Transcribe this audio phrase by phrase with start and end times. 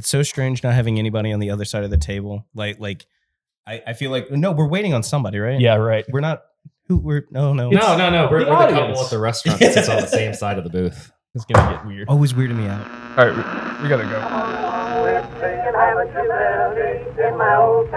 [0.00, 2.46] It's so strange not having anybody on the other side of the table.
[2.54, 3.04] Like, like
[3.66, 5.60] I, I feel like no, we're waiting on somebody, right?
[5.60, 6.06] Yeah, right.
[6.08, 6.42] we're not.
[6.88, 7.68] Who we're no, no.
[7.68, 8.26] No, no, no.
[8.30, 10.64] We're, the we're the couple at the restaurant that sits on the same side of
[10.64, 11.12] the booth.
[11.32, 12.08] It's gonna get weird.
[12.08, 12.84] Always weirding me out.
[13.16, 13.42] All right, we,
[13.84, 14.18] we gotta go.
[15.38, 17.88] Can have a chimney in my old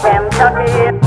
[0.00, 1.01] Kentucky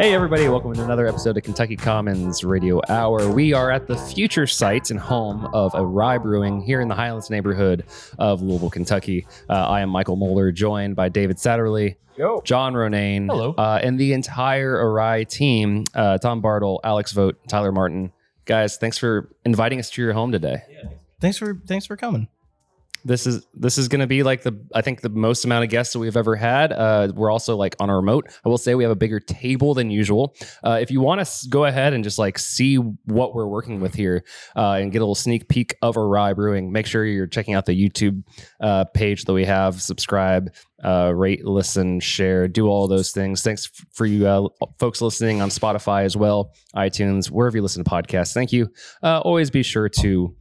[0.00, 3.30] Hey, everybody, welcome to another episode of Kentucky Commons Radio Hour.
[3.30, 7.28] We are at the future site and home of Awry brewing here in the Highlands
[7.28, 7.84] neighborhood
[8.18, 9.26] of Louisville, Kentucky.
[9.50, 12.40] Uh, I am Michael Moeller, joined by David Satterley, Yo.
[12.46, 13.52] John Ronayne, Hello.
[13.58, 18.10] uh, and the entire Awry team uh, Tom Bartle, Alex Vogt, Tyler Martin.
[18.46, 20.62] Guys, thanks for inviting us to your home today.
[21.20, 22.28] Thanks for thanks for coming.
[23.04, 25.70] This is this is going to be like the I think the most amount of
[25.70, 26.72] guests that we've ever had.
[26.72, 28.28] Uh, we're also like on a remote.
[28.44, 30.34] I will say we have a bigger table than usual.
[30.64, 33.80] Uh, if you want to s- go ahead and just like see what we're working
[33.80, 34.24] with here
[34.56, 37.66] uh, and get a little sneak peek of Awry brewing, make sure you're checking out
[37.66, 38.22] the YouTube
[38.60, 39.80] uh, page that we have.
[39.80, 40.52] Subscribe,
[40.84, 43.42] uh, rate, listen, share, do all those things.
[43.42, 44.48] Thanks f- for you uh,
[44.78, 48.34] folks listening on Spotify as well, iTunes, wherever you listen to podcasts.
[48.34, 48.68] Thank you.
[49.02, 50.34] Uh, always be sure to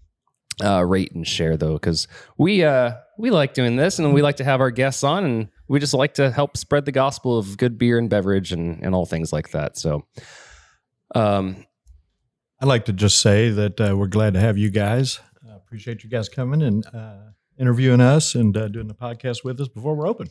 [0.63, 2.07] uh, rate and share though, because
[2.37, 5.47] we uh, we like doing this and we like to have our guests on, and
[5.67, 8.95] we just like to help spread the gospel of good beer and beverage and and
[8.95, 9.77] all things like that.
[9.77, 10.05] So,
[11.15, 11.65] um,
[12.61, 15.19] I'd like to just say that uh, we're glad to have you guys.
[15.47, 19.59] I appreciate you guys coming and uh, interviewing us and uh, doing the podcast with
[19.61, 20.29] us before we're open.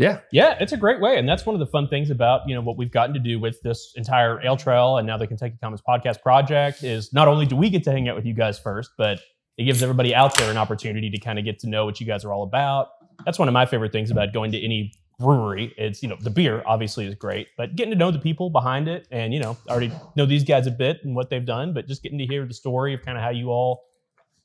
[0.00, 2.54] Yeah, Yeah, it's a great way, and that's one of the fun things about you
[2.54, 5.56] know what we've gotten to do with this entire Ale Trail and now the Kentucky
[5.62, 8.58] Commons Podcast Project is not only do we get to hang out with you guys
[8.58, 9.20] first, but
[9.58, 12.06] it gives everybody out there an opportunity to kind of get to know what you
[12.06, 12.88] guys are all about.
[13.26, 15.74] That's one of my favorite things about going to any brewery.
[15.76, 18.88] It's you know the beer obviously is great, but getting to know the people behind
[18.88, 21.86] it, and you know already know these guys a bit and what they've done, but
[21.86, 23.82] just getting to hear the story of kind of how you all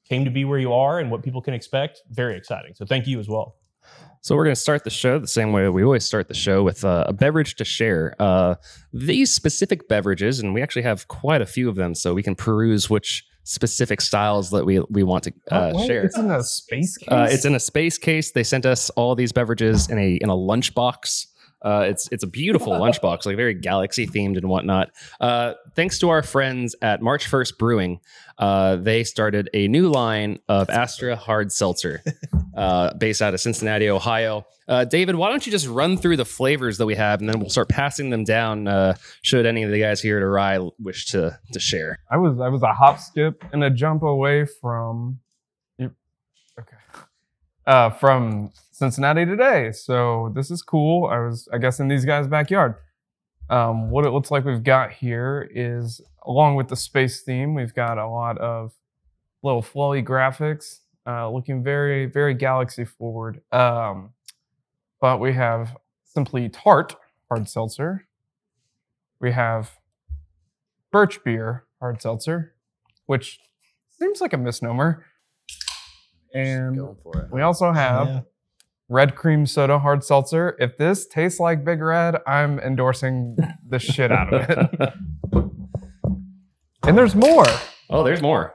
[0.08, 2.02] came to be where you are and what people can expect.
[2.12, 2.74] Very exciting.
[2.76, 3.56] So thank you as well.
[4.25, 6.63] So we're going to start the show the same way we always start the show
[6.63, 8.16] with uh, a beverage to share.
[8.18, 8.56] Uh,
[8.91, 12.34] these specific beverages, and we actually have quite a few of them, so we can
[12.34, 16.06] peruse which specific styles that we we want to uh, Oh, share.
[16.06, 17.08] It's in a space case.
[17.08, 18.31] Uh, it's in a space case.
[18.31, 21.28] They sent us all these beverages in a in a lunchbox.
[21.66, 24.92] Uh, it's it's a beautiful lunchbox, like very galaxy themed and whatnot.
[25.20, 28.00] Uh, thanks to our friends at March First Brewing,
[28.38, 32.03] uh, they started a new line of Astra Hard Seltzer,
[32.56, 34.46] uh, based out of Cincinnati, Ohio.
[34.68, 37.40] Uh, David, why don't you just run through the flavors that we have, and then
[37.40, 38.68] we'll start passing them down.
[38.68, 42.00] Uh, should any of the guys here at Rye wish to to share?
[42.12, 45.20] I was I was a hop, skip, and a jump away from.
[46.58, 46.78] Okay.
[47.68, 51.08] Uh, from Cincinnati today, so this is cool.
[51.08, 52.75] I was, I guess, in these guys' backyard.
[53.50, 57.74] Um, what it looks like we've got here is, along with the space theme, we've
[57.74, 58.74] got a lot of
[59.44, 63.40] little flowy graphics, uh, looking very, very galaxy forward.
[63.53, 64.09] Um,
[65.00, 66.97] but we have simply tart
[67.30, 68.06] hard seltzer.
[69.22, 69.72] We have
[70.91, 72.56] birch beer hard seltzer,
[73.06, 73.40] which
[73.97, 75.06] seems like a misnomer.
[76.34, 77.31] And Going for it.
[77.31, 78.22] we also have Yeah.
[78.90, 80.56] Red cream soda hard seltzer.
[80.59, 83.38] If this tastes like Big Red, I'm endorsing
[83.68, 84.94] the shit out of it.
[86.88, 87.46] And there's more
[87.90, 88.53] Oh, there's more.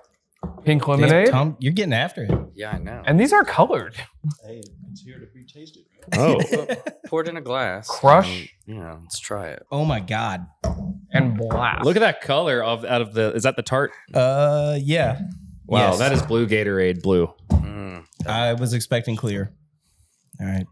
[0.65, 2.31] pink Damn, lemonade, Tom, you're getting after it.
[2.55, 3.03] Yeah, I know.
[3.05, 3.97] and these are colored.
[4.47, 4.61] Hey,
[4.91, 5.83] it's here to be tasted.
[6.17, 6.41] Oh,
[7.07, 7.89] Pour it in a glass.
[7.89, 8.29] Crush.
[8.67, 9.65] and, you know, let's try it.
[9.73, 10.47] oh my god.
[11.13, 11.85] and blast.
[11.85, 13.33] look at that color of out of the.
[13.35, 13.91] Is that the tart?
[14.15, 15.21] Uh, yeah.
[15.67, 15.99] Wow, Yes.
[15.99, 17.33] that is blue Gatorade blue.
[17.51, 19.53] Mm, I was expecting clear.
[20.41, 20.67] All right.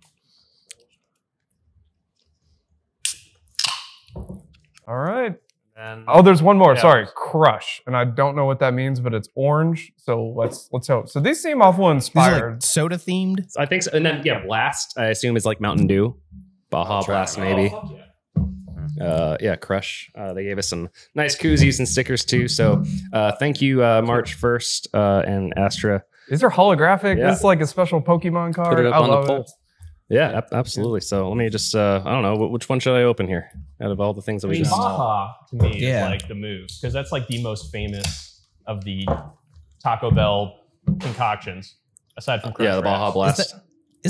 [4.86, 5.34] All right.
[5.76, 6.74] And Oh, there's one more.
[6.74, 6.80] Yeah.
[6.80, 9.92] Sorry, crush, and I don't know what that means, but it's orange.
[9.96, 11.08] So let's let's hope.
[11.08, 12.52] So these seem awful These are inspired.
[12.54, 13.46] like soda themed.
[13.56, 13.92] I think so.
[13.92, 14.98] And then yeah, Blast.
[14.98, 16.16] I assume is like Mountain Dew,
[16.70, 17.70] Baja Blast maybe.
[17.72, 18.04] Oh, yeah.
[19.06, 20.10] Uh, yeah, Crush.
[20.18, 22.48] Uh, they gave us some nice koozies and stickers too.
[22.48, 22.82] So
[23.12, 26.02] uh, thank you, uh, March first uh, and Astra.
[26.30, 27.16] These are holographic.
[27.18, 27.30] Yeah.
[27.30, 28.76] This is like a special Pokemon card.
[28.76, 29.40] Put it up I on the love poll.
[29.40, 29.50] it.
[30.10, 31.00] Yeah, ab- absolutely.
[31.00, 31.74] So let me just.
[31.74, 33.50] Uh, I don't know, which one should I open here
[33.82, 34.76] out of all the things that I we mean, just.
[34.76, 36.04] Baja to me Yeah.
[36.06, 39.06] is like the move because that's like the most famous of the
[39.82, 40.54] Taco Bell
[41.00, 41.76] concoctions,
[42.16, 43.14] aside from Crunch Yeah, the Baja Wraps.
[43.14, 43.40] Blast.
[43.40, 43.54] Is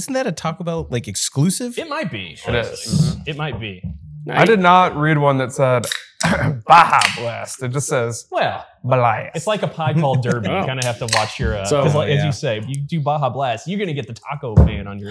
[0.04, 1.76] Isn't that a Taco Bell like exclusive?
[1.78, 2.32] It might be.
[2.32, 2.92] It honestly.
[2.92, 3.16] is.
[3.26, 3.82] It might be.
[4.30, 5.86] I did not read one that said
[6.66, 7.62] Baja Blast.
[7.62, 9.36] It just says Well, Blast.
[9.36, 10.48] it's like a pie called Derby.
[10.50, 10.60] Oh.
[10.60, 11.56] You kind of have to watch your.
[11.56, 14.14] Uh, So- like, Oh, as you say, you do Baja Blast, you're gonna get the
[14.14, 15.10] taco man on your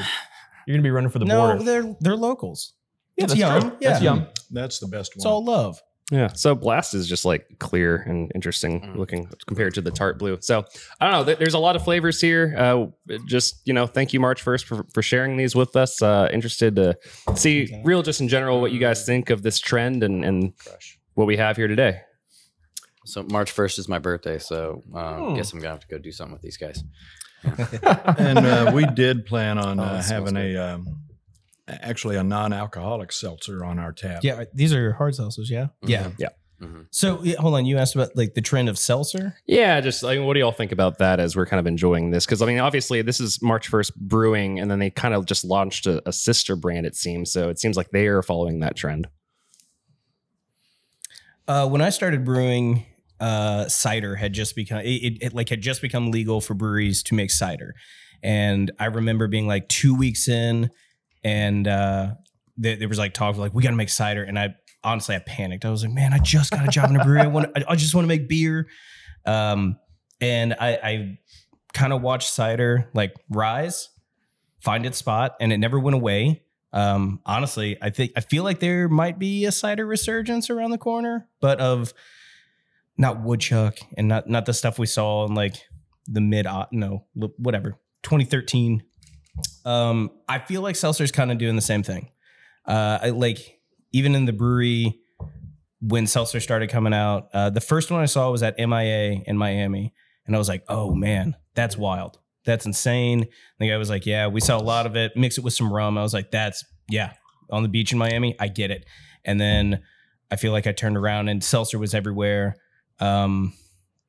[0.66, 1.64] You're gonna be running for the no, border.
[1.64, 2.74] they're they're locals.
[3.16, 3.62] Yeah, it's that's yum.
[3.62, 3.78] true.
[3.80, 4.28] Yeah, That's yum.
[4.52, 5.18] That's the best one.
[5.20, 5.34] It's one.
[5.34, 5.82] all love.
[6.12, 6.28] Yeah.
[6.34, 8.96] So Blast is just like clear and interesting Mm.
[8.96, 10.38] looking compared to the tart blue.
[10.42, 10.64] So
[11.02, 11.36] I don't know.
[11.36, 12.56] There's a lot of flavors here.
[12.58, 12.86] Uh,
[13.26, 16.02] just you know, thank you March first for, for sharing these with us.
[16.02, 16.96] Uh, interested to
[17.36, 20.54] see real, just in general, what you guys think of this trend and and
[21.18, 22.02] what we have here today.
[23.06, 25.34] So March 1st is my birthday, so um, Hmm.
[25.36, 26.84] guess I'm gonna have to go do something with these guys.
[27.44, 31.00] and uh, we did plan on Oh, uh, having a um,
[31.68, 34.24] actually a non-alcoholic seltzer on our tap.
[34.24, 35.50] Yeah, these are hard seltzers.
[35.50, 36.30] Yeah, yeah.
[36.60, 39.36] hmm So yeah, hold on, you asked about like the trend of seltzer.
[39.48, 42.26] Yeah, just like what do y'all think about that as we're kind of enjoying this?
[42.26, 45.44] Because I mean, obviously, this is March first brewing, and then they kind of just
[45.46, 46.86] launched a, a sister brand.
[46.86, 47.50] It seems so.
[47.50, 49.08] It seems like they are following that trend.
[51.48, 52.86] Uh, when I started brewing,
[53.20, 57.04] uh, cider had just become it, it, it like had just become legal for breweries
[57.04, 57.74] to make cider,
[58.22, 60.70] and I remember being like two weeks in,
[61.24, 62.14] and uh,
[62.58, 65.20] there, there was like talk like we got to make cider, and I honestly I
[65.20, 65.66] panicked.
[65.66, 67.22] I was like, man, I just got a job in a brewery.
[67.22, 68.68] I want I, I just want to make beer,
[69.26, 69.80] um,
[70.20, 71.20] and I, I
[71.74, 73.90] kind of watched cider like rise,
[74.60, 76.44] find its spot, and it never went away.
[76.74, 80.78] Um, honestly, I think I feel like there might be a cider resurgence around the
[80.78, 81.94] corner, but of
[82.98, 85.56] not woodchuck and not not the stuff we saw in like
[86.08, 88.84] the mid no whatever 2013.
[89.66, 92.10] Um, I feel like seltzer's kind of doing the same thing.
[92.66, 93.60] Uh, I like
[93.92, 95.00] even in the brewery
[95.82, 97.30] when seltzer started coming out.
[97.34, 99.94] Uh, the first one I saw was at MIA in Miami,
[100.26, 102.20] and I was like, oh man, that's wild.
[102.48, 103.28] That's insane.
[103.60, 105.16] The guy was like, "Yeah, we saw a lot of it.
[105.16, 107.14] Mix it with some rum." I was like, "That's yeah."
[107.52, 108.86] On the beach in Miami, I get it.
[109.24, 109.82] And then
[110.32, 112.56] I feel like I turned around and seltzer was everywhere.
[113.00, 113.54] Um,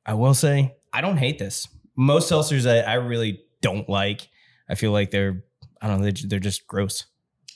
[0.05, 1.67] I will say I don't hate this.
[1.95, 4.27] Most seltzers I, I really don't like.
[4.69, 5.43] I feel like they're
[5.81, 7.05] I don't know they're, they're just gross.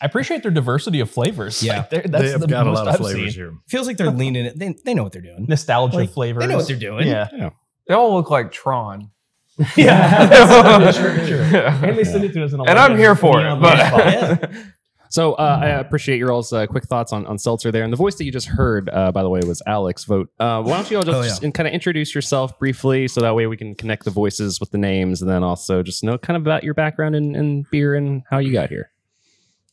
[0.01, 1.63] I appreciate their diversity of flavors.
[1.63, 1.77] Yeah.
[1.77, 3.43] Like, they're- that's they have the got a lot of I've flavors seen.
[3.43, 3.53] here.
[3.67, 4.59] Feels like they're leaning it.
[4.59, 5.45] They, they know what they're doing.
[5.47, 6.41] Nostalgia Like, flavors.
[6.43, 7.07] They know what they're doing.
[7.07, 7.49] Yeah.
[7.87, 9.11] They all look like Tron.
[9.77, 10.91] yeah.
[10.91, 11.43] sure, sure.
[11.47, 11.83] Yeah.
[11.83, 13.59] And they send it to us in a And I'm here for it.
[13.59, 14.51] But.
[15.13, 17.83] So uh, I appreciate your all's uh, quick thoughts on, on seltzer there.
[17.83, 20.31] And the voice that you just heard, uh, by the way, was Alex Vogt.
[20.39, 21.27] Uh, why don't you all just, Oh, yeah.
[21.27, 24.71] just kind of introduce yourself briefly, so that way we can connect the voices with
[24.71, 27.93] the names, and then also just know kind of about your background in, in beer
[27.93, 28.89] and how you got here.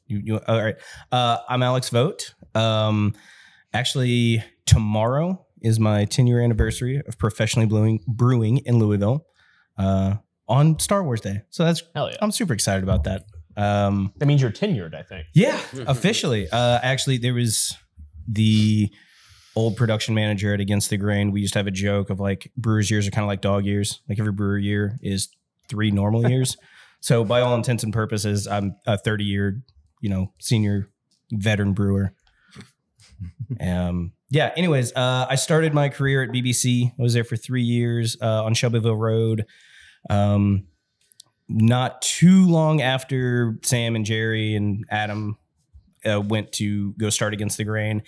[0.09, 0.77] You, you, all right.
[1.11, 2.35] Uh, I'm Alex Vogt.
[2.55, 3.15] Um,
[3.73, 9.25] actually, tomorrow is my 10 year anniversary of professionally brewing, brewing in Louisville
[9.81, 10.17] uh,
[10.49, 11.43] on Star Wars Day.
[11.50, 12.17] So that's Hell yeah.
[12.23, 13.25] I'm super excited about that.
[13.56, 15.27] Um, That means you're tenured, I think.
[15.35, 16.49] yeah, officially.
[16.50, 17.77] Uh, actually, there was
[18.29, 18.91] the
[19.56, 21.32] old production manager at Against the Grain.
[21.32, 23.65] We used to have a joke of like brewers' years are kind of like dog
[23.67, 24.00] years.
[24.09, 25.29] Like every brewer year is
[25.69, 26.56] three normal years.
[27.00, 29.62] So by all intents and purposes, I'm a 30 year,
[30.00, 30.88] you know, senior
[31.32, 32.12] veteran brewer.
[33.61, 34.53] um, yeah.
[34.56, 36.93] Anyways, uh, I started my career at BBC.
[36.99, 39.44] I was there for three years uh, on Shelbyville Road.
[40.08, 40.67] Um,
[41.49, 45.37] not too long after Sam and Jerry and Adam
[46.08, 48.02] uh, went to go start against the grain,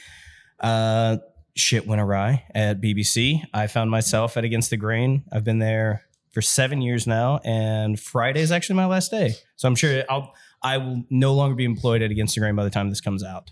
[0.60, 1.16] uh,
[1.56, 3.42] shit went awry at BBC.
[3.52, 5.24] I found myself at Against the Grain.
[5.32, 9.34] I've been there for seven years now, and Friday is actually my last day.
[9.56, 12.64] So I'm sure I'll I will no longer be employed at Against the Grain by
[12.64, 13.50] the time this comes out.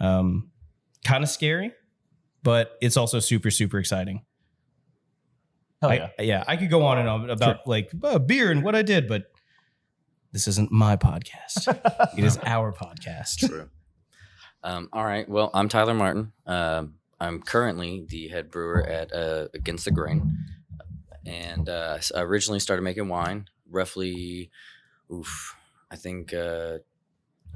[0.00, 0.50] Um,
[1.04, 1.72] kind of scary,
[2.42, 4.22] but it's also super super exciting.
[5.82, 6.08] Hell I- yeah.
[6.20, 9.06] yeah, I could go on and on about like uh, beer and what I did,
[9.08, 9.24] but
[10.32, 11.68] this isn't my podcast.
[12.16, 13.46] it is our podcast.
[13.46, 13.68] True.
[14.64, 15.28] Um, all right.
[15.28, 16.32] Well, I'm Tyler Martin.
[16.46, 20.36] Um, I'm currently the head brewer at uh, Against the Grain,
[21.26, 24.50] and uh, s- I originally started making wine roughly,
[25.12, 25.56] oof,
[25.90, 26.78] I think uh,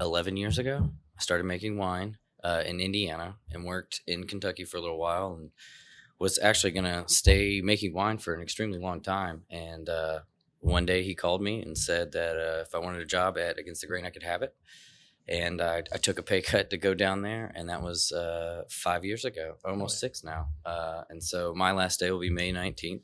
[0.01, 0.89] 11 years ago.
[1.17, 5.33] I started making wine uh, in Indiana and worked in Kentucky for a little while,
[5.39, 5.49] and
[6.19, 9.43] was actually gonna stay making wine for an extremely long time.
[9.49, 10.19] And uh,
[10.59, 13.59] one day he called me and said that uh, if I wanted a job at
[13.59, 14.55] Against the Grain, I could have it
[15.27, 18.63] and I, I took a pay cut to go down there, and that was uh,
[18.69, 20.49] five years ago, almost six now.
[20.65, 23.03] Uh, and so my last day will be May nineteenth.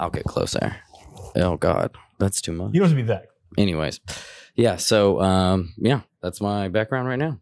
[0.00, 0.76] I'll get closer.
[1.36, 2.72] Oh God, that's too much.
[2.72, 3.26] You don't have to be that.
[3.58, 4.00] Anyways,
[4.54, 4.76] yeah.
[4.76, 7.38] So um, yeah, that's my background right now.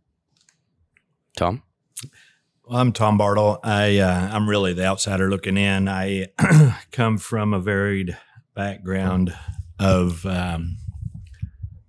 [1.37, 1.63] Tom.
[2.73, 3.59] I'm Tom Bartle.
[3.65, 5.89] I uh, I'm really the outsider looking in.
[5.89, 6.29] I
[6.93, 8.17] come from a varied
[8.55, 9.35] background
[9.81, 10.77] of um,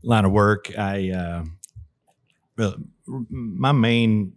[0.01, 0.75] line of work.
[0.75, 1.45] I
[2.57, 2.73] uh,
[3.05, 4.33] my main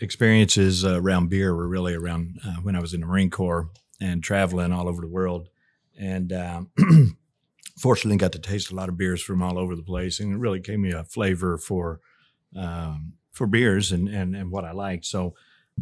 [0.00, 3.68] experiences around beer were really around uh, when I was in the Marine Corps
[4.00, 5.50] and traveling all over the world.
[6.00, 6.70] And um,
[7.78, 10.38] fortunately got to taste a lot of beers from all over the place, and it
[10.38, 12.00] really gave me a flavor for
[12.56, 15.06] um, for beers and and and what I liked.
[15.06, 15.34] So.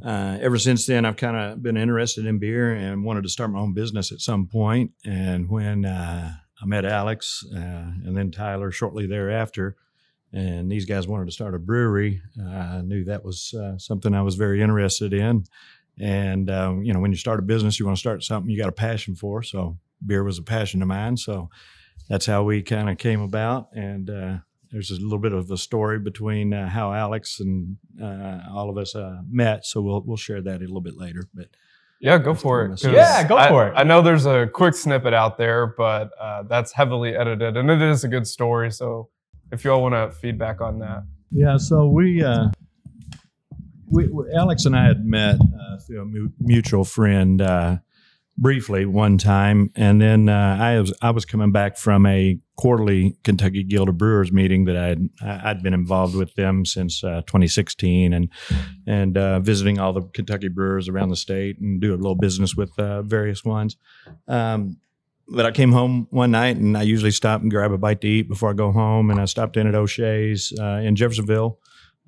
[0.04, 3.50] Uh, ever since then, I've kind of been interested in beer and wanted to start
[3.50, 4.90] my own business at some point.
[5.06, 7.56] And when uh, I met Alex uh,
[8.04, 9.75] and then Tyler shortly thereafter,
[10.32, 12.20] and these guys wanted to start a brewery.
[12.38, 15.44] I knew that was uh, something I was very interested in.
[15.98, 18.58] And um, you know, when you start a business, you want to start something you
[18.58, 19.42] got a passion for.
[19.42, 21.16] So beer was a passion of mine.
[21.16, 21.48] So
[22.08, 23.68] that's how we kind of came about.
[23.72, 24.36] And uh,
[24.73, 28.76] there's a little bit of a story between uh, how Alex and uh, all of
[28.78, 29.64] us uh, met.
[29.66, 31.23] So we'll we'll share that a little bit later.
[31.35, 31.49] But
[32.00, 32.68] Yeah, go for it.
[32.70, 33.75] 'cause Yeah, go I- for it.
[33.76, 37.80] I know there's a quick snippet out there, but uh, that's heavily edited, and it
[37.82, 38.70] is a good story.
[38.70, 39.08] So
[39.52, 42.49] if you all want to feedback on that, Yeah, so we, uh,
[43.88, 47.78] we, we Alex and I had met uh, through a mu- mutual friend uh,
[48.38, 53.16] briefly one time, and then uh, I was I was coming back from a quarterly
[53.24, 58.12] Kentucky Guild of Brewers meeting that I'd I'd been involved with them since uh, 2016,
[58.12, 58.28] and
[58.86, 62.54] and uh, visiting all the Kentucky brewers around the state and do a little business
[62.54, 63.76] with uh, various ones.
[64.28, 64.78] Um,
[65.28, 68.08] but I came home one night and I usually stop and grab a bite to
[68.08, 69.10] eat before I go home.
[69.10, 71.58] And I stopped in at O'Shea's uh, in Jeffersonville.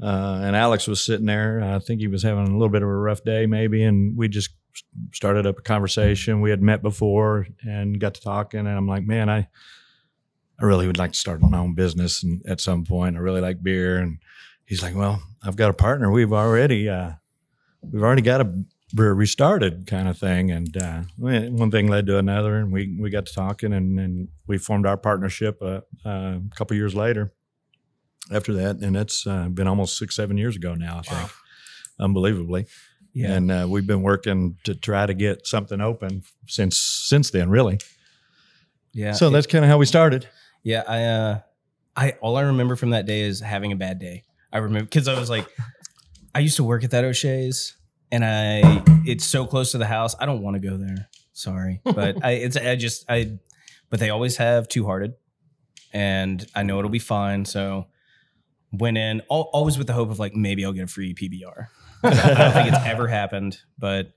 [0.00, 1.61] Uh, and Alex was sitting there.
[1.61, 3.82] I think he was having a little bit of a rough day, maybe.
[3.82, 4.50] And we just
[5.12, 6.40] started up a conversation.
[6.40, 8.61] We had met before and got to talking.
[8.61, 9.49] And I'm like, man, I,
[10.61, 13.16] I really would like to start my own business and at some point.
[13.16, 13.99] I really like beer.
[13.99, 14.18] And
[14.64, 16.11] he's like, well, I've got a partner.
[16.11, 17.12] We've already, uh,
[17.82, 20.50] we've already got a brewery started kind of thing.
[20.50, 24.28] And uh, one thing led to another, and we we got to talking, and, and
[24.47, 27.32] we formed our partnership uh, uh, a couple years later.
[28.30, 31.30] After that, and it's uh, been almost six seven years ago now, I think,
[31.99, 32.66] unbelievably.
[33.19, 33.33] Yeah.
[33.35, 37.79] And uh, we've been working to try to get something open since since then, really.
[38.93, 39.13] yeah.
[39.13, 40.29] So that's kind of how we started.
[40.63, 41.41] Yeah, I uh
[41.97, 44.23] I all I remember from that day is having a bad day.
[44.53, 45.47] I remember because I was like
[46.35, 47.77] I used to work at that O'Shea's
[48.13, 50.15] and I it's so close to the house.
[50.21, 51.09] I don't want to go there.
[51.33, 51.81] Sorry.
[51.85, 53.39] But I it's I just I
[53.91, 55.15] but they always have two hearted
[55.93, 57.45] and I know it'll be fine.
[57.47, 57.87] So
[58.71, 61.67] went in al- always with the hope of like maybe I'll get a free PBR.
[62.02, 64.12] I don't think it's ever happened, but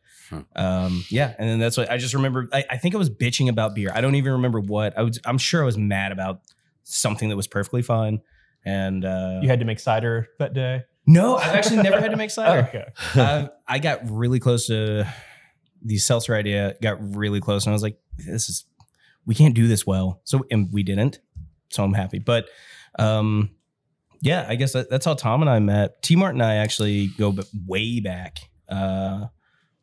[0.55, 1.33] um, yeah.
[1.38, 2.47] And then that's what I just remember.
[2.53, 3.91] I, I think I was bitching about beer.
[3.93, 5.19] I don't even remember what I was.
[5.25, 6.41] I'm sure I was mad about
[6.83, 8.21] something that was perfectly fine.
[8.65, 10.83] And uh, You had to make cider that day.
[11.07, 12.67] no, I've actually never had to make cider.
[12.69, 12.85] okay.
[13.15, 15.05] I, I got really close to
[15.83, 16.75] the seltzer idea.
[16.81, 18.65] Got really close, and I was like, "This is
[19.25, 21.19] we can't do this well." So, and we didn't.
[21.71, 22.19] So I'm happy.
[22.19, 22.45] But
[23.00, 23.50] um,
[24.21, 26.01] yeah, I guess that, that's how Tom and I met.
[26.01, 28.39] T Mart and I actually go b- way back.
[28.69, 29.27] Uh,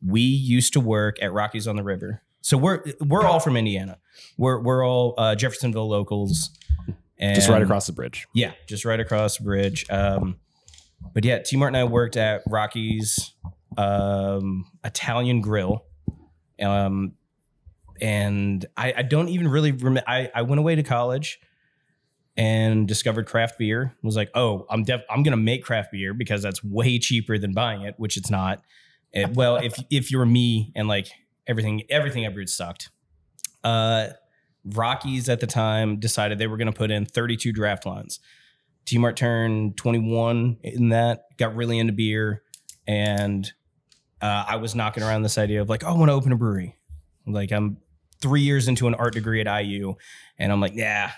[0.07, 2.23] we used to work at Rocky's on the River.
[2.41, 3.99] So we're we're all from Indiana.
[4.37, 6.51] We're we're all uh, Jeffersonville locals.
[7.21, 8.29] And Just right across the bridge.
[8.33, 9.85] yeah, just right across the bridge.
[9.91, 10.37] Um,
[11.13, 13.33] but yeah, T Mart and I worked at Rocky's
[13.77, 15.85] um, Italian Grill.
[16.63, 17.15] Um,
[18.01, 20.05] and I, I don't even really remember.
[20.09, 21.41] I, I went away to college
[22.39, 23.95] and discovered craft beer.
[24.03, 27.53] Was like, oh, I'm def- I'm gonna make craft beer because that's way cheaper than
[27.53, 28.63] buying it, which it's not.
[29.13, 31.09] It- well, if if you're me and like
[31.47, 32.91] everything everything I brewed sucked.
[33.65, 34.11] Uh,
[34.65, 38.21] Rocky's at the time decided they were to put in 32 draft lines.
[38.85, 42.43] T Mart turned 21 in that, got really into beer,
[42.87, 43.51] and
[44.21, 46.37] uh, I was knocking around this idea of like, oh, I want to open a
[46.37, 46.77] brewery.
[47.27, 47.79] Like I'm
[48.21, 49.95] three years into an art degree at IU,
[50.39, 51.13] and I'm like, yeah,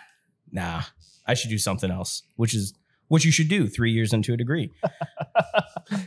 [0.51, 0.83] nah,
[1.31, 2.75] I should do something else, which is
[3.07, 4.73] what you should do three years into a degree.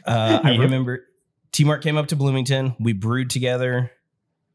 [0.06, 1.06] uh, I remember
[1.54, 2.76] T Mart came up to Bloomington.
[2.78, 3.92] We brewed together.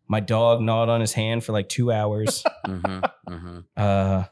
[0.09, 2.45] My dog gnawed on his hand for like two hours.
[2.67, 4.25] hmm hmm Uh,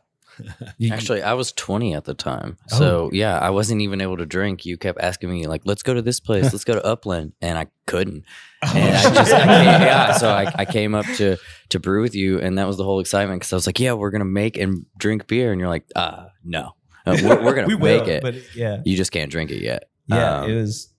[0.78, 2.57] you- Actually, I was 20 at the time.
[2.73, 2.78] Oh.
[2.78, 4.64] So, yeah, I wasn't even able to drink.
[4.66, 7.33] You kept asking me, like, let's go to this place, let's go to Upland.
[7.40, 8.25] And I couldn't.
[8.62, 10.12] And I just, I came, yeah.
[10.19, 11.37] So I, I came up to,
[11.69, 12.40] to brew with you.
[12.40, 14.57] And that was the whole excitement because I was like, yeah, we're going to make
[14.57, 15.52] and drink beer.
[15.52, 16.73] And you're like, uh, no,
[17.07, 18.23] Uh, we're, we're going we to make will, it.
[18.23, 19.85] but yeah, you just can't drink it yet.
[20.07, 20.93] yeah, Um, it was.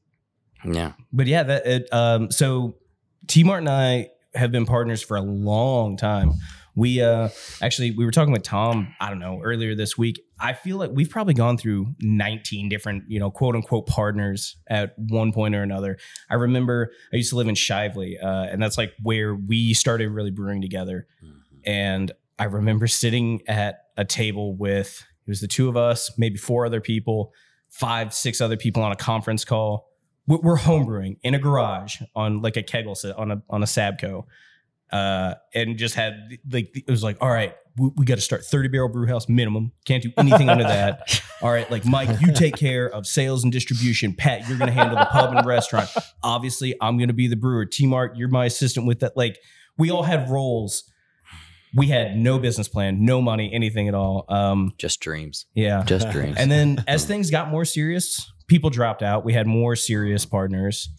[0.66, 0.94] Yeah.
[1.12, 2.78] But yeah, that it, um, so
[3.28, 6.34] T Mart and I have been partners for a long time.
[6.78, 7.30] We uh
[7.60, 10.22] actually we were talking with Tom, I don't know, earlier this week.
[10.40, 14.94] I feel like we've probably gone through 19 different, you know, quote unquote partners at
[14.98, 15.98] one point or another.
[16.30, 20.12] I remember I used to live in Shively, uh, and that's like where we started
[20.12, 21.08] really brewing together.
[21.66, 26.38] And I remember sitting at a table with it was the two of us, maybe
[26.38, 27.34] four other people,
[27.70, 29.90] five, six other people on a conference call.
[30.28, 33.66] We're, we're homebrewing in a garage on like a kegel set on a on a
[33.66, 34.26] Sabco,
[34.92, 38.44] uh, and just had like it was like, all right, we, we got to start
[38.44, 39.72] 30 barrel brew house minimum.
[39.86, 41.22] Can't do anything under that.
[41.42, 44.14] All right, like Mike, you take care of sales and distribution.
[44.14, 45.90] Pat, you're going to handle the pub and restaurant.
[46.24, 47.66] Obviously, I'm going to be the brewer.
[47.66, 49.16] T Mart, you're my assistant with that.
[49.16, 49.38] Like,
[49.78, 50.92] we all had roles.
[51.76, 54.26] We had no business plan, no money, anything at all.
[54.30, 55.46] Um, Just dreams.
[55.54, 55.84] yeah.
[55.84, 56.38] Just dreams.
[56.40, 59.24] And then as things got more serious, people dropped out.
[59.24, 60.90] We had more serious partners.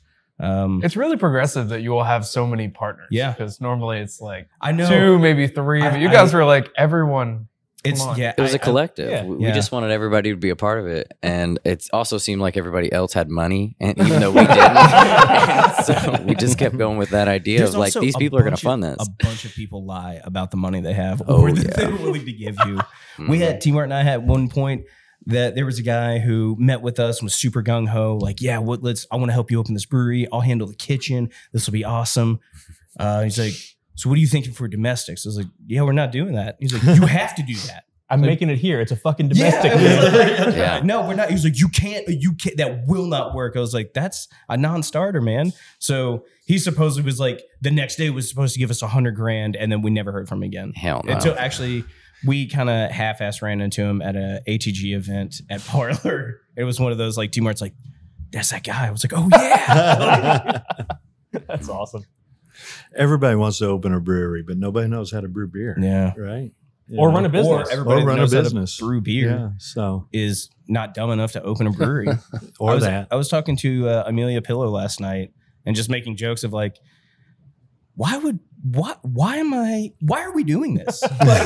[0.41, 3.09] Um, It's really progressive that you will have so many partners.
[3.11, 3.33] Yeah.
[3.33, 5.83] Because normally it's like I know two, maybe three.
[5.83, 7.49] I- but you I- were like everyone.
[7.85, 8.19] it's on.
[8.19, 8.35] yeah.
[8.37, 9.09] it was a a collective.
[9.11, 9.25] yeah.
[9.25, 9.53] we, we Yeah.
[9.55, 12.93] just wanted everybody to be a part of it, and it also seemed like everybody
[12.93, 17.29] else had money, and even though we didn't, so we just kept going with that
[17.29, 19.09] idea There's of like these people are going to fund of- this.
[19.09, 21.71] A bunch of people lie about the money they have Oh, or that yeah.
[21.87, 22.81] they're willing to give you.
[23.19, 23.29] Mhm.
[23.29, 24.83] We had T Mart and I had one point
[25.29, 28.41] that there was a guy who met with us and was super gung ho, like,
[28.41, 30.27] yeah, what let's I want to help you open this brewery.
[30.33, 31.31] I'll handle the kitchen.
[31.53, 32.41] This will be awesome.
[32.99, 33.53] Uh, he's like,
[33.95, 35.25] so what are you thinking for domestics?
[35.25, 36.57] I was like, yeah, we're not doing that.
[36.59, 37.85] He's like, you have to do that.
[38.11, 38.81] I'm Like- making it here.
[38.81, 39.71] It's a fucking domestic.
[39.71, 39.77] Yeah.
[40.47, 40.57] meal.
[40.57, 40.81] Yeah.
[40.83, 41.29] No, we're not.
[41.29, 43.55] He was like, you can't, you can't, that will not work.
[43.55, 45.53] I was like, that's a non-starter, man.
[45.79, 49.15] So he supposedly was like, the next day was supposed to give us a hundred
[49.15, 50.73] grand, and then we never heard from him again.
[50.75, 51.13] Hell no.
[51.13, 51.85] Until actually,
[52.27, 56.41] we kind of half-ass ran into him at a ATG event at Parlor.
[56.57, 57.75] It was one of those like T Mart's like,
[58.31, 58.87] that's that guy.
[58.87, 60.63] I was like, oh yeah.
[61.47, 62.05] That's awesome.
[62.97, 65.77] Everybody wants to open a brewery, but nobody knows how to brew beer.
[65.81, 66.13] yeah.
[66.17, 66.51] Right.
[66.97, 67.15] Or Yeah.
[67.15, 67.69] run a business.
[67.69, 68.79] Or everybody Or run a knows how to business.
[68.79, 69.49] brew beer Yeah.
[69.59, 72.09] So is not dumb enough to open a brewery.
[72.59, 73.09] or I was, that.
[73.11, 75.33] I was talking to uh, Amelia Pillow last night
[75.67, 76.77] and just making jokes of like,
[77.95, 78.99] why would what?
[79.03, 79.93] Why am I?
[80.01, 81.03] Why are we doing this?
[81.21, 81.43] Like,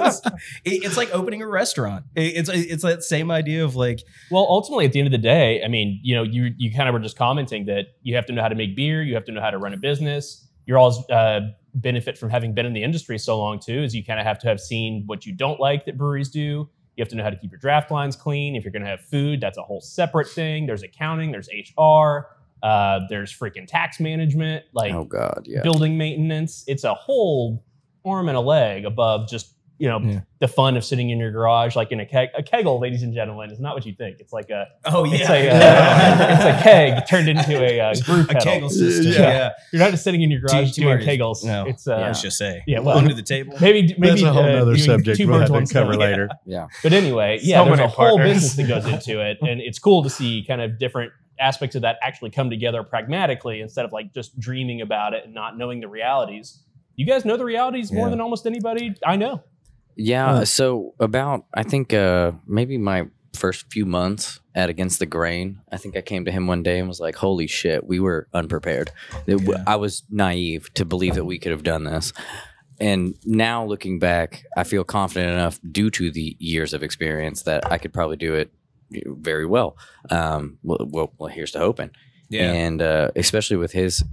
[0.00, 0.20] it's,
[0.64, 2.04] it's like opening a restaurant.
[2.14, 4.00] It's it's that same idea of like,
[4.30, 6.88] Well, ultimately, at the end of the day, I mean, you know, you you kind
[6.88, 9.24] of were just commenting that you have to know how to make beer, you have
[9.26, 10.46] to know how to run a business.
[10.66, 11.40] You're all uh,
[11.74, 14.38] benefit from having been in the industry so long too, is you kind of have
[14.40, 16.68] to have seen what you don't like that breweries do.
[16.96, 18.56] You have to know how to keep your draft lines clean.
[18.56, 20.66] If you're going to have food, that's a whole separate thing.
[20.66, 22.26] There's accounting, there's HR,
[22.62, 25.62] uh, there's freaking tax management, like oh God, yeah.
[25.62, 26.64] building maintenance.
[26.66, 27.64] It's a whole
[28.04, 30.20] arm and a leg above just you know Yeah.
[30.40, 32.30] the fun of sitting in your garage, like in a keg.
[32.36, 34.16] A kegel, ladies and gentlemen, is not what you think.
[34.18, 37.94] It's like a oh yeah, it's a uh, it's a keg turned into a uh,
[38.04, 38.40] brew a kettle.
[38.42, 39.12] kegel system.
[39.12, 39.20] Yeah.
[39.20, 41.44] Yeah, You're not just sitting in your garage T- doing T-Mark kegels.
[41.44, 41.66] no.
[41.66, 43.54] It's uh, let's just say, Yeah, well- under the table.
[43.60, 45.96] maybe maybe That's a whole uh, other subject two we'll have to cover stone.
[46.00, 46.28] later.
[46.44, 46.66] yeah.
[46.82, 49.78] But anyway, yeah, So there's many a whole business that goes into it, and it's
[49.78, 53.92] cool to see kind of different aspects of that actually come together pragmatically instead of
[53.92, 56.60] like just dreaming about it and not knowing the realities.
[56.96, 59.42] You guys know the realities more than almost anybody I know.
[59.96, 60.26] Yeah.
[60.26, 60.44] Huh.
[60.44, 65.76] So about I think uh maybe my first few months at Against the Grain, I
[65.76, 68.90] think I came to him one day and was like, "Holy shit, we were unprepared.
[69.26, 69.62] It Yeah.
[69.66, 72.12] I was naive to believe that we could have done this."
[72.80, 77.70] And now looking back, I feel confident enough due to the years of experience that
[77.70, 78.52] I could probably do it
[78.90, 79.76] very well.
[80.10, 81.90] Um, well, well, here's to hoping.
[82.28, 84.04] Yeah, And uh, especially with his,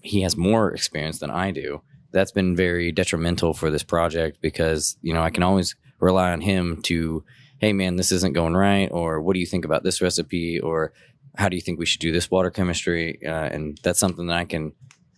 [0.00, 1.82] he has more experience than I do.
[2.10, 6.40] That's been very detrimental for this project because, you know, I can always rely on
[6.40, 7.24] him to,
[7.58, 8.88] hey, man, this isn't going right.
[8.90, 10.58] Or what do you think about this recipe?
[10.58, 10.92] Or
[11.36, 13.18] how do you think we should do this water chemistry?
[13.24, 14.72] Uh, and that's something that I can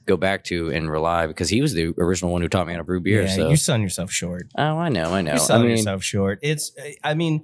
[0.06, 2.78] go back to and rely because he was the original one who taught me how
[2.78, 3.22] to brew beer.
[3.22, 3.34] yeah.
[3.34, 4.48] so, You're selling yourself short.
[4.56, 5.32] oh, I know, I know.
[5.32, 6.38] You're I selling mean, yourself short.
[6.42, 6.72] It's.
[7.02, 7.42] I mean,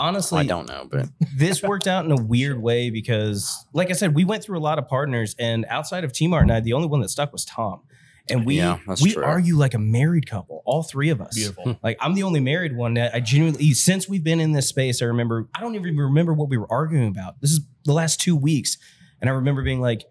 [0.00, 3.92] honestly, I don't know, but this worked out in a weird way because, like I
[3.92, 6.60] said, we went through a lot of partners, and outside of T Mart and I,
[6.60, 7.82] the only one that stuck was Tom.
[8.28, 9.24] And we Yeah, we true.
[9.24, 11.34] argue like a married couple, all three of us.
[11.34, 11.64] Beautiful.
[11.64, 11.72] Hmm.
[11.82, 15.02] Like I'm the only married one that I genuinely since we've been in this space,
[15.02, 17.40] I remember I don't even remember what we were arguing about.
[17.40, 18.76] This is the last two weeks,
[19.20, 20.04] and I remember being like,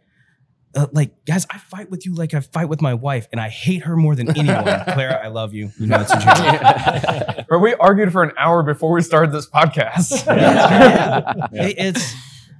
[0.76, 3.50] uh, like guys, I fight with you like I fight with my wife, and I
[3.50, 4.64] hate her more than anyone.
[4.64, 5.72] Clara, I love you.
[5.80, 7.46] You know it's a joke.
[7.50, 10.26] But we argued for an hour before we started this podcast.
[11.52, 11.66] Yeah.
[11.66, 12.14] It- it's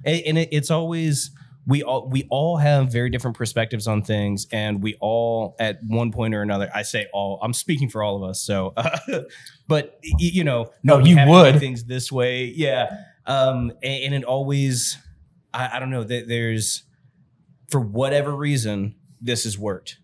[0.04, 1.30] it- and it, it's always
[1.66, 6.10] we all we all have very different perspectives on things and we all at one
[6.10, 8.72] point or another i say all i'm speaking for all of us so
[9.68, 11.60] but you know No, you have to do would.
[11.60, 14.96] things this way yeah um and, and it always
[15.52, 16.82] I, I don't know that there's
[17.70, 19.98] for whatever reason this has worked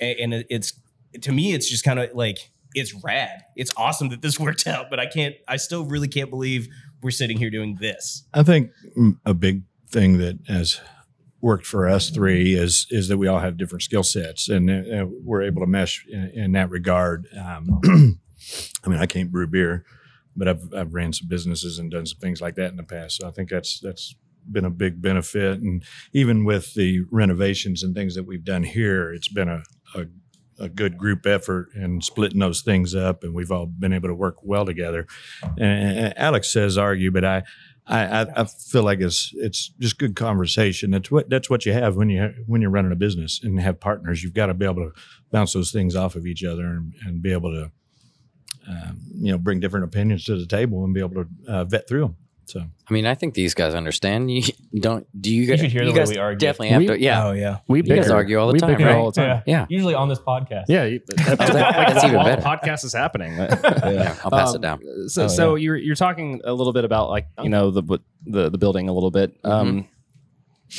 [0.00, 0.72] and, and it, it's
[1.20, 4.86] to me it's just kind of like it's rad it's awesome that this worked out
[4.90, 6.68] but i can't i still really can't believe
[7.02, 8.70] we're sitting here doing this I think
[9.24, 10.80] a big thing that has
[11.40, 15.06] worked for us three is is that we all have different skill sets and uh,
[15.22, 17.26] we're able to mesh in, in that regard.
[17.38, 17.80] Um,
[18.84, 19.84] I mean, I can't brew beer,
[20.34, 23.18] but I've I've ran some businesses and done some things like that in the past.
[23.18, 24.14] So I think that's that's
[24.52, 25.60] been a big benefit.
[25.60, 25.82] And
[26.12, 29.62] even with the renovations and things that we've done here, it's been a,
[29.94, 30.06] a
[30.58, 34.14] a good group effort in splitting those things up, and we've all been able to
[34.14, 35.06] work well together.
[35.58, 37.42] And, Alex says argue, but I,
[37.86, 40.92] I, I- I feel like it's it's just good conversation.
[40.92, 43.80] That's what that's what you have when you when you're running a business and have
[43.80, 44.22] partners.
[44.24, 44.92] You've got to be able to
[45.30, 47.70] bounce those things off of each other and, and be able to,
[48.66, 51.86] um, you know, bring different opinions to the table and be able to uh, vet
[51.86, 52.16] through them.
[52.46, 54.30] So I mean, I think these guys understand.
[54.30, 54.42] You
[54.80, 55.04] don't?
[55.20, 55.46] Do you?
[55.46, 56.38] guys should hear the way guys we argue.
[56.38, 57.00] Definitely have We- to.
[57.00, 57.58] Yeah, Oh yeah.
[57.68, 58.94] We You guys argue all the we time, bicker right?
[58.96, 59.42] all the time.
[59.46, 59.60] Yeah.
[59.60, 59.66] Yeah.
[59.68, 60.64] Usually on this podcast.
[60.68, 62.40] Yeah, you- that's, that- that's even while better.
[62.40, 63.32] the podcast is happening.
[63.36, 64.16] yeah.
[64.24, 64.80] I'll pass Um, it down.
[65.08, 67.82] So, Oh, so you're you're talking a little bit about like you know the
[68.24, 69.36] the the building a little bit.
[69.44, 69.88] Um,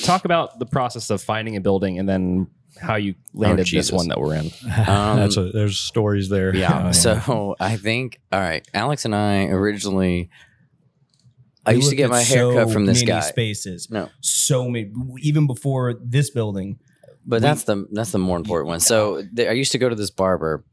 [0.04, 2.48] Talk about the process of finding a building and then
[2.80, 3.92] how you landed this Jesus.
[3.94, 4.48] one that we're in.
[4.86, 6.54] Um, that's a, there's stories there.
[6.54, 6.72] Yeah.
[6.74, 6.92] Oh, yeah.
[6.92, 8.68] So I think all right.
[8.74, 10.30] Alex and I originally,
[11.68, 13.20] I used to get my hair cut so from this many guy.
[13.22, 13.90] Spaces.
[13.92, 14.10] No.
[14.22, 14.92] So many.
[15.22, 16.80] Even before this building.
[17.26, 18.80] But We- that's the that's the more important one.
[18.80, 20.64] So I used to go to this barber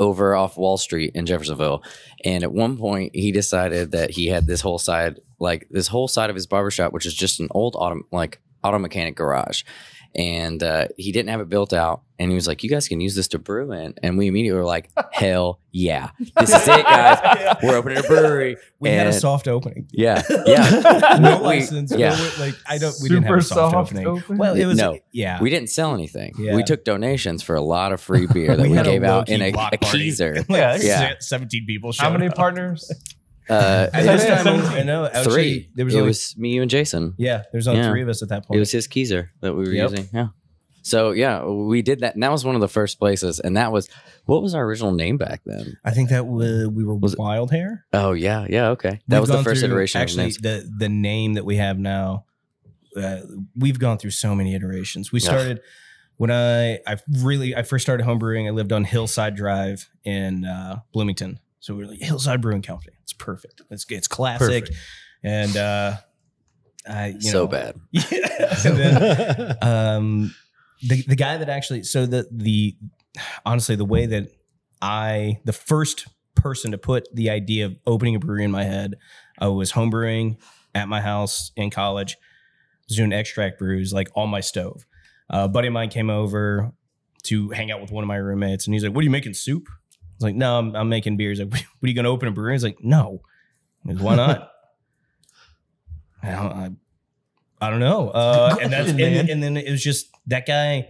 [0.00, 1.82] over off Wall Street in Jeffersonville,
[2.24, 6.08] and at one point he decided that he had this whole side, like this whole
[6.08, 9.64] side of his barbershop, which is just an old auto like auto mechanic garage,
[10.14, 12.02] and uh, he didn't have it built out.
[12.18, 14.56] And he was like, "You guys can use this to brew in," and we immediately
[14.56, 17.56] were like, "Hell yeah, this is it, guys!
[17.64, 19.88] We're opening a brewery." We had a soft opening.
[19.90, 21.18] Yeah, yeah.
[21.20, 21.92] no We- license.
[21.96, 22.10] yeah.
[22.10, 22.94] no- like I don't.
[23.02, 24.06] We didn't have Super a soft, soft opening.
[24.06, 24.38] opening?
[24.38, 24.98] Well, it was No.
[25.10, 25.40] Yeah.
[25.42, 26.34] We didn't sell anything.
[26.38, 26.54] Yeah.
[26.54, 29.28] We took donations for a lot of free beer that we, had a gave out
[29.28, 30.10] in a, block a party.
[30.10, 30.36] keezer.
[30.48, 31.14] like, Yeah, yeah.
[31.18, 31.90] Seventeen people.
[31.98, 32.36] How many up.
[32.36, 32.92] partners?
[33.48, 35.04] Uh, At this time, I know.
[35.06, 35.70] Actually, three.
[35.74, 37.14] There was it only was me, you, and Jason.
[37.18, 37.42] yeah.
[37.52, 37.90] There's only Yeah.
[37.90, 38.56] three of us at that point.
[38.56, 39.90] It was his keezer that we were Yep.
[39.90, 40.08] using.
[40.12, 40.28] Yeah.
[40.84, 43.38] So yeah, we did that, and that was one of the first places.
[43.40, 43.88] And that was
[44.26, 45.76] what was our original name back then?
[45.84, 47.84] I think that was, we were Was it- Wild Hair.
[47.92, 49.00] Oh yeah, yeah, okay.
[49.08, 50.00] That We've was the gone first through- iteration.
[50.00, 52.24] Actually, the the name that we have now,
[52.96, 53.18] uh,
[53.56, 55.12] we've gone through so many iterations.
[55.12, 55.24] We Yeah.
[55.28, 55.60] started
[56.16, 58.46] when I I really I first started homebrewing.
[58.48, 62.96] I lived on Hillside Drive in uh, Bloomington, so we are like Hillside Brewing Company.
[63.04, 63.62] It's perfect.
[63.70, 64.76] It's it's classic, Perfect.
[65.22, 65.96] and uh,
[66.88, 67.80] I you so know, bad.
[67.92, 68.56] Yeah.
[68.64, 70.34] And then, um,
[70.82, 72.76] the the guy that actually so the the
[73.46, 74.32] honestly the way that
[74.82, 78.96] I the first person to put the idea of opening a brewery in my head,
[79.38, 80.38] I was homebrewing
[80.74, 82.16] at my house in college,
[82.88, 84.84] was doing extract brews like on my stove.
[85.32, 86.72] Uh, a buddy of mine came over
[87.22, 89.34] to hang out with one of my roommates, and he's like, "What are you making
[89.34, 89.68] soup?"
[90.22, 92.32] Was like, "No, I'm, I'm making beers." Like, "What are you going to open a
[92.32, 93.22] brewery?" He's like, "No."
[93.84, 94.52] Why not?
[96.22, 96.70] I don't, I,
[97.60, 98.10] I don't know.
[98.14, 100.88] Uh, and that's and, and then it was just that guy.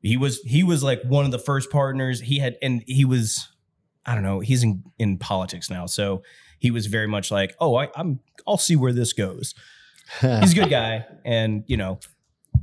[0.00, 2.20] He was he was like one of the first partners.
[2.20, 3.48] He had and he was
[4.04, 4.40] I don't know.
[4.40, 6.22] He's in in politics now, so
[6.58, 9.54] he was very much like, oh, I, I'm I'll see where this goes.
[10.20, 12.00] He's a good guy, and you know,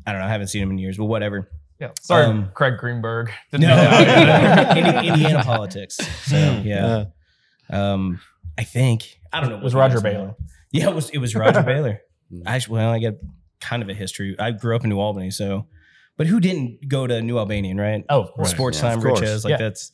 [0.06, 0.28] I don't know.
[0.28, 1.50] I haven't seen him in years, but whatever.
[1.80, 1.92] Yeah.
[2.02, 3.32] Sorry, Um, Craig Greenberg.
[3.52, 5.96] Didn't No, know Indiana politics.
[6.28, 7.06] So yeah,
[7.70, 8.20] um,
[8.58, 9.58] I think I don't know.
[9.58, 10.10] It was Roger guys know.
[10.12, 10.36] Baylor.
[10.72, 12.02] Yeah, it was it was Roger Baylor.
[12.46, 13.14] I actually, well, I got
[13.62, 14.36] kind of a history.
[14.38, 15.68] I grew up in New Albany, so
[16.18, 18.04] but who didn't go to New Albanian, right?
[18.10, 18.52] Oh, of course.
[18.52, 19.04] Sports yeah, time, of.
[19.06, 19.58] Riches, like Yeah.
[19.58, 19.94] that's.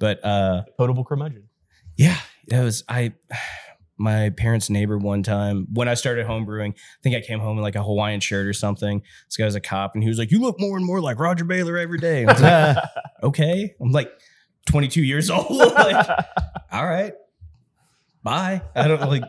[0.00, 1.48] But uh, Potable curmudgeon.
[1.96, 2.16] yeah,
[2.48, 3.12] that was I.
[3.96, 7.62] My parents' neighbor one time when I started homebrewing, I think I came home in
[7.62, 9.02] like a Hawaiian shirt or something.
[9.28, 11.18] This guy was a cop, and he was like, "You look more and more like
[11.20, 12.76] Roger Baylor every day." I was like,
[13.22, 14.10] okay, I'm like
[14.66, 15.48] 22 years old.
[15.50, 16.08] like,
[16.72, 17.12] all right,
[18.22, 18.62] bye.
[18.74, 19.22] I don't like.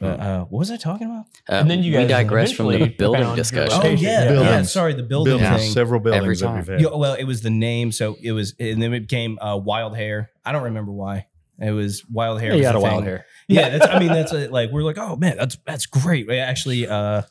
[0.00, 1.26] But, uh, what was I talking about?
[1.48, 3.80] Uh, And then you we guys digress from the building discussion.
[3.82, 4.40] Oh yeah, yeah.
[4.40, 4.62] yeah.
[4.62, 5.72] Sorry, the building Buildings, thing.
[5.72, 6.64] several buildings that time.
[6.68, 6.80] we've.
[6.80, 9.96] Yeah, well, it was the name, so it was, and then it became uh, Wild
[9.96, 10.30] Hair.
[10.44, 11.26] I don't remember why.
[11.60, 12.52] It was Wild Hair.
[12.52, 13.26] Yeah, you had the a wild hair.
[13.48, 13.86] Yeah, that's.
[13.86, 16.30] I mean, that's a, like we're like, oh man, that's that's great.
[16.30, 17.22] Actually, uh,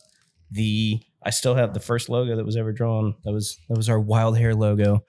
[0.52, 3.16] the I still have the first logo that was ever drawn.
[3.24, 5.04] That was that was our Wild Hair logo.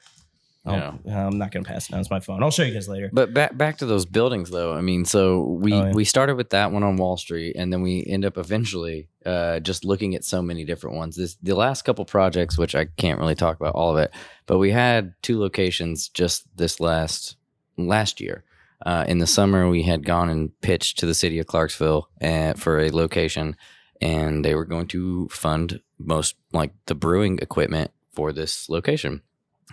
[0.67, 2.01] I'll- I'm not gonna pass it down.
[2.01, 2.43] It's my phone.
[2.43, 3.09] I'll show you guys later.
[3.11, 4.75] But back back to those buildings though.
[4.75, 5.93] I mean, so we Oh, yeah.
[5.93, 9.61] we started with that one on Wall Street, and then we end up eventually uh,
[9.61, 11.17] just looking at so many different ones.
[11.17, 14.11] This the last couple projects, which I can't really talk about all of it,
[14.47, 17.37] but we had two locations just this last
[17.79, 18.45] last year.
[18.85, 22.55] Uh, in the summer, we had gone and pitched to the city of Clarksville uh,
[22.55, 23.57] for a location,
[24.01, 29.23] and they were going to fund most like the brewing equipment for this location.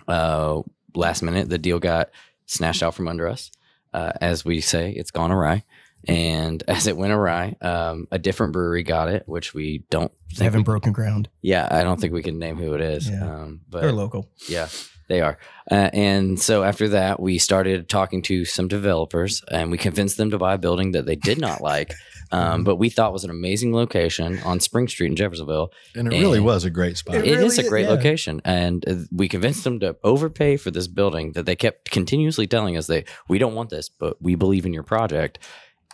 [0.08, 0.62] Uh,
[0.94, 2.10] last minute, the deal got
[2.46, 3.50] snatched out from under us.
[3.92, 5.64] Uh, as we say, it's gone awry.
[6.08, 10.42] And as it went awry, um, a different brewery got it, which we don't think.
[10.44, 11.28] Having we- broken ground.
[11.42, 13.08] yeah, I don't think we can name who it is.
[13.08, 13.24] Yeah.
[13.24, 14.28] Um, but They're local.
[14.48, 14.68] yeah,
[15.08, 15.38] they are.
[15.70, 20.30] Uh, and so after that, we started talking to some developers, and we convinced them
[20.30, 21.94] to buy a building that they did not like,
[22.32, 25.72] um, but we thought was an amazing location on Spring Street in Jeffersonville.
[25.94, 27.16] And it really was a great spot.
[27.16, 27.94] It It is really a great is, yeah.
[27.94, 32.46] location, and uh, we convinced them to overpay for this building that they kept continuously
[32.46, 35.38] telling us they we don't want this, but we believe in your project.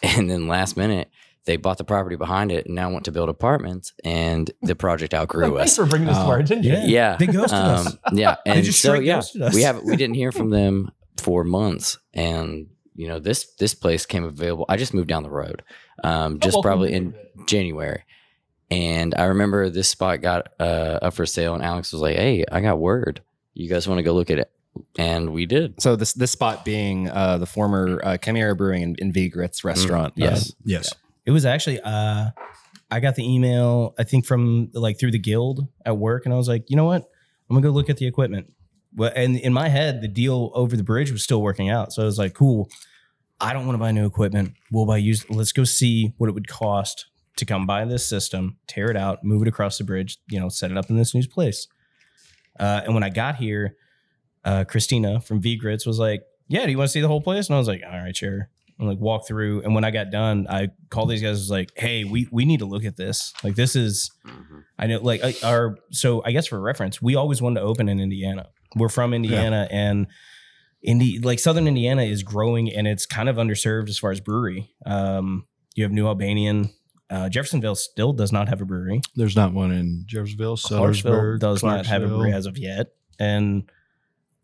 [0.04, 1.12] And then last minute,
[1.44, 5.12] they bought the property behind it and now want to build apartments, and the project
[5.20, 5.76] outgrew Thanks us.
[5.76, 6.72] for bringing this to Oh, our attention.
[6.72, 6.84] yeah.
[6.86, 7.86] Yeah, They ghosted us.
[7.86, 9.54] um, yeah, and just so straight yeah, ghosted us.
[9.54, 14.06] we have we didn't hear from them for months, and you know this this place
[14.06, 14.66] came available.
[14.68, 15.62] I just moved down the road,
[16.04, 17.14] um, just welcome probably in.
[17.46, 18.04] January,
[18.70, 22.44] and I remember this spot got uh, up for sale, and Alex was like, "Hey,
[22.50, 23.20] I got word.
[23.54, 24.50] You guys want to go look at it?"
[24.98, 25.80] And we did.
[25.82, 29.64] So this this spot being uh, the former uh, Chimera Brewing and, and V Grits
[29.64, 30.14] restaurant.
[30.16, 30.54] Mm, yes.
[30.64, 30.94] Yes.
[31.24, 32.30] It was actually uh
[32.90, 36.36] I got the email, I think from like through the guild at work, and I
[36.36, 37.08] was like, you know what?
[37.48, 38.52] I'm gonna go look at the equipment.
[38.94, 41.92] Well, and in my head, the deal over the bridge was still working out.
[41.92, 42.70] So I was like, cool.
[43.40, 44.52] I don't want to buy new equipment.
[44.70, 45.28] We'll buy used.
[45.30, 47.06] Let's go see what it would cost
[47.36, 50.48] to come buy this system, tear it out, move it across the bridge, you know,
[50.48, 51.66] set it up in this new place.
[52.60, 53.76] Uh, and when I got here,
[54.44, 57.22] uh, Christina from V Grits was like, "Yeah, do you want to see the whole
[57.22, 59.62] place?" And I was like, "All right, sure." And like walk through.
[59.62, 61.32] And when I got done, I called these guys.
[61.38, 63.32] Was like, "Hey, we we need to look at this.
[63.44, 64.62] Like, this is Mhm.
[64.78, 67.88] I know like I- our so I guess for reference, we always wanted to open
[67.88, 68.48] in Indiana.
[68.74, 70.06] We're from Indiana and
[70.82, 74.70] Indi like Southern Indiana is growing and it's kind of underserved as far as brewery.
[74.84, 76.70] Um, you have New Albanian.
[77.08, 79.00] Uh, Jeffersonville still does not have a brewery.
[79.14, 80.56] There's not one in Jeffersonville.
[80.56, 82.88] Clarksville Sellersburg, does not have a brewery as of yet.
[83.20, 83.70] And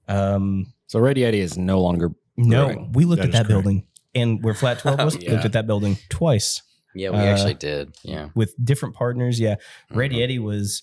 [0.07, 2.11] um, So Red Yeti is no longer.
[2.37, 3.49] no, we looked That at that correct.
[3.65, 5.33] building and where Flat 12 was, Yeah.
[5.33, 6.63] looked at that building twice
[6.95, 7.95] Yeah, we Uh, actually did.
[8.03, 8.29] Yeah.
[8.35, 9.39] with different partners.
[9.39, 9.57] Yeah.
[9.91, 10.17] Red Mhm.
[10.19, 10.83] Yeti was,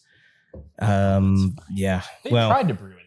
[0.79, 2.01] um, yeah.
[2.23, 3.01] They well, tried to brew in there.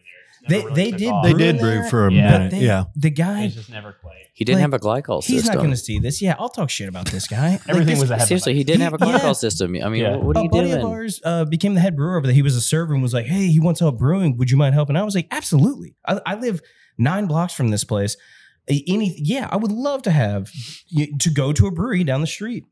[0.49, 1.23] They- really they did off.
[1.25, 2.31] They did brew there, for a Yeah.
[2.31, 2.51] minute.
[2.51, 2.83] They- yeah.
[2.95, 4.15] The guy, It's just never played.
[4.33, 5.35] He didn't like, have a glycol system.
[5.35, 6.21] he's not going to see this.
[6.21, 7.51] Yeah, I'll talk shit about this guy.
[7.51, 9.31] Like, Everything this- was ahead Seriously, he didn't have a glycol yeah.
[9.33, 9.75] system.
[9.83, 10.11] I mean, Yeah.
[10.17, 10.81] what, what are a you buddy doing?
[10.81, 12.33] of ours uh, became the head brewer over there.
[12.35, 14.37] He was a server and was like, "Hey, he wants help brewing.
[14.37, 16.61] Would you mind helping?" I was like, "Absolutely." I, I live
[16.97, 18.15] nine blocks from this place.
[18.69, 20.51] Any, yeah, I would love to have
[21.19, 22.65] to go to a brewery down the street.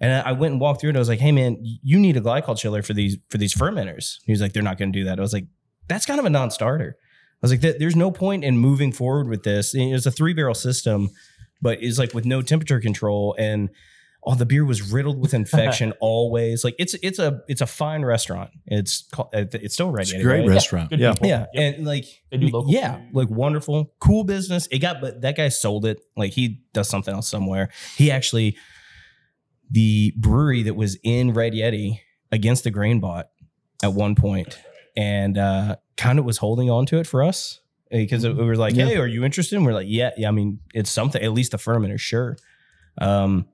[0.00, 0.96] And I went and walked through it.
[0.96, 4.18] I was like, "Hey, man, you need a glycol chiller for these for these fermenters."
[4.26, 5.46] He was like, "They're not going to do that." I was like,
[5.88, 9.42] "That's kind of a non-starter." I was like, "There's no point in moving forward with
[9.42, 9.74] this.
[9.74, 11.10] And It's a three barrel system,
[11.60, 13.70] but it's like with no temperature control and."
[14.24, 16.64] Oh, the beer was riddled with infection always.
[16.64, 18.50] Like it's it's a it's a fine restaurant.
[18.66, 20.02] It's called it's still red.
[20.02, 20.48] It's a Yeti, great right?
[20.48, 20.90] restaurant.
[20.90, 21.12] Good Yeah.
[21.12, 21.28] people.
[21.28, 21.74] Yeah, Yep.
[21.76, 23.08] and like They do local yeah, food.
[23.14, 24.66] like wonderful, cool business.
[24.70, 26.00] It got, but that guy sold it.
[26.16, 27.70] Like he does something else somewhere.
[27.96, 28.56] He actually,
[29.70, 32.00] the brewery that was in Red Yeti
[32.32, 33.28] against the grain bought
[33.82, 34.58] at one point,
[34.96, 38.56] and uh, kind of was holding on to it for us because it, we were
[38.56, 38.86] like, Yeah.
[38.86, 41.22] "Hey, are you interested?" And we're like, "Yeah, yeah." I mean, it's something.
[41.22, 42.36] At least the fermenter, sure.
[43.00, 43.46] Um,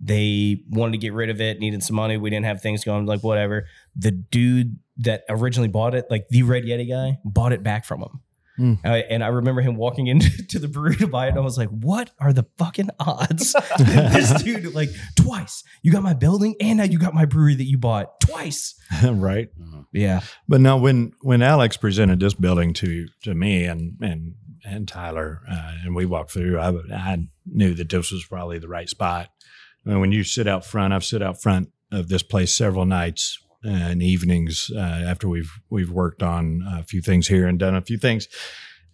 [0.00, 2.16] they wanted to get rid of it, needed some money.
[2.16, 3.66] We didn't have things going, like whatever.
[3.96, 8.02] The dude that originally bought it, like the Red Yeti guy, bought it back from
[8.02, 8.20] him.
[8.56, 8.74] Hmm.
[8.82, 11.30] Uh, and I remember him walking into the brewery to buy it.
[11.30, 13.54] And I was like, what are the fucking odds?
[13.78, 15.62] this dude, like, twice.
[15.82, 18.74] You got my building and now you got my brewery that you bought twice.
[19.04, 19.48] right.
[19.60, 19.86] Mhm.
[19.92, 20.20] Yeah.
[20.48, 25.42] But no, when when Alex presented this building to to me and and and Tyler,
[25.48, 29.28] uh, and we walked through, I I knew that this was probably the right spot.
[29.86, 34.02] When you sit out front, I've sit out front of this place several nights and
[34.02, 37.96] evenings uh, after we've we've worked on a few things here and done a few
[37.96, 38.26] things,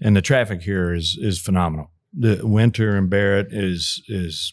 [0.01, 1.91] and the traffic here is is phenomenal.
[2.13, 4.53] The winter in Barret is is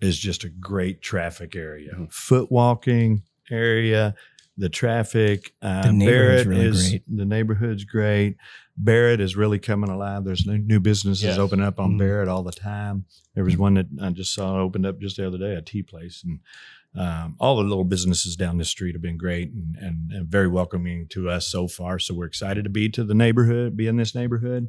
[0.00, 4.16] is just a great traffic area, foot walking area.
[4.56, 7.02] The traffic, uh, The neighborhood's Barret really is great.
[7.16, 8.36] the neighborhood's great.
[8.76, 10.24] Barret is really coming alive.
[10.24, 11.38] There's new, new businesses Yes.
[11.38, 11.98] opening up on Mhm.
[11.98, 13.04] Barret all the time.
[13.34, 15.82] There was one that I just saw opened up just the other day, a tea
[15.82, 16.38] place, and
[16.96, 20.46] um, all the little businesses down this street have been great and, and, and very
[20.46, 21.98] welcoming to us so far.
[21.98, 24.68] So we're excited to be to the neighborhood, be in this neighborhood,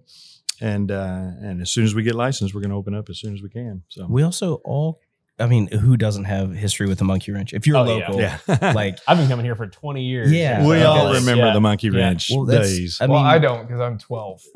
[0.60, 3.20] and uh, and as soon as we get licensed, we're going to open up as
[3.20, 3.84] soon as we can.
[3.90, 5.00] So We also all,
[5.38, 7.54] I mean, who doesn't have history with the monkey wrench?
[7.54, 8.08] If you're Oh, yeah.
[8.08, 8.38] local, yeah,
[8.74, 10.32] like, I've been coming here for 20 years.
[10.32, 10.66] Yeah.
[10.66, 10.86] we Yeah.
[10.86, 11.54] all Because- remember yeah.
[11.54, 12.00] the monkey Yeah.
[12.00, 12.98] wrench well, that's, days.
[13.02, 14.42] I well, I don't because I'm 12.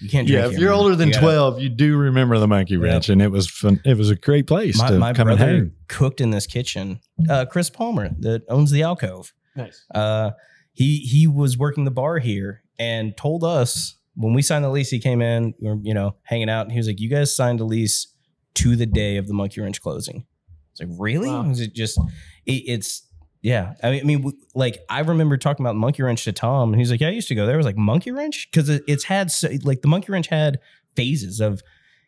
[0.00, 0.78] you can't drink yeah, if here, you're man.
[0.78, 3.80] older than You gotta- 12, you do remember the monkey wrench, and it was fun.
[3.84, 5.72] It was a great place My, to my come and brother hang.
[5.88, 7.00] cooked in this kitchen.
[7.28, 9.32] Uh, Chris Palmer, that owns the alcove.
[9.54, 9.84] nice.
[9.94, 10.30] uh,
[10.72, 14.90] he he was working the bar here and told us when we signed the lease,
[14.90, 17.34] he came in, we were, you know, hanging out, and he was like, "You guys
[17.34, 18.14] signed a lease
[18.54, 20.26] to the day of the Monkey Wrench closing."
[20.72, 21.28] It's like, really?
[21.28, 21.48] Wow.
[21.48, 21.98] Was it just?
[22.46, 23.06] It, it's
[23.40, 23.74] yeah.
[23.82, 26.90] I mean, I mean, like I remember talking about Monkey Wrench to Tom, and he's
[26.90, 29.04] like, "Yeah, I used to go there." I was like, "Monkey Wrench," because it, it's
[29.04, 30.58] had so, like the Monkey Wrench had
[30.96, 31.62] phases of.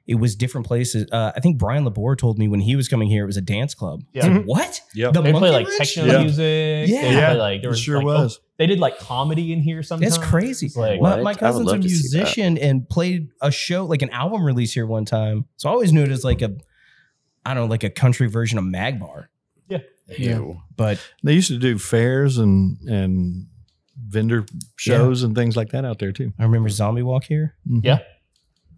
[0.06, 1.06] It was different places.
[1.10, 3.40] Uh, I think Brian Labor told me when he was coming here, it was a
[3.40, 4.02] dance club.
[4.12, 4.26] Yeah.
[4.26, 4.80] It's like, what?
[4.94, 5.12] Yep.
[5.14, 5.94] The They play like Wrench?
[5.94, 6.18] techno Yeah.
[6.22, 6.88] music.
[6.90, 7.02] Yeah.
[7.02, 7.28] They Yeah.
[7.30, 8.38] play, like there It was sure like, was.
[8.38, 10.16] oh, they did like comedy in here sometimes.
[10.18, 10.70] That's crazy.
[10.78, 12.18] Like my, my cousin's a love to see that.
[12.24, 15.46] musician and played a show, like an album release here one time.
[15.56, 16.54] So I always knew it as like a,
[17.46, 19.28] I don't know, like a country version of Magbar.
[20.18, 20.60] Ew.
[20.76, 23.46] But They used to do fairs and and
[24.06, 24.44] vendor
[24.76, 26.30] shows and things like that out there too.
[26.38, 27.54] I remember Zombie Walk here.
[27.64, 28.00] Yeah.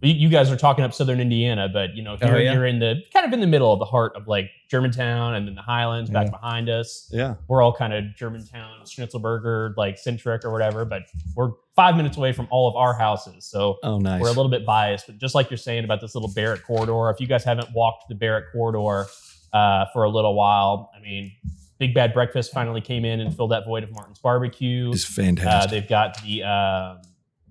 [0.02, 2.52] You, you guys are talking up southern Indiana, but you know Oh, yeah?
[2.52, 5.48] you're in the kind of in the middle of the heart of like Germantown and
[5.48, 6.30] then the Highlands back Yeah.
[6.32, 7.08] behind us.
[7.12, 7.36] Yeah.
[7.48, 11.02] We're all kind of Germantown, Schnitzelberger, like centric or whatever, but
[11.34, 13.46] we're five minutes away from all of our houses.
[13.46, 14.20] So Oh, nice.
[14.20, 17.08] we're a little bit biased, but just like you're saying about this little Barret corridor,
[17.10, 19.06] if you guys haven't walked the Barret corridor
[19.52, 21.32] uh, for a little while, I mean,
[21.78, 24.90] Big Bad Breakfast finally came in and filled that void of Martin's Barbecue.
[24.92, 25.70] it's Uh, fantastic.
[25.70, 26.98] they've got the um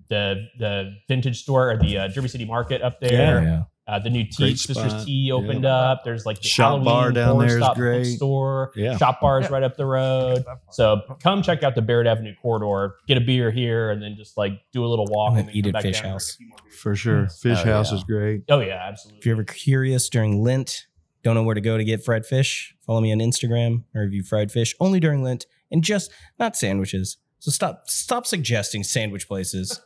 [0.08, 3.42] the the vintage store or the uh, Derby City Market up there.
[3.42, 3.62] Yeah.
[3.88, 5.04] Uh, the new tea Great Sisters.
[5.04, 5.72] Tea opened Yeah.
[5.74, 6.02] up.
[6.04, 8.04] There's like the Shop Halloween bar down horror there is stop great.
[8.16, 8.72] Store.
[8.74, 8.96] Yeah.
[8.96, 9.52] Shop bars Yeah.
[9.52, 10.44] right up the road.
[10.72, 12.96] So come check out the Barret Avenue corridor.
[13.06, 15.54] Get a beer here, and then just like do a little walk And and, then
[15.54, 16.34] then eat at back Fish House.
[16.34, 16.80] drink a few more beers.
[16.80, 17.28] For sure.
[17.28, 17.98] Fish Oh, House yeah.
[17.98, 18.42] is great.
[18.48, 19.18] Oh yeah, absolutely.
[19.20, 20.86] If you're ever curious during Lent,
[21.22, 23.84] don't know where to go to get fried fish, follow me on Instagram.
[23.94, 27.18] I review fried fish only during Lent and just not sandwiches.
[27.38, 29.80] So stop stop suggesting sandwich places.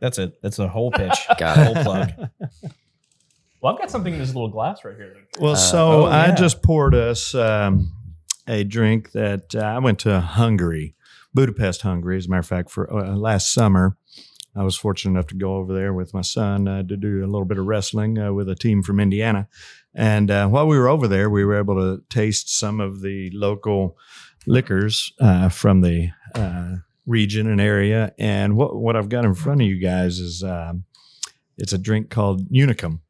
[0.00, 0.40] That's it.
[0.42, 1.16] That's the whole pitch.
[1.38, 1.64] Got it.
[1.64, 2.10] whole plug.
[3.60, 5.16] well, I've got something in this little glass right here.
[5.40, 6.34] Well, Uh, so oh, I yeah.
[6.34, 7.92] just poured us um,
[8.46, 10.94] a drink that uh, I went to Hungary,
[11.34, 12.16] Budapest, Hungary.
[12.18, 13.96] As a matter of fact, for uh, last summer,
[14.54, 17.26] I was fortunate enough to go over there with my son uh, to do a
[17.28, 19.48] little bit of wrestling uh, with a team from Indiana.
[19.94, 23.30] And uh, while we were over there, we were able to taste some of the
[23.32, 23.96] local
[24.46, 28.12] liquors uh, from the uh, region and area.
[28.18, 30.84] And what what I've got in front of you guys is um,
[31.56, 33.00] it's a drink called Unicum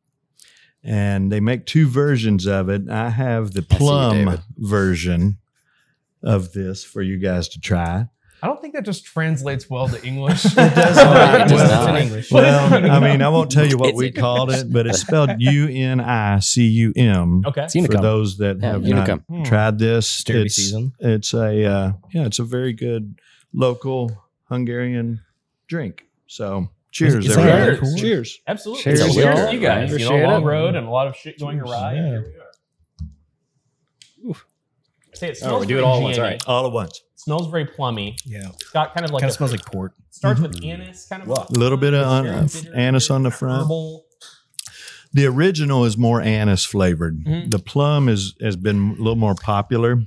[0.87, 2.89] and they make two versions of it.
[2.89, 5.39] I have the I see you, plum version
[6.23, 8.07] of this for you guys to try.
[8.43, 10.45] I don't think that just translates well to English.
[10.45, 11.05] It does not.
[11.15, 11.41] not.
[11.41, 12.31] It does Well, in English.
[12.31, 15.01] Well, I mean, I won't tell you what It's we in called it, but it's
[15.01, 17.43] spelled U N I C U M.
[17.47, 17.65] Okay.
[17.65, 19.23] It's For those that Yeah, have Unicum.
[19.29, 20.93] not tried this, Derby it's, season.
[21.01, 23.19] it's a uh, yeah, it's a very good
[23.53, 24.11] local
[24.49, 25.21] Hungarian
[25.69, 26.05] drink.
[26.27, 27.67] So, cheers, is that everybody!
[27.71, 27.97] really cool?
[27.97, 28.39] Cheers.
[28.47, 28.83] Absolutely.
[28.85, 29.53] Cheers, Cheers, y'all.
[29.53, 29.91] you guys.
[29.93, 30.47] You know, Appreciate long it.
[30.47, 31.95] road and a lot of shit going Cheers, awry.
[31.95, 32.07] yeah.
[32.07, 32.33] Here
[34.25, 34.37] we are.
[35.15, 36.19] Say it Oh, smells we do it all at once.
[36.47, 37.01] All All at once.
[37.15, 38.17] smells very plummy.
[38.27, 38.49] Yeah.
[38.55, 39.93] It's got kind of like kind of smells like port.
[40.11, 41.47] starts with anise, kind of Wow.
[41.49, 43.63] A little bit of It's uh, anise on the front.
[43.65, 44.05] herbal.
[45.15, 47.25] The original is more anise flavored.
[47.25, 47.51] Mhm.
[47.51, 50.03] The plum is has been a little more popular.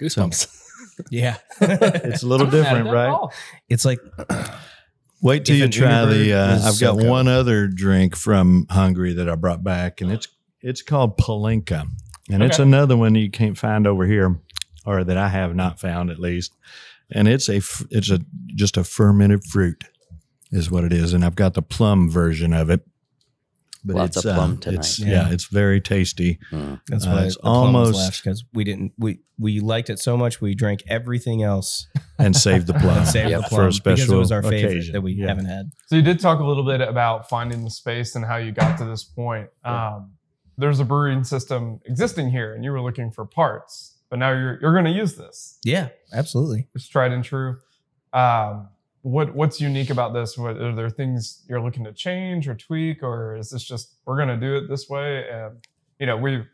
[0.00, 0.48] Goosebumps.
[1.10, 1.36] Yeah.
[1.60, 3.28] It's a little I'm not mad at different, right?
[3.68, 3.98] it's like
[5.24, 6.34] Wait till you try the.
[6.34, 7.08] Uh, I've got so good.
[7.08, 10.28] one other drink from Hungary that I brought back, and it's
[10.60, 11.86] it's called Palinka,
[12.30, 14.38] and it's another one you can't find over here,
[14.84, 16.52] or that I have not found at least.
[17.10, 19.84] And it's a it's a just a fermented fruit,
[20.50, 22.86] is what it is, and I've got the plum version of it.
[23.86, 24.78] But Lots it's of plum uh, tonight.
[24.78, 25.08] It's Yeah.
[25.28, 25.30] yeah.
[25.32, 26.38] it's very tasty.
[26.50, 26.80] Mm.
[26.88, 29.98] that's Uh, why it's the plum almost- left because we didn't we we liked it
[29.98, 31.86] so much we drank everything else
[32.18, 33.40] and saved the plum and saved Yep.
[33.42, 34.92] the for plum a special because it was our favorite occasion.
[34.94, 35.26] that we Yeah.
[35.28, 35.72] haven't had.
[35.88, 38.78] So you did talk a little bit about finding the space and how you got
[38.78, 39.48] to this point.
[39.64, 40.12] Um,
[40.56, 44.58] there's a brewing system existing here, and you were looking for parts, but now you're
[44.62, 45.58] you're going to use this.
[45.64, 46.68] Yeah, absolutely.
[46.76, 47.56] It's tried and true.
[48.12, 48.68] Um,
[49.04, 50.38] what what's unique about this?
[50.38, 54.16] What are there things you're looking to change or tweak, or is this just we're
[54.16, 55.28] going to do it this way?
[55.30, 55.58] And
[55.98, 56.46] you know, we've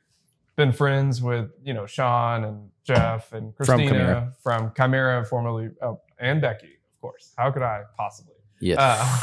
[0.57, 4.33] been friends with you know Sean and Jeff and Christina From Chimera.
[4.43, 7.33] from Chimera, formerly, oh, and Becky, of course.
[7.39, 8.35] How could I possibly?
[8.61, 8.79] Yes.
[8.81, 9.19] Uh,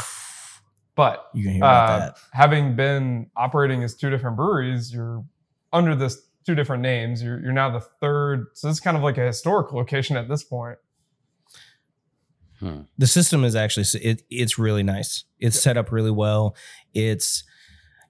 [0.94, 5.22] but You can hear about uh, having been operating as two different breweries, you're
[5.70, 7.22] under this two different names.
[7.22, 8.46] You're, you're now the third.
[8.54, 10.78] So this is kind of like a historic location at this point.
[12.98, 15.24] The system is actually it, it's really nice.
[15.38, 16.56] It's set up really well.
[16.94, 17.44] It's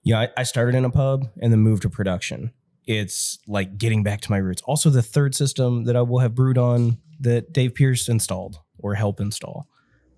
[0.03, 2.53] you know I, I started in a pub and then moved to production.
[2.87, 4.63] It's like getting back to my roots.
[4.63, 8.95] Also the third system that i will have brewed on that dave pierce installed or
[8.95, 9.67] help install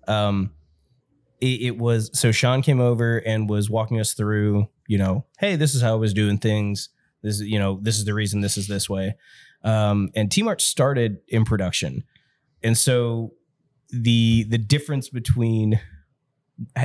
[0.07, 0.51] um
[1.41, 5.55] it, it was so sean came over and was walking us through you know hey
[5.55, 6.89] this is how i was doing things.
[7.23, 9.15] This is you know this is the reason this is this way.
[9.63, 12.03] Um and t-mart started in production.
[12.63, 13.33] And so
[13.91, 15.79] the the difference between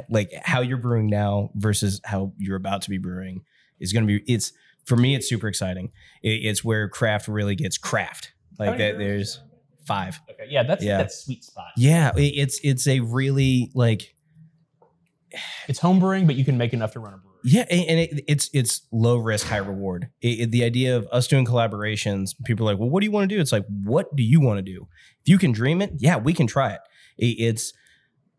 [0.09, 3.43] like how you're brewing now versus how you're about to be brewing
[3.79, 4.33] is going to be.
[4.33, 4.53] It's
[4.85, 5.93] for me, it's super exciting.
[6.23, 8.33] It, it's where craft really gets craft.
[8.59, 8.99] Like oh, that.
[8.99, 9.41] There's
[9.87, 10.21] five.
[10.31, 10.99] Okay, yeah, that's Yeah.
[10.99, 11.69] that sweet spot.
[11.77, 14.15] Yeah, it, it's it's a really like
[15.69, 17.37] It's home brewing, but you can make enough to run a brewery.
[17.45, 20.09] Yeah, and it, it's it's low risk, high reward.
[20.21, 23.37] The idea of us doing collaborations, people are like, well, what do you want to
[23.37, 23.41] do?
[23.41, 24.89] It's like, what do you want to do?
[25.21, 26.81] If you can dream it, yeah, we can try it.
[27.19, 27.73] It- it's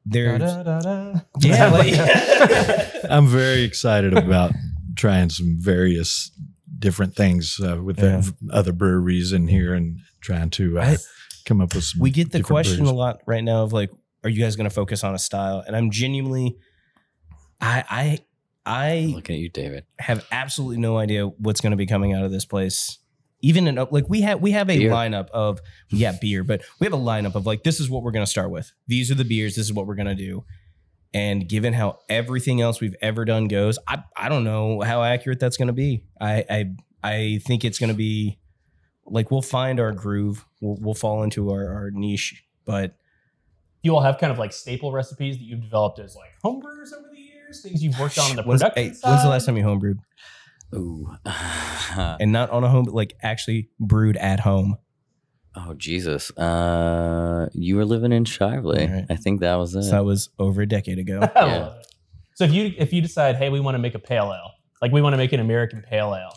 [0.06, 1.20] there's Da-da-da-da.
[1.42, 4.54] yeah, like, I'm very excited about
[4.96, 6.32] trying some various
[6.80, 8.22] different things uh, with Yeah.
[8.22, 10.98] the other breweries in here and trying to uh, I-
[11.46, 12.00] come up with some.
[12.02, 12.90] we get the question brews.
[12.90, 13.90] a lot right now of like,
[14.24, 15.62] are you guys going to focus on a style?
[15.68, 16.56] And I'm genuinely,
[17.62, 18.20] I I
[18.66, 19.86] I Looking at you, David.
[20.00, 22.98] have absolutely no idea what's going to be coming out of this place.
[23.42, 24.92] Even in like we have we have a Beer.
[24.92, 25.60] lineup of
[25.90, 28.30] yeah beer, but we have a lineup of like this is what we're going to
[28.30, 28.72] start with.
[28.88, 29.56] These are the beers.
[29.56, 30.44] This is what we're going to do.
[31.14, 35.40] And given how everything else we've ever done goes, I I don't know how accurate
[35.40, 36.04] that's going to be.
[36.20, 38.40] I I I think it's going to be
[39.06, 40.46] like we'll find our groove.
[40.60, 42.96] We'll we'll fall into our, our niche, but
[43.84, 46.92] you all have kind of like staple recipes that you've developed as like home brewers
[46.92, 49.46] over the years, things you've worked on in the when's, production hey, when's the last
[49.46, 50.00] time you homebrewed?
[50.76, 51.16] Ooh.
[52.20, 54.78] And not on a home, but like actually brewed at home.
[55.56, 56.30] oh Jesus.
[56.38, 58.88] Uh, you were living in Shively.
[58.88, 59.06] All right.
[59.10, 59.84] I think that was it.
[59.84, 61.20] So that was over a decade ago.
[61.36, 61.74] Yeah.
[62.36, 64.92] So if you if you decide, hey, we want to make a pale ale, like
[64.92, 66.34] we want to make an American pale ale,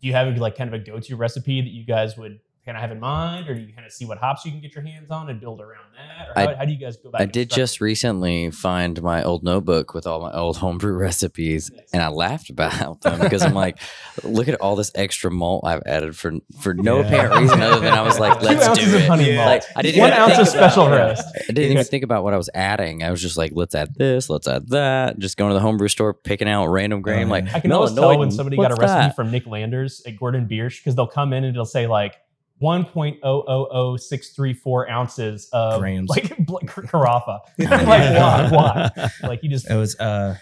[0.00, 2.38] do you have like kind of a go to recipe that you guys would
[2.72, 4.60] kind of have in mind, or do you kind of see what hops you can
[4.60, 6.96] get your hands on and build around that, or how, I- how do you guys
[6.96, 7.20] go about?
[7.20, 12.00] I did just recently find my old notebook with all my old homebrew recipes, and
[12.02, 13.78] I laughed about them because I'm like,
[14.22, 17.06] look at all this extra malt I've added for for no Yeah.
[17.06, 19.08] apparent reason other than I was like, let's ounces do it.
[19.08, 19.36] honey Yeah.
[19.38, 21.24] malt, Like, I didn't one ounce of special roast.
[21.48, 23.02] I didn't even think about what I was adding.
[23.02, 25.18] I was just like, let's add this, let's add that.
[25.18, 27.28] Just going to the homebrew store, picking out random grain.
[27.28, 27.52] Like.
[27.52, 29.16] I can always tell when somebody got a recipe that?
[29.16, 32.14] from Nick Landers at Gordon Biersch because they'll come in and it'll say like
[32.62, 36.08] 1.000634 ounces of Grams.
[36.08, 37.40] like bl- carafa.
[37.58, 38.48] Like, why?
[38.50, 39.10] Why?
[39.22, 40.36] Like he just It was uh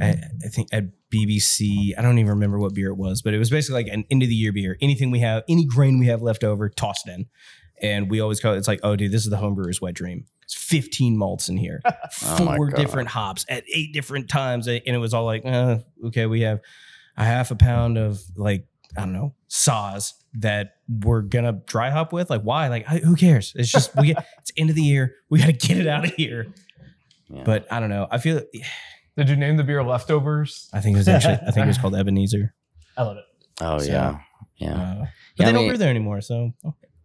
[0.00, 3.38] I, I think at BBC, I don't even remember what beer it was, but it
[3.38, 4.76] was basically like an end of the year beer.
[4.80, 7.26] Anything we have, any grain we have left over, tossed in.
[7.80, 10.24] And we always call it, it's like, oh dude, this is the homebrewer's wet dream.
[10.42, 14.66] It's 15 malts in here, Oh four different hops at eight different times.
[14.66, 16.60] And it was all like, uh, okay, we have
[17.16, 22.12] a half a pound of like, I don't know, Saaz that we're gonna dry hop
[22.12, 22.30] with.
[22.30, 22.68] Like, why?
[22.68, 23.52] Like, who cares?
[23.56, 25.14] It's just we get it's end of the year.
[25.30, 26.46] We gotta get it out of here.
[27.28, 27.42] Yeah.
[27.44, 28.06] But I don't know.
[28.10, 28.40] I feel
[29.16, 30.68] Did you name the beer leftovers?
[30.72, 32.54] I think it was actually I think it was called Ebenezer.
[32.96, 33.24] I love it.
[33.60, 34.18] oh, So, yeah.
[34.56, 34.72] Yeah.
[34.72, 36.20] Uh, but Yeah, they I don't brew there anymore.
[36.20, 36.52] So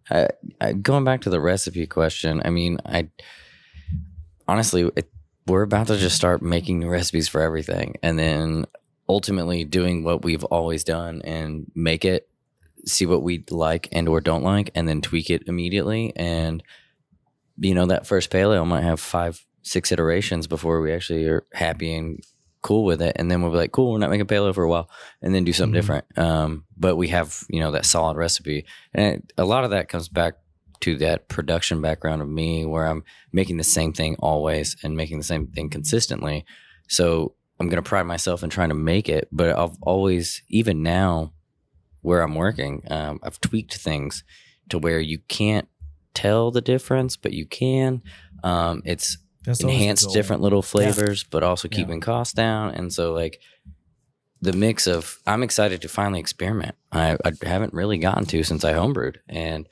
[0.10, 3.10] I, going back to the recipe question, I mean, I
[4.48, 5.10] honestly, it,
[5.48, 8.66] we're about to just start making new recipes for everything, and then
[9.10, 12.30] ultimately doing what we've always done and make it,
[12.86, 16.14] see what we like and or don't like, and then tweak it immediately.
[16.16, 16.64] And
[17.58, 21.46] you know, that first pale ale might have five, six iterations before we actually are
[21.54, 22.24] happy and
[22.62, 24.64] cool with it, and then we'll be like, cool, we're not making pale ale for
[24.64, 24.90] a while,
[25.22, 25.76] and then do something Mhm.
[25.76, 26.18] different.
[26.18, 28.66] Um, but we have you know that solid recipe.
[28.94, 30.36] And it, a lot of that comes back
[30.82, 35.18] to that production background of me where I'm making the same thing always and making
[35.18, 36.46] the same thing consistently.
[36.90, 40.84] So I'm going to pride myself in trying to make it, but I've always, even
[40.84, 41.34] now
[42.02, 44.24] where I'm working, um, I've tweaked things
[44.70, 45.68] to where you can't
[46.14, 48.02] tell the difference, but you can.
[48.44, 51.78] Um, it's that's enhanced different little flavors, but also Yeah.
[51.78, 52.72] keeping costs down.
[52.74, 53.40] And so, like,
[54.42, 56.76] the mix of, I'm excited to finally experiment.
[56.92, 59.18] I, I haven't really gotten to since I homebrewed.
[59.30, 59.68] And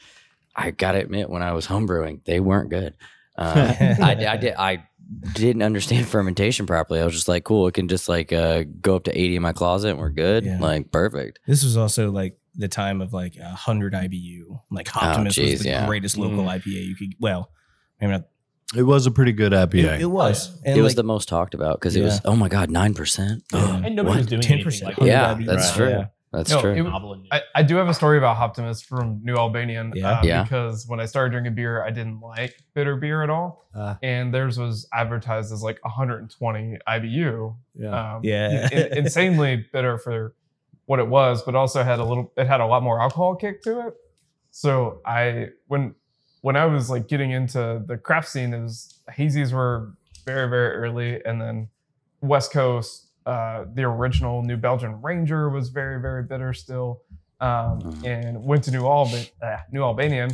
[0.55, 2.93] I got to admit, when I was homebrewing, they weren't good.
[3.37, 4.53] Uh, I, I did.
[4.57, 4.87] I
[5.33, 6.99] didn't understand fermentation properly.
[7.01, 9.41] I was just like, cool, it can just like uh, go up to 80 in
[9.41, 10.45] my closet and we're good.
[10.45, 10.59] Yeah.
[10.59, 11.39] Like, perfect.
[11.47, 14.59] This was also like the time of like a hundred IBU.
[14.69, 15.85] Like Hoptimus geez, was the yeah.
[15.87, 16.59] greatest local Mm.
[16.61, 17.15] IPA you could.
[17.19, 17.51] Well,
[17.99, 18.27] maybe not.
[18.75, 19.95] It was a pretty good IPA.
[19.95, 20.57] It, it was.
[20.63, 23.41] And it was the most talked about because it was, oh my God, 9%.
[23.53, 23.81] Yeah.
[23.83, 24.83] And nobody was doing 10%.
[24.83, 25.45] like Yeah, that.
[25.45, 25.91] that's Right.
[25.93, 26.03] true.
[26.33, 26.37] Yeah.
[26.39, 26.71] That's No, true.
[26.73, 27.29] it- Novel and new.
[27.31, 29.91] I, I do have a story about Hoptimus from New Albanian.
[29.95, 30.19] Yeah?
[30.19, 30.43] uh, Yeah.
[30.43, 33.65] Because when I started drinking beer, I didn't like bitter beer at all.
[33.73, 33.95] Uh.
[34.03, 37.55] and theirs was advertised as like 120 IBU.
[37.75, 38.15] Yeah.
[38.15, 38.69] Um, Yeah.
[38.71, 40.33] in- insanely bitter for
[40.85, 42.31] what it was, but also had a little.
[42.35, 43.93] It had a lot more alcohol kick to it.
[44.51, 45.95] So I when
[46.41, 49.93] when I was like getting into the craft scene, it was hazies were
[50.25, 51.69] very very early, and then
[52.21, 57.01] West Coast, uh, the original New Belgium Ranger was very very bitter still,
[57.39, 58.05] um, Mhm.
[58.05, 60.31] and went to New Alban, uh, New Albanian,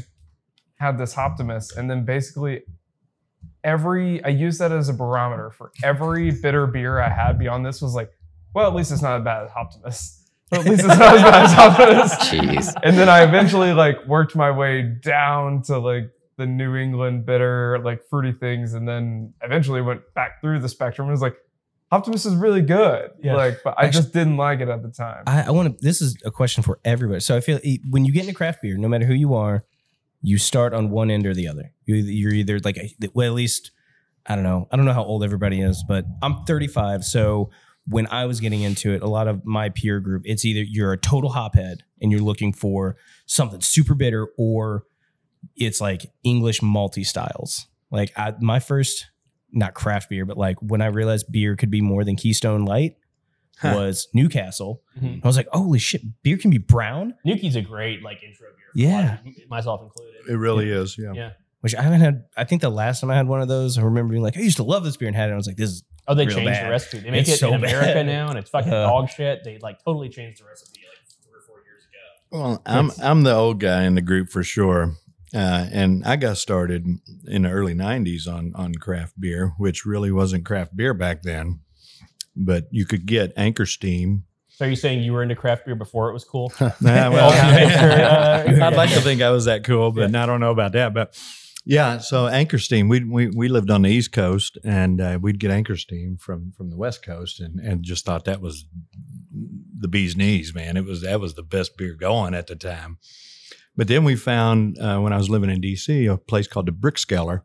[0.80, 2.64] had this Hoptimus, and then basically
[3.64, 7.82] every I used that as a barometer for every bitter beer I had beyond this
[7.82, 8.12] was like,
[8.54, 10.24] well, at least it's not as bad as Hoptimus.
[10.50, 12.14] But at least it's not as bad as Hoptimus.
[12.30, 12.74] Jeez.
[12.84, 17.80] And then I eventually like worked my way down to like the New England bitter,
[17.80, 21.36] like fruity things, and then eventually went back through the spectrum and was like,
[21.92, 23.12] Hoptimus is really good.
[23.22, 23.36] Yeah.
[23.36, 25.24] Like, but I just didn't like it at the time.
[25.26, 25.86] I, I want to.
[25.86, 27.22] This is a question for everybody.
[27.22, 27.60] So I feel
[27.90, 29.64] when you get into craft beer, no matter who you are,
[30.22, 31.72] you start on one end or the other.
[31.86, 33.72] You, you're either like, a, well, at least
[34.26, 34.68] I don't know.
[34.72, 37.06] I don't know how old everybody is, but I'm 35.
[37.06, 37.50] So
[37.88, 40.92] when I was getting into it, a lot of my peer group, it's either you're
[40.92, 44.84] a total hophead and you're looking for something super bitter, or
[45.56, 47.68] it's like English malty styles.
[47.90, 49.08] Like I, my first,
[49.52, 52.96] not craft beer, but like when I realized beer could be more than Keystone Light
[53.60, 53.74] Huh.
[53.76, 54.82] was Newcastle.
[55.02, 55.22] Mhm.
[55.24, 58.86] I was like, holy shit, beer can be brown, Nuki's a great like intro beer.
[58.88, 59.14] Yeah.
[59.16, 60.14] of- myself included.
[60.30, 60.96] It really is.
[60.98, 61.14] Yeah.
[61.14, 61.30] Yeah.
[61.62, 62.26] which I haven't had.
[62.38, 64.42] I think the last time I had one of those, I remember being like, I
[64.42, 65.28] used to love this beer and had it.
[65.30, 66.66] And I was like, this is Oh, they Real changed bad.
[66.68, 67.00] the recipe.
[67.00, 68.06] They make It's it so in America bad.
[68.06, 69.44] now, and it's fucking Uh, dog shit.
[69.44, 72.40] They like totally changed the recipe like three or four years ago.
[72.40, 74.94] Well, I'm I'm the old guy in the group for sure,
[75.34, 76.86] uh, and I got started
[77.28, 81.60] in the early '90s on on craft beer, which really wasn't craft beer back then,
[82.36, 84.24] but you could get Anchor Steam.
[84.50, 86.52] So are you saying you were into craft beer before it was cool?
[86.60, 87.32] Nah, well,
[87.70, 88.68] Yeah.
[88.68, 90.94] I'd like to think I was that cool, but I don't know about that.
[90.94, 91.16] But
[91.66, 95.40] yeah, so Anchor Steam, we we we lived on the East Coast, and uh, we'd
[95.40, 98.66] get Anchor Steam from from the West Coast, and and just thought that was
[99.78, 100.78] the bee's knees, man.
[100.78, 102.98] It was that was the best beer going at the time.
[103.78, 106.72] But then we found uh, when I was living in DC a place called the
[106.72, 107.44] Brick Brickskeller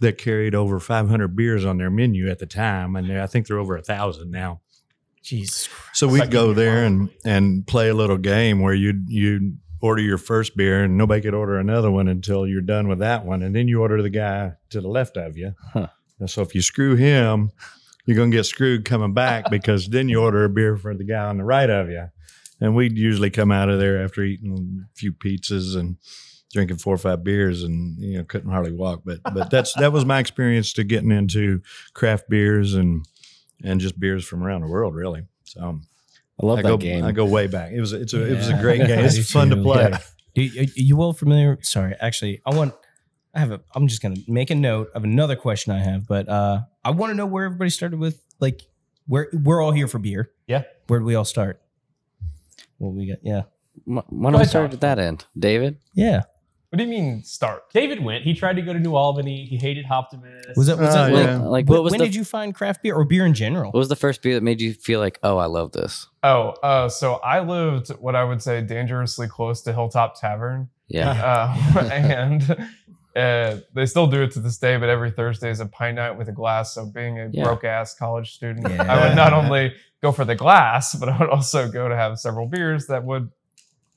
[0.00, 3.58] that carried over 500 beers on their menu at the time, and I think they're
[3.58, 4.62] over a thousand now.
[5.22, 5.66] Jesus.
[5.66, 5.96] Christ.
[5.96, 10.18] So we'd go there and and play a little game where you'd you order your
[10.18, 13.54] first beer and nobody could order another one until you're done with that one, and
[13.54, 15.54] then you order the guy to the left of you.
[15.74, 15.88] Huh.
[16.18, 17.50] And so if you screw him,
[18.06, 21.24] you're gonna get screwed coming back because then you order a beer for the guy
[21.24, 22.08] on the right of you.
[22.60, 25.96] And we'd usually come out of there after eating a few pizzas and
[26.52, 29.02] drinking four or five beers and you know couldn't hardly walk.
[29.04, 31.62] But but that's that was my experience to getting into
[31.94, 33.06] craft beers and
[33.62, 35.22] and just beers from around the world really.
[35.44, 35.80] So
[36.40, 37.04] I love I that go, game.
[37.04, 37.72] I go way back.
[37.72, 38.98] It was it's a it was a great game.
[39.04, 39.90] It's fun to play.
[39.90, 39.98] Yeah.
[40.34, 41.58] You, you, you well familiar?
[41.62, 42.74] Sorry, actually, I want.
[43.34, 43.60] I have a.
[43.74, 47.10] I'm just gonna make a note of another question I have, but uh, I want
[47.10, 48.22] to know where everybody started with.
[48.38, 48.62] Like,
[49.06, 50.30] where we're all here for beer.
[50.46, 50.62] Yeah.
[50.86, 51.60] Where did we all start?
[52.80, 53.42] Well, we got yeah,
[53.84, 54.02] Why
[54.32, 54.74] don't we start Tom.
[54.74, 55.78] at that end, David?
[55.94, 56.22] yeah.
[56.70, 57.64] What do you mean start?
[57.72, 58.22] David went.
[58.22, 59.44] He tried to go to New Albany.
[59.44, 60.56] He hated Hoptimus.
[60.56, 60.78] Was it?
[60.78, 61.12] Was Oh, it?
[61.14, 61.38] yeah.
[61.38, 63.34] Like, Like, when what was when the did you find craft beer or beer in
[63.34, 63.72] general?
[63.72, 66.06] what was the first beer that made you feel like, oh, I love this?
[66.22, 70.68] Oh, uh, so I lived what I would say dangerously close to Hilltop Tavern.
[70.86, 71.10] Yeah.
[71.74, 72.68] Uh, and
[73.16, 76.12] uh, they still do it to this day, but every Thursday is a pint night
[76.12, 76.74] with a glass.
[76.74, 77.44] So being a Yeah.
[77.44, 78.82] broke ass college student, Yeah.
[78.92, 82.18] I would not only go for the glass, but I would also go to have
[82.18, 83.30] several beers that would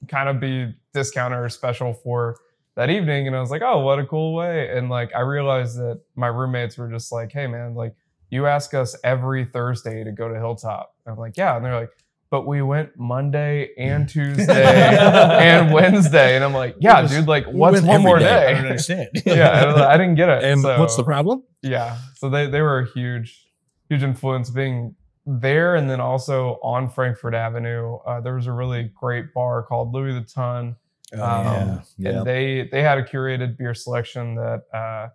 [0.07, 2.37] kind of be discount or special for
[2.75, 3.27] that evening.
[3.27, 4.75] And I was like, oh, what a cool way.
[4.75, 7.93] And like I realized that my roommates were just like, hey man, like
[8.31, 10.95] you ask us every Thursday to go to Hilltop.
[11.05, 11.55] And I'm like, yeah.
[11.55, 11.91] And they're like,
[12.33, 14.65] but we went Monday and Tuesday
[14.97, 16.35] and Wednesday.
[16.35, 18.25] And I'm like, yeah, was- dude, like what's one more day.
[18.25, 18.45] day?
[18.47, 19.09] I don't understand.
[19.23, 20.43] yeah, I, I didn't get it.
[20.43, 21.43] And So, what's the problem?
[21.61, 21.95] yeah.
[22.15, 23.45] So they, they were a huge,
[23.87, 24.95] huge influence being
[25.27, 25.75] there.
[25.75, 30.13] And then also on Frankfort Avenue, uh, there was a really great bar called Louis
[30.13, 30.75] the Ton.
[31.15, 32.09] Oh, Um, Yeah.
[32.09, 35.09] And they they had a curated beer selection that uh,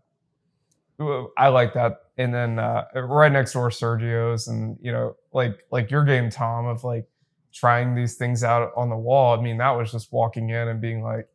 [1.36, 1.94] I like that.
[2.16, 6.66] And then uh, right next door, Sergio's, and you know, like like your game, Tom,
[6.66, 7.06] of like
[7.52, 9.38] trying these things out on the wall.
[9.38, 11.26] I mean, that was just walking in and being like,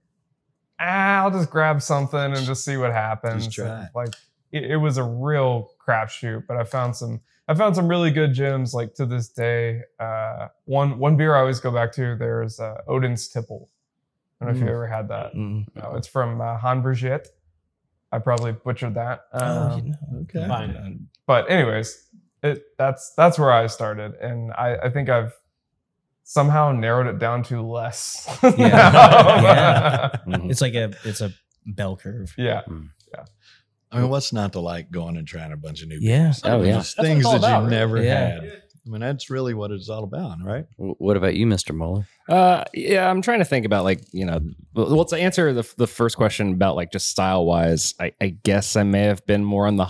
[0.80, 3.47] ah, I'll just grab something and just see what happens.
[3.54, 4.14] try like
[4.51, 8.34] it, it was a real crapshoot, but I found some I found some really good
[8.34, 8.74] gems.
[8.74, 12.16] Like to this day, uh, one one beer I always go back to.
[12.18, 13.70] There's uh, Odin's Tipple.
[14.39, 14.76] I don't know if you Mm.
[14.76, 15.34] ever had that.
[15.34, 15.66] Mm.
[15.76, 17.28] No, it's from uh, Han Brigitte.
[18.12, 19.22] I probably butchered that.
[19.34, 19.39] Oh,
[19.72, 20.47] Um, you know, okay.
[20.47, 21.08] Fine.
[21.26, 22.03] but anyways,
[22.44, 25.34] it that's that's where I started, and I, I think I've
[26.24, 28.28] somehow narrowed it down to less.
[28.44, 28.68] Yeah.
[28.68, 29.41] now.
[29.41, 30.10] Yeah.
[30.28, 30.52] Mhm.
[30.52, 31.32] It's like a it's a
[31.66, 32.34] bell curve.
[32.38, 32.62] yeah.
[33.14, 33.26] Yeah.
[33.91, 36.24] I mean, what's not to like going and trying a bunch of new Yeah.
[36.26, 36.41] beers?
[36.44, 36.74] Oh, yeah.
[36.78, 37.78] Just things that about, you really.
[37.78, 38.30] never Yeah.
[38.41, 38.44] had.
[38.86, 40.66] I mean, that's really what it's all about, right?
[40.78, 41.74] What about you, Mr.
[41.74, 42.06] Muller?
[42.28, 44.39] Uh, yeah, I'm trying to think about like you know,
[44.74, 48.30] well, well, to answer the the first question about like just style wise, I, I
[48.30, 49.86] guess I may have been more on the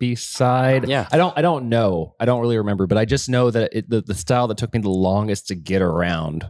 [0.00, 0.88] hoppy side.
[0.88, 1.06] Yeah.
[1.12, 2.14] I don't I don't know.
[2.18, 4.72] I don't really remember, but I just know that it, the the style that took
[4.72, 6.48] me the longest to get around,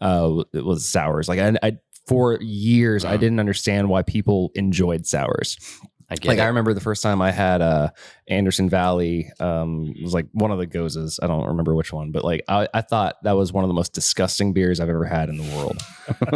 [0.00, 1.28] uh, it was sours.
[1.28, 5.56] Like I, I for years I didn't understand why people enjoyed sours.
[6.12, 6.42] I get like it.
[6.42, 7.90] I remember the first time I had uh,
[8.28, 11.18] Anderson Valley um, it was like one of the gozes.
[11.22, 13.74] I don't remember which one, but like I, I thought that was one of the
[13.74, 15.82] most disgusting beers I've ever had in the world.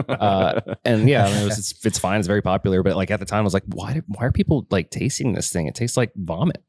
[0.08, 2.18] uh, and yeah, I mean, it was, it's, it's fine.
[2.18, 3.94] It's very popular, but like at the time, I was like, why?
[3.94, 5.66] do- Why are people like tasting this thing?
[5.66, 6.62] It tastes like vomit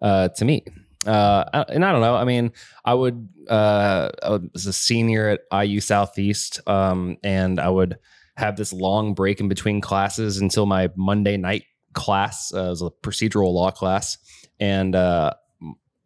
[0.00, 0.64] uh, to me.
[1.06, 2.14] Uh, and I don't know.
[2.14, 2.52] I mean,
[2.84, 3.28] I would.
[3.48, 7.98] Uh, I was a senior at IU Southeast, um, and I would
[8.36, 11.64] have this long break in between classes until my Monday night
[11.94, 12.52] class.
[12.54, 14.18] Uh, it was a procedural law class,
[14.60, 15.32] and uh,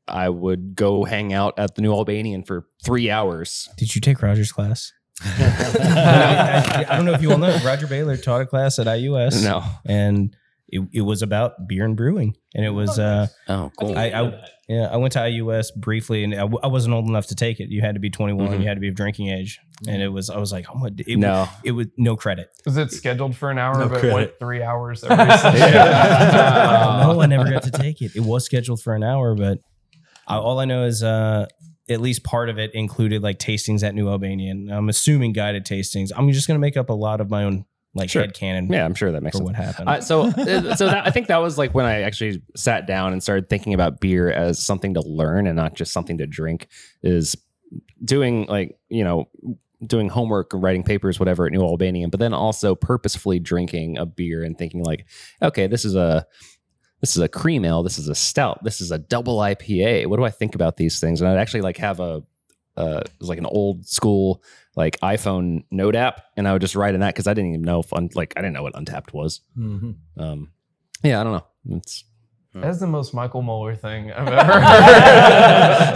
[0.08, 3.68] I would go hang out at the New Albanian for three hours.
[3.76, 4.92] Did you take Roger's class?
[5.24, 7.56] I, I- I don't know if you all know.
[7.64, 9.42] Roger Baylor taught a class at IUS.
[9.42, 10.36] No, and
[10.68, 13.96] it, it was about beer and brewing, and it was uh oh, cool.
[13.96, 17.28] I, I yeah I went to IUS briefly, and I, w- I wasn't old enough
[17.28, 17.68] to take it.
[17.70, 18.60] You had to be 21, Mhm.
[18.60, 20.88] you had to be of drinking age, and it was I was like, oh my,
[20.96, 21.46] it, no.
[21.64, 22.48] it was no credit.
[22.64, 24.14] Was it scheduled for an hour, No but credit.
[24.14, 27.02] went three hours every single Yeah.
[27.06, 28.16] no, I never got to take it.
[28.16, 29.58] It was scheduled for an hour, but
[30.26, 31.46] I, all I know is uh
[31.88, 34.70] at least part of it included like tastings at New Albanian.
[34.70, 36.10] I'm assuming guided tastings.
[36.16, 37.64] I'm just gonna make up a lot of my own
[37.94, 38.22] like Sure.
[38.22, 39.46] head canon Yeah, I'm sure that makes for sense.
[39.46, 39.88] what happened.
[39.88, 43.12] I, so, uh, so that, I think that was like when I actually sat down
[43.14, 46.68] and started thinking about beer as something to learn and not just something to drink.
[47.02, 47.36] Is
[48.04, 49.28] doing like you know
[49.84, 54.06] doing homework and writing papers, whatever at New Albanian, but then also purposefully drinking a
[54.06, 55.06] beer and thinking like,
[55.42, 56.26] okay, this is a
[57.00, 60.06] this is a cream ale, this is a stout, this is a double IPA.
[60.06, 61.20] What do I think about these things?
[61.20, 62.22] And I'd actually like have a
[62.76, 64.42] uh, it was like an old school
[64.76, 67.62] like iPhone note app, and I would just write in that because I didn't even
[67.62, 69.40] know if un- like I didn't know what Untappd was.
[70.18, 70.52] Um,
[71.02, 71.76] yeah, I don't know.
[71.76, 72.04] It's
[72.62, 75.86] That's the most Michael Muller thing I've ever heard.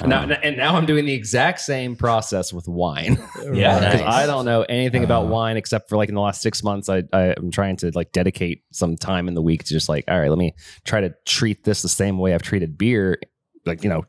[0.06, 3.18] now, and now I'm doing the exact same process with wine.
[3.52, 4.14] Yeah, because nice.
[4.14, 5.28] I don't know anything about Uh.
[5.28, 6.88] wine except for like in the last six months.
[6.88, 10.04] I I am trying to like dedicate some time in the week to just like,
[10.08, 10.54] all right, let me
[10.84, 13.18] try to treat this the same way I've treated beer,
[13.66, 14.04] like you know,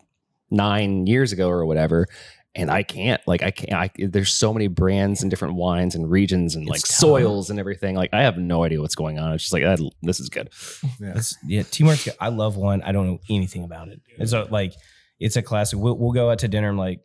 [0.52, 2.08] nine years ago or whatever.
[2.54, 3.74] And I can't like I can't.
[3.74, 6.98] I, there's so many brands and different wines and regions and It's like tough.
[6.98, 7.96] soils and everything.
[7.96, 9.32] Like I have no idea what's going on.
[9.34, 10.50] It's just like I, this is good.
[11.00, 12.00] It's, yeah, teamwork.
[12.20, 12.82] I love one.
[12.82, 14.02] I don't know anything about it.
[14.18, 14.74] It's a, like
[15.20, 15.80] it's a classic.
[15.80, 17.00] We'll, we'll go out to dinner I'm like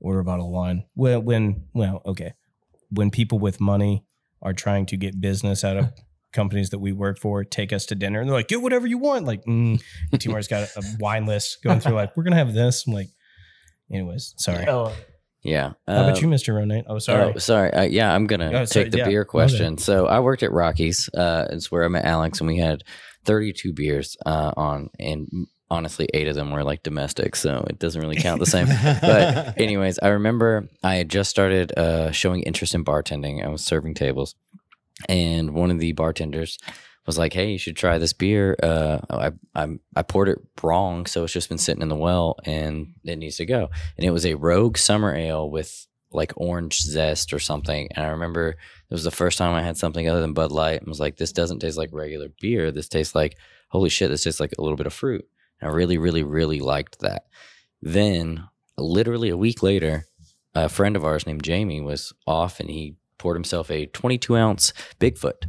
[0.00, 0.84] order a bottle of wine.
[0.94, 2.34] When, when well, okay,
[2.90, 4.04] when people with money
[4.42, 5.92] are trying to get business out of
[6.32, 8.98] companies that we work for, take us to dinner, and they're like, get whatever you
[8.98, 9.26] want.
[9.26, 9.80] Like, mm,
[10.18, 11.94] teamwork's got a, wine list going through.
[11.94, 12.86] Like, we're gonna have this.
[12.86, 13.08] I'm like,
[13.92, 14.66] anyways, sorry.
[14.68, 14.92] Oh,
[15.42, 15.72] yeah.
[15.86, 16.54] How about Um, you, Mr.
[16.54, 16.84] Ronate?
[16.86, 17.32] Oh, sorry.
[17.34, 17.72] Oh, sorry.
[17.72, 19.08] Uh, yeah, I'm gonna Oh, take the yeah.
[19.08, 19.28] beer Okay.
[19.28, 19.78] question.
[19.78, 21.08] So I worked at Rocky's.
[21.14, 22.82] Uh, it's where I met Alex, and we had
[23.24, 25.28] 32 beers uh, on, and
[25.70, 28.66] honestly, eight of them were like domestic, so it doesn't really count the same.
[29.00, 33.42] but anyways, I remember I had just started uh, showing interest in bartending.
[33.44, 34.34] I was serving tables,
[35.08, 36.58] and one of the bartenders
[37.06, 41.06] was like, "Hey, you should try this beer." Uh, I, I I poured it wrong,
[41.06, 43.68] so it's just been sitting in the well, and it needs to go.
[43.96, 47.88] And it was a Rogue Summer Ale with like orange zest or something.
[47.94, 50.80] And I remember it was the first time I had something other than Bud Light,
[50.80, 52.70] and was like, "This doesn't taste like regular beer.
[52.70, 53.36] This tastes like
[53.68, 54.10] holy shit.
[54.10, 55.26] This tastes like a little bit of fruit."
[55.60, 57.24] And I really, really, really liked that.
[57.82, 58.44] Then,
[58.76, 60.06] literally a week later,
[60.54, 64.72] a friend of ours named Jamie was off and he poured himself a 22 ounce
[64.98, 65.46] Bigfoot.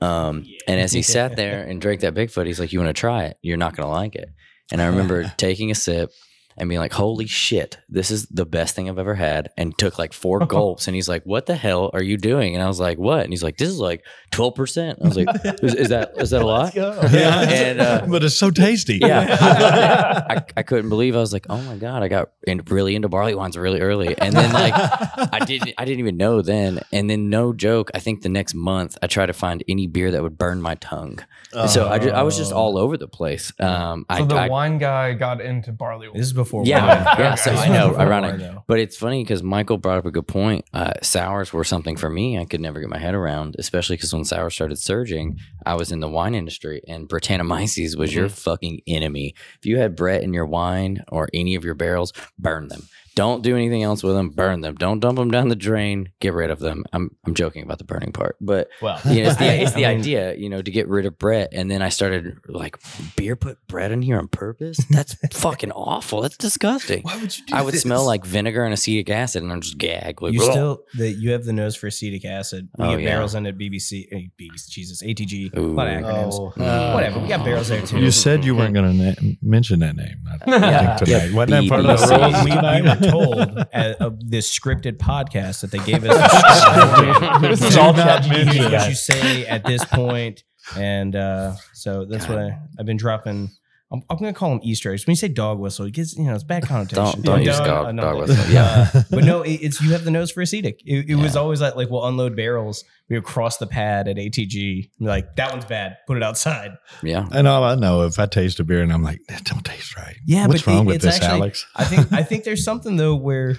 [0.00, 3.00] Um, and as he sat there and drank that Bigfoot, he's like, You want to
[3.00, 3.38] try it?
[3.42, 4.30] You're not going to like it.
[4.72, 6.10] And I remember taking a sip
[6.58, 9.50] and being like, Holy shit, this is the best thing I've ever had.
[9.56, 10.86] And took like four gulps.
[10.88, 12.54] And he's like, What the hell are you doing?
[12.54, 13.20] And I was like, What?
[13.24, 15.02] And he's like, This is like 12%.
[15.02, 15.28] I was like,
[15.62, 16.74] Is, is that is that a lot?
[16.74, 17.40] Yeah.
[17.40, 18.98] And, uh, but it's so tasty.
[18.98, 20.34] Yeah, I.
[20.36, 23.08] I, I couldn't believe I was like, oh my god, I got in, really into
[23.08, 27.08] barley wines really early, and then like I didn't, I didn't even know then, and
[27.08, 30.22] then no joke, I think the next month I tried to find any beer that
[30.22, 31.20] would burn my tongue,
[31.52, 33.52] And so I, ju- I was just all over the place.
[33.60, 36.16] Um, I, So the I, wine guy got into barley wine.
[36.18, 36.47] This is before.
[36.64, 37.16] Yeah, wine.
[37.18, 38.40] yeah, so I know, ironic.
[38.40, 38.58] wine.
[38.66, 40.64] But it's funny because Michael brought up a good point.
[40.72, 44.12] Uh, sours were something for me I could never get my head around, especially because
[44.12, 48.80] when sours started surging, I was in the wine industry and Brettanomyces was your fucking
[48.86, 49.34] enemy.
[49.58, 52.88] If you had Brett in your wine or any of your barrels, burn them.
[53.18, 54.28] Don't do anything else with them.
[54.30, 54.76] Burn them.
[54.76, 56.10] Don't dump them down the drain.
[56.20, 56.84] Get rid of them.
[56.92, 59.86] I'm I'm joking about the burning part, but well, you know, it's the it's the
[59.86, 61.48] I mean- idea, you know, to get rid of Brett.
[61.52, 62.78] And then I started like,
[63.16, 64.78] beer put Brett in here on purpose.
[64.90, 66.20] That's fucking awful.
[66.22, 67.02] That's disgusting.
[67.02, 67.82] Why would you do I would this?
[67.82, 70.22] smell like vinegar and acetic acid, and I'm just gag.
[70.22, 72.68] Like, You "Ugh." still that you have the nose for acetic acid.
[72.78, 73.10] We Oh, get yeah.
[73.14, 76.04] barrels in at BBC, eh, BBC, Jesus, ATG, a lot of Ooh.
[76.04, 76.54] acronyms.
[76.56, 76.94] Mm.
[76.94, 77.98] Whatever, we got barrels there too.
[77.98, 80.16] You said you weren't going to na- mention that name.
[80.46, 80.96] I Yeah.
[80.96, 81.28] think tonight.
[81.30, 81.34] Yeah.
[81.34, 82.92] Wasn't that part of the BBC.
[82.92, 83.30] rules we, tonight?
[83.30, 87.40] we were told at uh, this scripted podcast that they gave us.
[87.40, 90.44] This is all Do not ChatGPT, what you say at this point,
[90.76, 92.36] and uh, so that's God.
[92.36, 93.50] why I've been dropping.
[93.90, 95.06] I'm, I'm gonna call them Easter eggs.
[95.06, 97.04] When you say dog whistle, it gets you know it's bad connotation.
[97.04, 98.50] Don't don't use dog, uh, dog whistle.
[98.52, 98.90] Yeah.
[98.94, 100.80] Uh, but no, it, it's you have the nose for acetic.
[100.84, 101.40] It, it was Yeah.
[101.40, 102.84] always like like we'll unload barrels.
[103.08, 104.50] We would cross the pad at ATG.
[104.50, 105.96] Be like that one's bad.
[106.06, 106.72] Put it outside.
[107.02, 107.26] Yeah.
[107.32, 109.96] And all I know, if I taste a beer and I'm like, that don't taste
[109.96, 110.16] right.
[110.26, 111.66] Yeah, What's but wrong it- with it's this, actually- Alex?
[111.74, 113.56] I think I think there's something though where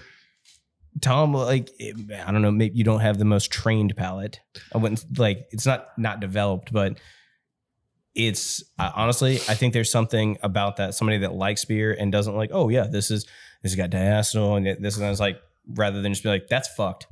[1.01, 4.39] Tom like it- I don't know maybe you don't have the most trained palate.
[4.73, 6.99] I wouldn't like it's not not developed, but
[8.27, 12.35] it's I honestly I think there's something about that somebody that likes beer and doesn't
[12.35, 13.25] like oh yeah this is
[13.63, 15.39] this has got diacetyl and it- this and that's like
[15.75, 17.07] rather than just be like that's fucked.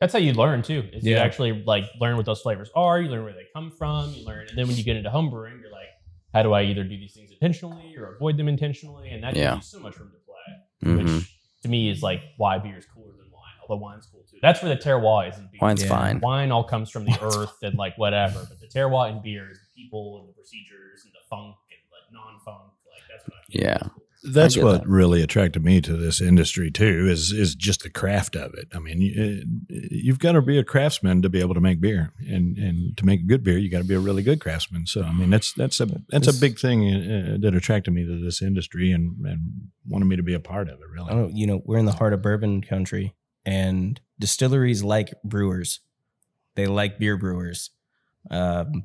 [0.00, 0.84] That's how you learn too.
[0.92, 1.22] Is you Yeah.
[1.22, 3.00] actually like learn what those flavors are.
[3.00, 4.12] You learn where they come from.
[4.12, 5.88] You learn, and then when you get into homebrewing, you're like,
[6.34, 9.08] how do I either do these things intentionally or avoid them intentionally?
[9.10, 9.54] And that Yeah.
[9.54, 12.76] gives you so much room to play, hmm which to me is like why beer
[12.76, 13.54] is cooler than wine.
[13.66, 14.36] Although wine's cool too.
[14.42, 15.60] That's where the terroir is in beer.
[15.62, 15.88] Wine's Yeah.
[15.88, 16.20] fine.
[16.20, 19.58] Wine all comes from the earth and like whatever, but the terroir in beer is
[19.60, 22.72] the people and the procedures and the funk and like non-funk.
[22.90, 23.88] Like that's what I feel Yeah.
[24.32, 24.88] That's get what that.
[24.88, 27.06] really attracted me to this industry too.
[27.08, 28.66] Is is just the craft of it.
[28.74, 32.12] I mean, you, you've got to be a craftsman to be able to make beer,
[32.26, 34.86] and and to make good beer, you got to be a really good craftsman.
[34.86, 38.24] So I mean, that's that's a that's a big thing uh, that attracted me to
[38.24, 40.86] this industry and and wanted me to be a part of it.
[40.88, 43.14] I Really, don't you know, we're in the heart of bourbon country
[43.44, 45.80] and distilleries like brewers.
[46.56, 47.70] They like beer brewers.
[48.28, 48.84] Um,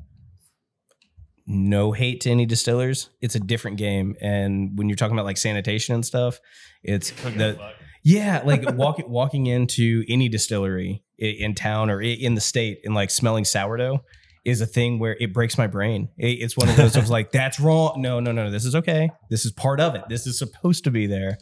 [1.45, 3.09] no hate to any distillers.
[3.21, 4.15] It's a different game.
[4.21, 6.39] And when you're talking about like sanitation and stuff,
[6.83, 7.59] it's the
[8.03, 13.09] yeah, like walking walking into any distillery in town or in the state and like
[13.09, 14.01] smelling sourdough
[14.43, 16.09] is a thing where it breaks my brain.
[16.17, 18.01] It's one of those of like that's wrong.
[18.01, 19.11] No, no, no, this is okay.
[19.29, 20.03] This is part of it.
[20.09, 21.37] This is supposed to be there.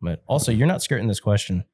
[0.00, 1.64] But also, you're not skirting this question.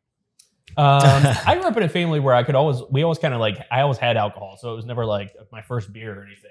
[0.77, 3.41] Um, I grew up in a family where I could always, we always kind of
[3.41, 4.57] like, I always had alcohol.
[4.61, 6.51] So it was never like my first beer or anything.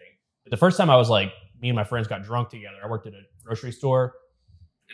[0.49, 1.31] The first time I was like,
[1.61, 4.13] me and my friends got drunk together, I worked at a grocery store.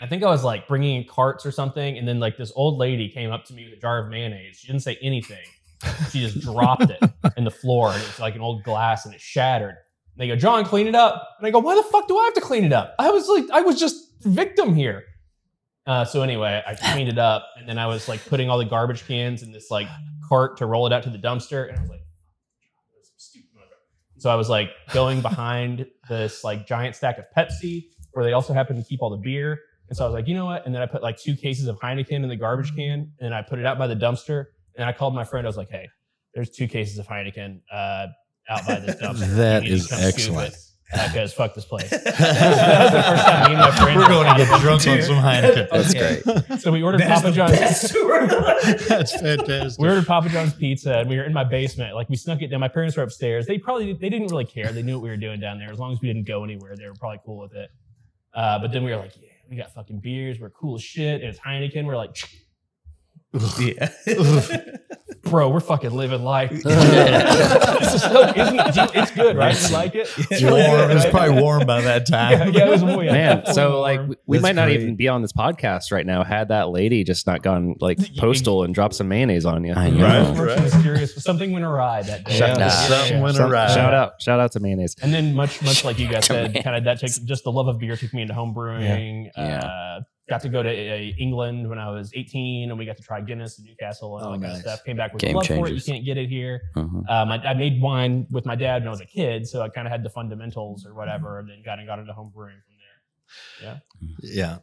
[0.02, 1.98] I think I was like bringing in carts or something.
[1.98, 4.58] And then like this old lady came up to me with a jar of mayonnaise.
[4.58, 5.46] She didn't say anything.
[6.12, 7.00] She just dropped it
[7.38, 9.70] in the floor and it's like an old glass and it shattered.
[9.70, 11.28] And they go, John, clean it up.
[11.38, 12.96] And I go, why the fuck do I have to clean it up?
[13.00, 15.04] I was like, I was just victim here.
[15.88, 18.66] Uh, so anyway, I cleaned it up, and then I was like putting all the
[18.66, 19.88] garbage cans in this like
[20.28, 22.02] cart to roll it out to the dumpster, and I was like,
[22.98, 27.26] "This is stupid motherfucker." So I was like going behind this like giant stack of
[27.38, 30.28] Pepsi, where they also happen to keep all the beer, and so I was like,
[30.28, 30.66] you know what?
[30.66, 33.44] And then I put like two cases of Heineken in the garbage can, and I
[33.44, 34.46] put it out by the dumpster,
[34.76, 35.46] and I called my friend.
[35.46, 35.88] I was like, hey,
[36.34, 38.08] there's two cases of Heineken uh,
[38.50, 39.36] out by this dumpster.
[39.36, 40.56] That You need to is excellent.
[40.94, 41.90] It, Because fuck this place.
[41.90, 44.00] that was the first time me and my friend.
[44.00, 45.68] We're going to get got drunk on some Heineken.
[45.72, 46.22] That's Okay.
[46.22, 46.60] great.
[46.62, 47.52] So we ordered That is Papa John's.
[47.60, 47.94] best
[48.88, 49.80] That's fantastic.
[49.82, 51.96] We ordered Papa John's pizza, and we were in my basement.
[51.96, 52.60] Like we snuck it down.
[52.60, 53.46] My parents were upstairs.
[53.48, 54.72] They probably they didn't really care.
[54.72, 55.72] They knew what we were doing down there.
[55.72, 57.70] As long as we didn't go anywhere, they were probably cool with it.
[58.34, 60.40] Uh, but then we were like, yeah, we got fucking beers.
[60.40, 61.22] We're cool as shit.
[61.22, 61.86] And it's Heineken.
[61.86, 62.16] We're like,
[63.60, 63.90] yeah.
[65.24, 66.52] bro, we're fucking living life.
[66.64, 69.60] this is so, isn't it, it's good, right?
[69.70, 70.08] You like it?
[70.30, 70.92] It's warm.
[70.92, 72.54] It's probably warm by that time.
[72.54, 74.10] yeah, it was yeah, Man, definitely so like warm.
[74.10, 74.82] we- we That's might not great.
[74.82, 78.64] even be on this podcast right now had that lady just not gone like postal
[78.64, 79.74] and dropped some mayonnaise on you.
[79.74, 80.34] I Yeah, know.
[80.34, 81.16] Right, Fortune is curious.
[81.24, 82.34] Something went awry that day.
[82.38, 82.70] Shout- Nah.
[82.70, 83.68] Something went Some- awry.
[83.74, 84.96] Shout out, shout out to mayonnaise.
[85.02, 87.68] And then much, much like you guys said, kind of that takes just the love
[87.68, 89.32] of beer took me into home brewing.
[89.36, 89.60] Yeah.
[89.60, 93.04] Uh, got to go to uh, England when I was 18, and we got to
[93.04, 94.84] try Guinness in Newcastle and all Oh, that kind of stuff.
[94.84, 95.58] Came back with Game love for it.
[95.60, 95.86] You changers.
[95.86, 96.62] can't get it here.
[96.76, 97.08] Mhm.
[97.10, 99.70] Um, I, I made wine with my dad when I was a kid, so I
[99.70, 102.56] kind of had the fundamentals or whatever, and then got and got into home brewing
[102.66, 102.76] from
[103.62, 103.82] there.
[104.22, 104.58] Yeah, Yeah.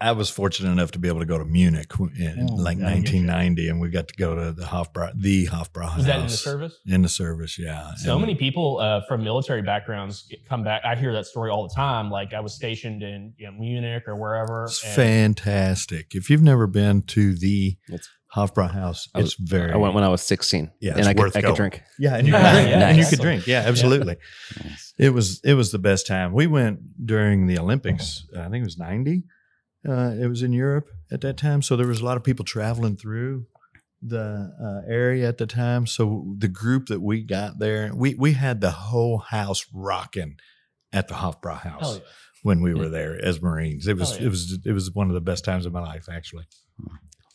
[0.00, 2.94] I was fortunate enough to be able to go to Munich in Ooh, like yeah,
[2.94, 3.24] good shit.
[3.26, 5.96] 1990, and we got to go to the Hofbra, the Hofbrauhaus.
[5.98, 6.78] Was that in the service?
[6.86, 7.92] In the service, yeah.
[7.96, 10.82] So And- many people uh, from military backgrounds come back.
[10.84, 12.10] I hear that story all the time.
[12.10, 14.64] Like I was stationed in you know, Munich or wherever.
[14.64, 16.14] It's and- fantastic.
[16.14, 19.72] If you've never been to the It's- Hofbrauhaus, I was- it's very.
[19.72, 20.70] I went when I was 16.
[20.80, 21.82] Yeah, and I could, I could drink.
[21.98, 22.70] Yeah, and you Yeah, could drink.
[22.80, 23.46] yeah, and you could drink.
[23.46, 24.16] Yeah, absolutely.
[24.62, 24.94] Nice.
[24.98, 26.32] It was it was the best time.
[26.32, 28.26] We went during the Olympics.
[28.36, 29.22] I think it was ninety.
[29.86, 32.44] Uh, it was in Europe at that time, so there was a lot of people
[32.44, 33.46] traveling through
[34.02, 35.86] the uh, area at the time.
[35.86, 40.36] So the group that we got there, we we had the whole house rocking
[40.92, 42.00] at the Hofbrauhaus Hell yeah.
[42.42, 43.86] when we were there as Marines.
[43.86, 44.26] It was Hell yeah.
[44.26, 46.44] it was it was one of the best times of my life, actually.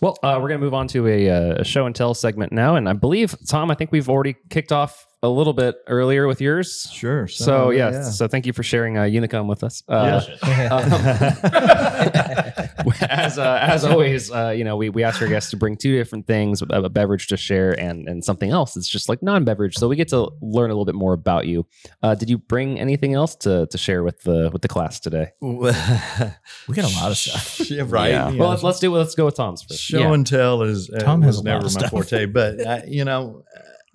[0.01, 2.51] Well, uh, we're going to move on to a, uh, a show and tell segment
[2.51, 2.75] now.
[2.75, 6.41] And I believe, Tom, I think we've already kicked off a little bit earlier with
[6.41, 6.89] yours.
[6.91, 7.27] Sure.
[7.27, 9.83] So, yeah, so thank you for sharing uh, Unicum with us.
[9.87, 10.41] Uh, Delicious.
[13.09, 15.95] as uh, as always, uh, you know, we, we ask our guests to bring two
[15.95, 19.75] different things, a, a beverage to share and and something else It's just like non-beverage.
[19.77, 21.65] So we get to learn a little bit more about you.
[22.03, 25.29] Uh, did you bring anything else to to share with the with the class today?
[25.41, 27.59] We got a lot of stuff.
[27.71, 28.09] Yeah, right.
[28.11, 28.29] Yeah.
[28.31, 29.81] you Well, let's, let's do let's go with Tom's first.
[29.81, 30.13] show Yeah.
[30.13, 31.89] and tell is uh, Tom has was a lot never my stuff.
[31.91, 33.43] forte, but I, you know,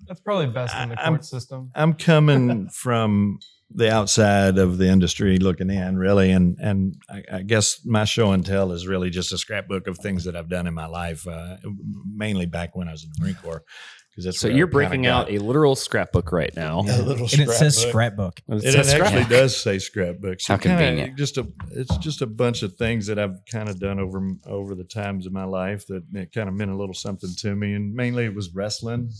[0.07, 1.71] That's probably best in the I- I'm- court system.
[1.75, 3.39] I'm coming from
[3.69, 8.31] the outside of the industry looking in, really, and and I, I guess my show
[8.31, 11.27] and tell is really just a scrapbook of things that I've done in my life,
[11.27, 11.57] uh,
[12.05, 13.63] mainly back when I was in the Marine Corps.
[14.09, 16.79] Because that's So you're kinda breaking out a literal scrapbook right now.
[16.79, 18.39] a little And it says scrapbook.
[18.39, 18.63] scrapbook.
[18.63, 19.29] It It, says actually scrapbook.
[19.29, 20.39] does say scrapbook.
[20.41, 21.17] So How kinda convenient.
[21.19, 24.73] Just a, it's just a bunch of things that I've kind of done over over
[24.73, 27.73] the times of my life that it kind of meant a little something to me,
[27.73, 29.11] and mainly it was wrestling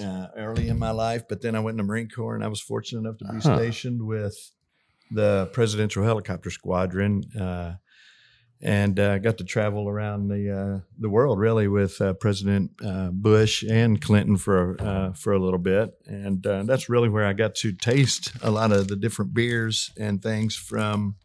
[0.00, 1.22] uh, early in my life.
[1.28, 3.40] But then I went in the Marine Corps, and I was fortunate enough to be
[3.40, 3.56] Huh.
[3.56, 4.36] stationed with
[5.10, 7.22] the Presidential Helicopter Squadron.
[7.38, 7.74] Uh,
[8.62, 13.10] and uh, got to travel around the uh, the world really with uh, President uh,
[13.10, 17.34] Bush and Clinton for uh, for a little bit, and uh, that's really where I
[17.34, 21.16] got to taste a lot of the different beers and things from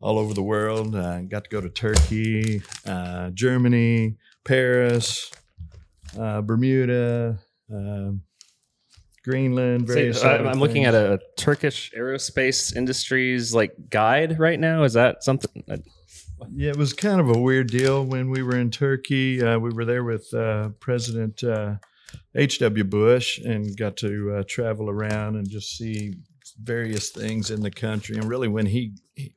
[0.00, 0.94] all over the world.
[0.96, 5.30] Uh, got to go to Turkey, uh, Germany, Paris,
[6.18, 7.38] uh, Bermuda.
[7.74, 8.12] Uh,
[9.24, 10.12] Greenland, Say-.
[10.12, 14.84] I- I'm looking at a Turkish aerospace industries like guide right now.
[14.84, 15.64] Is that something?
[16.54, 19.42] Yeah, it was kind of a weird deal when we were in Turkey.
[19.42, 21.74] Uh, we were there with uh, President uh,
[22.34, 22.84] H.W.
[22.84, 26.14] Bush and got to uh, travel around and just see
[26.62, 28.16] various things in the country.
[28.16, 28.92] And really, when he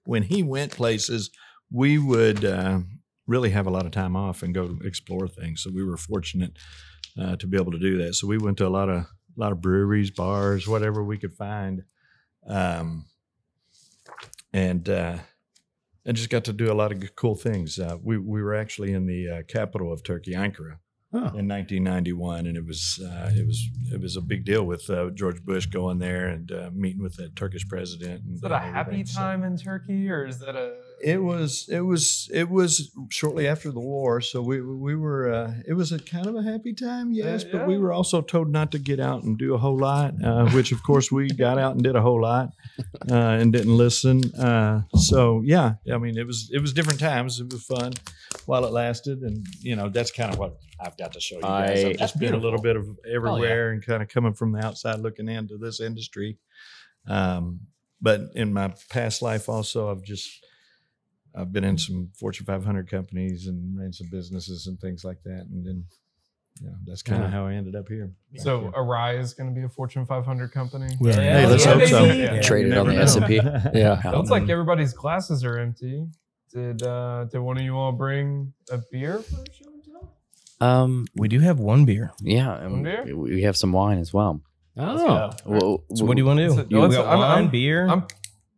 [0.06, 1.32] when he went places,
[1.72, 2.80] we would uh,
[3.28, 5.64] really have a lot of time off and go explore things.
[5.64, 6.58] So we were fortunate
[7.20, 8.14] uh, to be able to do that.
[8.16, 11.34] So we went to a lot of a lot of breweries, bars, whatever we could
[11.34, 11.84] find,
[12.48, 13.06] um,
[14.54, 14.88] and.
[14.90, 15.18] Uh,
[16.04, 17.78] and just got to do a lot of cool things.
[17.78, 20.78] Uh, we we were actually in the uh, capital of Turkey, Ankara,
[21.14, 21.18] Oh.
[21.38, 25.12] in 1991, and it was uh, it was it was a big deal with uh,
[25.12, 28.24] George Bush going there and uh, meeting with the Turkish president.
[28.26, 28.74] And Is that a everything.
[28.74, 30.74] happy So time in Turkey, or is that a?
[31.04, 35.54] It was it was it was shortly after the war, so we we were uh,
[35.68, 38.72] it was a kind of a happy time, yes, but we were also told not
[38.74, 41.74] to get out and do a whole lot, uh, which of course we got out
[41.74, 42.50] and did a whole lot
[43.10, 44.24] uh, and didn't listen.
[44.36, 47.40] Uh, so yeah, I mean it was it was different times.
[47.40, 47.94] It was fun
[48.46, 51.42] while it lasted, and you know that's kind of what I've got to show you
[51.42, 51.84] guys.
[51.86, 54.66] I- I've just been a little bit of everywhere and kind of coming from the
[54.66, 56.38] outside looking into this industry.
[57.08, 57.62] Um,
[58.02, 60.30] but in my past life, also I've just
[61.36, 65.48] I've been in some Fortune 500 companies and ran some businesses and things like that,
[65.52, 65.86] and then
[66.62, 67.28] yeah, that's kind Yeah.
[67.28, 68.12] of how I ended up here.
[68.36, 70.98] So Awry is going to be a Fortune 500 company.
[71.00, 72.04] Well, Hey, let's Yeah, hope so.
[72.06, 72.18] baby.
[72.20, 72.96] Yeah, Traded on the.
[72.98, 73.36] S&P.
[73.74, 74.02] Yeah.
[74.12, 76.08] Looks like everybody's glasses are empty.
[76.54, 80.68] Did uh, did one of you all bring a beer for show and?
[80.70, 82.12] Um, We do have one beer.
[82.22, 83.04] yeah, One beer?
[83.06, 84.42] we we have some wine as well.
[84.78, 85.32] Oh.
[85.46, 86.54] Well, So what do you want to do?
[86.54, 87.88] Let's- You let's- got I'm- wine, I'm- beer.
[87.88, 88.04] I'm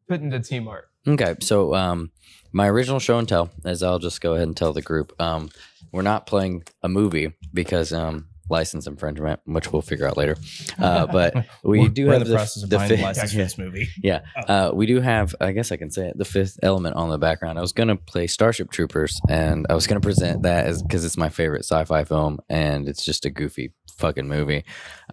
[0.08, 0.86] putting the T Mart.
[1.08, 2.12] Okay, so um,
[2.54, 5.50] my original show and tell, as I'll just go ahead and tell the group, um,
[5.92, 10.36] we're not playing a movie because um, license infringement, which we'll figure out later.
[10.80, 11.34] Uh, but
[11.64, 12.34] we We're- do we're have the,
[12.68, 13.88] the the license for this movie.
[14.02, 15.36] Yeah, uh, we do have.
[15.42, 16.18] I guess I can say it.
[16.18, 17.58] The fifth element on the background.
[17.58, 21.18] I was gonna play Starship Troopers, and I was gonna present that as because it's
[21.18, 24.64] my favorite sci-fi film, and it's just a goofy fucking movie.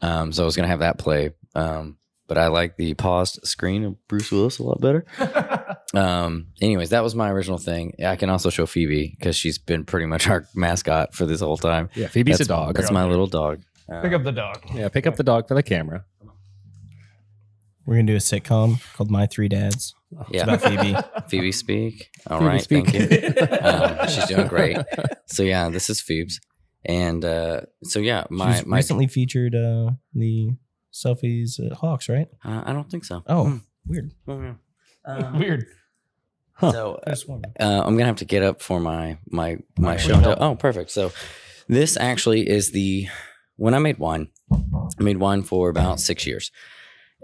[0.03, 1.30] Um, so I was gonna have that play.
[1.55, 5.05] Um, but I like the paused screen of Bruce Willis a lot better.
[5.95, 7.95] Um, anyways, that was my original thing.
[8.05, 11.57] I can also show Phoebe because she's been pretty much our mascot for this whole
[11.57, 11.88] time.
[11.95, 12.07] Yeah.
[12.09, 12.76] Phoebe's that's, a dog.
[12.76, 13.62] That's my little dog.
[13.93, 14.62] Uh, Pick up the dog.
[14.72, 14.88] Yeah.
[14.88, 16.05] Pick up the dog for the camera.
[17.86, 19.95] We're gonna do a sitcom called My Three Dads.
[20.12, 20.97] It's yeah, about Phoebe.
[21.28, 22.09] Phoebe speak.
[22.28, 22.88] All Phoebe right, speak.
[22.88, 23.57] thank you.
[23.62, 24.76] um, she's doing great.
[25.26, 26.41] So yeah, this is Phoebe's,
[26.84, 28.76] and uh, so yeah, my She's my.
[28.76, 30.51] recently featured uh, the
[30.93, 32.28] selfies at Hawks, right?
[32.45, 33.24] Uh, I don't think so.
[33.26, 33.57] Oh, Hmm.
[33.86, 34.12] weird.
[35.05, 35.64] Um, Weird.
[36.61, 37.00] So
[37.58, 40.36] uh, I'm gonna have to get up for my my my show.
[40.38, 40.90] Oh, perfect.
[40.90, 41.12] So
[41.68, 43.08] this actually is the
[43.56, 44.28] when I made wine.
[44.52, 46.50] I made wine for about six years,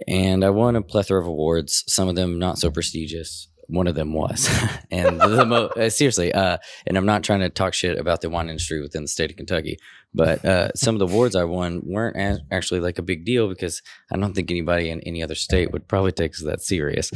[0.06, 1.84] and I won a plethora of awards.
[1.88, 3.48] Some of them not so prestigious.
[3.68, 4.48] One of them was,
[4.92, 8.30] and the mo- uh, seriously, uh, and I'm not trying to talk shit about the
[8.30, 9.78] wine industry within the state of Kentucky,
[10.14, 13.48] but uh, some of the awards I won weren't as, actually like a big deal
[13.48, 13.82] because
[14.12, 17.10] I don't think anybody in any other state would probably take us that serious.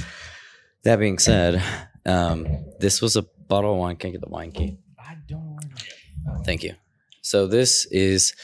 [0.82, 1.62] That being said,
[2.06, 2.46] um,
[2.78, 3.96] this was a bottle of wine.
[3.96, 4.78] Can I get the wine key?
[4.98, 5.58] I don't.
[6.44, 6.74] Thank you.
[7.22, 8.34] So this is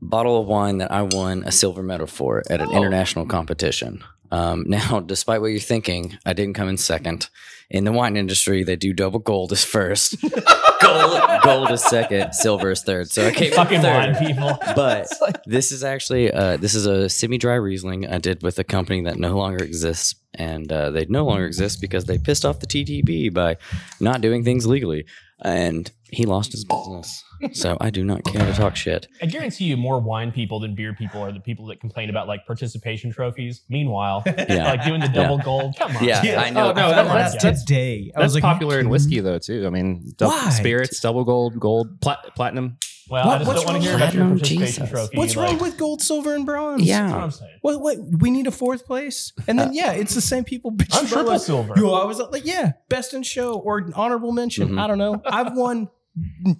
[0.00, 2.76] bottle of wine that I won a silver medal for at an Oh.
[2.76, 4.04] international competition.
[4.30, 7.28] Um, now, despite what you're thinking, I didn't come in second.
[7.68, 10.14] In the wine industry, they do double gold is first,
[10.80, 13.10] gold, gold is second, silver is third.
[13.10, 14.14] So I came in Fucking third.
[14.14, 14.56] wine people.
[14.76, 18.64] But like- this is actually uh, this is a semi-dry Riesling I did with a
[18.64, 22.60] company that no longer exists, and uh, they no longer exist because they pissed off
[22.60, 23.56] the TTB by
[24.00, 25.04] not doing things legally,
[25.42, 27.24] and he lost his business.
[27.52, 29.08] So I do not care to talk shit.
[29.22, 32.28] I guarantee you, more wine people than beer people are the people that complain about
[32.28, 33.62] like participation trophies.
[33.68, 34.64] Meanwhile, Yeah.
[34.70, 35.76] like doing the double gold.
[35.78, 36.04] Come on.
[36.04, 36.40] Yeah, Yeah.
[36.40, 36.66] I know.
[36.70, 38.12] Oh, no, Come that- that's- that's- today.
[38.14, 39.66] I That's was like, popular in whiskey though too.
[39.66, 40.50] I mean, dou- Why?
[40.50, 42.78] spirits, double gold, gold, plat- platinum.
[43.08, 44.38] Well, What- I just what's don't want wrong to hear with about your platinum?
[44.38, 44.90] participation Jesus.
[44.90, 45.16] trophy.
[45.18, 46.78] What's like, wrong with gold, silver, and bronze?
[46.80, 47.12] That's Yeah.
[47.12, 47.52] what I'm saying.
[47.62, 47.98] What, what?
[48.18, 50.72] We need a fourth place, and then yeah, it's the same people.
[50.72, 51.74] bitching I'm triple silver.
[51.76, 54.70] Yo, I was like, yeah, best in show or honorable mention.
[54.70, 54.80] Mhm.
[54.80, 55.22] I don't know.
[55.24, 55.88] I've won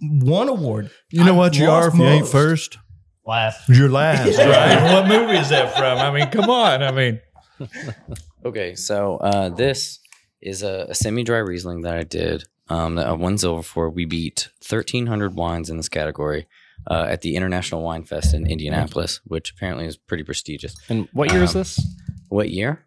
[0.01, 0.91] one award.
[1.11, 2.79] You know I've what you are if you ain't first?
[3.27, 3.69] Last.
[3.69, 4.93] You're last, right?
[4.93, 5.99] what movie is that from?
[5.99, 6.81] I mean, come on.
[6.83, 7.21] I mean,
[8.45, 9.99] Okay, so uh, this
[10.41, 12.45] is a, a semi-dry Riesling that I did.
[12.69, 13.89] Um, that I won silver for.
[13.91, 16.49] We beat 1,300 wines in this category
[16.91, 20.75] uh, at the International Wine Fest in Indianapolis, which apparently is pretty prestigious.
[20.89, 21.81] And what year is Um, this?
[22.29, 22.85] What year?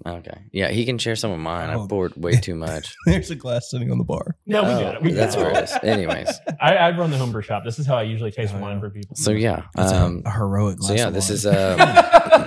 [0.08, 0.38] Okay.
[0.54, 1.70] Yeah, he can share some of mine.
[1.72, 1.84] Oh.
[1.84, 2.96] I poured way too much.
[3.06, 4.38] There's a glass sitting on the bar.
[4.46, 5.02] No, we Oh, got it.
[5.02, 5.78] We that's got where it is.
[5.84, 6.30] Anyways,
[6.62, 7.64] I, I run the homebrew shop.
[7.66, 8.80] This is how I usually taste Oh, wine yeah.
[8.80, 9.16] for people.
[9.18, 9.64] so yeah.
[9.76, 10.88] That's a- Um, a, heroic glass.
[10.88, 11.36] so yeah, of this wine.
[11.36, 11.76] is uh,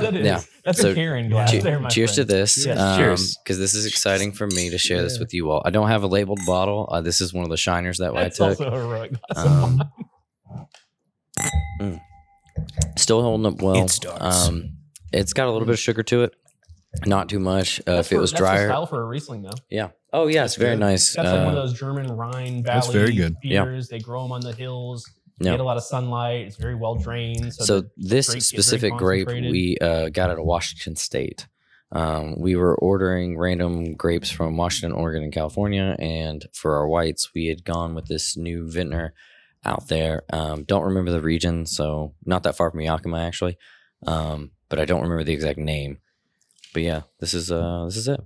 [0.00, 0.24] that is.
[0.24, 0.40] yeah.
[0.64, 1.50] That's So, a carrying glass.
[1.50, 2.64] che- there, my cheers to this.
[2.64, 3.36] Yes, um, cheers.
[3.44, 5.60] Because this is exciting for me to share this with you all.
[5.64, 6.88] I don't have a labeled bottle.
[6.90, 8.48] Uh, this is one of the shiners that I That's took.
[8.60, 9.44] also a heroic glass.
[9.46, 9.78] of Um,
[10.48, 10.66] wine.
[11.80, 12.00] mm.
[12.96, 13.76] Still holding up well.
[13.84, 14.48] It starts.
[14.48, 14.76] Um,
[15.12, 16.34] it's got a little bit of sugar to it,
[17.06, 17.80] not too much.
[17.80, 19.50] Uh, That's if it was that's drier, style for a Riesling, though.
[19.70, 19.88] yeah.
[20.12, 20.80] Oh yeah, it's very good.
[20.80, 21.14] nice.
[21.14, 23.36] That's like one of Uh, those German Rhine Valley That's very good.
[23.42, 23.80] Yeah.
[23.90, 25.08] They grow them on the hills.
[25.38, 25.52] Yeah.
[25.52, 26.46] Get a lot of sunlight.
[26.46, 27.54] It's very well drained.
[27.54, 31.48] So, so this grape specific grape we uh, got out of Washington State.
[31.90, 37.30] Um, we were ordering random grapes from Washington, Oregon, and California, and for our whites,
[37.34, 39.14] we had gone with this new vintner
[39.64, 40.22] out there.
[40.32, 43.58] Um, don't remember the region, so not that far from Yakima actually,
[44.06, 45.98] um, but I don't remember the exact name.
[46.72, 48.20] But yeah, this is uh, this is it.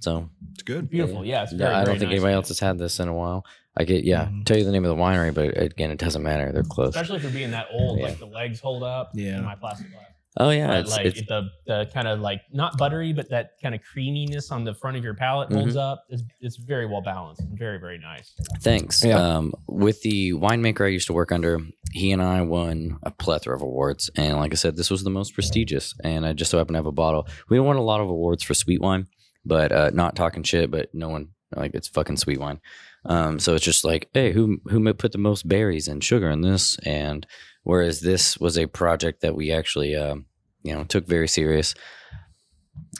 [0.00, 0.88] So it's good.
[0.88, 1.24] beautiful.
[1.24, 2.16] Yeah, it's very, yeah, I don't very think nice.
[2.18, 3.44] anybody else has had this in a while.
[3.76, 4.44] I get yeah, Mhm.
[4.44, 6.52] tell you the name of the winery, but again, it doesn't matter.
[6.52, 6.90] They're close.
[6.94, 8.04] Especially for being that old, Yeah.
[8.06, 9.10] like the legs hold up.
[9.14, 9.38] Yeah.
[9.38, 10.04] In my plastic glass.
[10.36, 13.52] Oh yeah, But, it's, like it's the the kind of like not buttery, but that
[13.62, 15.78] kind of creaminess on the front of your palate holds Mm-hmm.
[15.78, 16.04] up.
[16.10, 18.34] It's it's very well balanced and very very nice.
[18.60, 19.04] Thanks.
[19.04, 19.16] Yeah.
[19.18, 21.58] Um, with the winemaker I used to work under,
[21.92, 24.10] he and I won a plethora of awards.
[24.16, 25.94] And like I said, this was the most prestigious.
[26.04, 27.26] And I just so happened to have a bottle.
[27.48, 29.06] We won a lot of awards for sweet wine,
[29.44, 32.60] but uh, not talking shit, but no one, like, it's fucking sweet wine.
[33.08, 36.42] Um, so it's just like, hey, who who put the most berries and sugar in
[36.42, 36.76] this?
[36.84, 37.26] And
[37.64, 40.26] whereas this was a project that we actually, um,
[40.62, 41.74] you know, took very serious.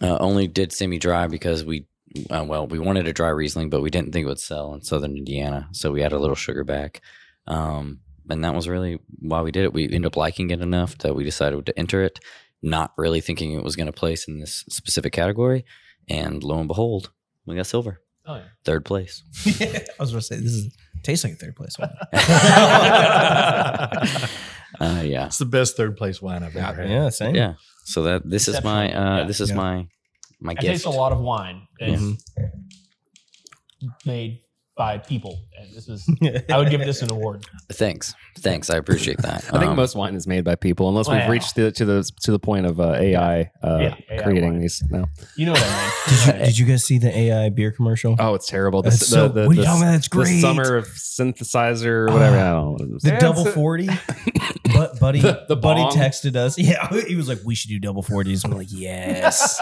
[0.02, 1.86] Uh, only did semi dry because we
[2.30, 4.82] uh, well, we wanted a dry Riesling, but we didn't think it would sell in
[4.82, 7.02] Southern Indiana, so we had a little sugar back,
[7.46, 8.00] um,
[8.30, 9.72] and that was really why we did it.
[9.72, 12.18] We ended up liking it enough that we decided to enter it,
[12.62, 15.64] not really thinking it was going to place in this specific category,
[16.08, 17.10] and lo and behold,
[17.46, 18.42] we got silver, Oh yeah.
[18.64, 19.22] third place.
[19.46, 19.50] I
[19.98, 21.90] was going to say this is tastes like a third place wine.
[24.80, 26.88] Uh, yeah, It's the best third place wine I've ever had.
[26.90, 27.34] yeah, same.
[27.34, 27.54] yeah.
[27.84, 29.24] So that this is my uh, Yeah.
[29.26, 29.56] this is Yeah.
[29.56, 29.86] my
[30.40, 30.66] my I gift.
[30.72, 31.66] taste a lot of wine.
[31.80, 32.18] It's Mhm.
[34.04, 34.42] made
[34.78, 36.08] by people, and this is.
[36.50, 37.44] I would give this an award.
[37.70, 38.70] Thanks, thanks.
[38.70, 39.44] I appreciate that.
[39.52, 41.28] I think Um, most wine is made by people, unless we've Well.
[41.30, 44.60] reached the, to the to the point of uh, AI, uh, Yeah, AI creating wine.
[44.60, 44.82] these.
[44.88, 45.06] No.
[45.36, 45.90] You know what I mean?
[46.08, 48.14] Did you, did you guys see the AI beer commercial?
[48.18, 48.80] Oh, it's terrible.
[48.82, 49.92] The, That's the, so- the, what are you the- talking about?
[49.92, 50.40] That's The great.
[50.40, 52.38] summer of synthesizer or whatever.
[52.38, 52.98] I don't know.
[53.02, 53.88] The Yeah, double it's a- forty,
[54.72, 55.90] but buddy, The- the buddy bong.
[55.92, 56.56] texted us.
[56.56, 58.44] Yeah, he was like, "We should do double 40s.
[58.44, 59.60] I'm like, "Yes."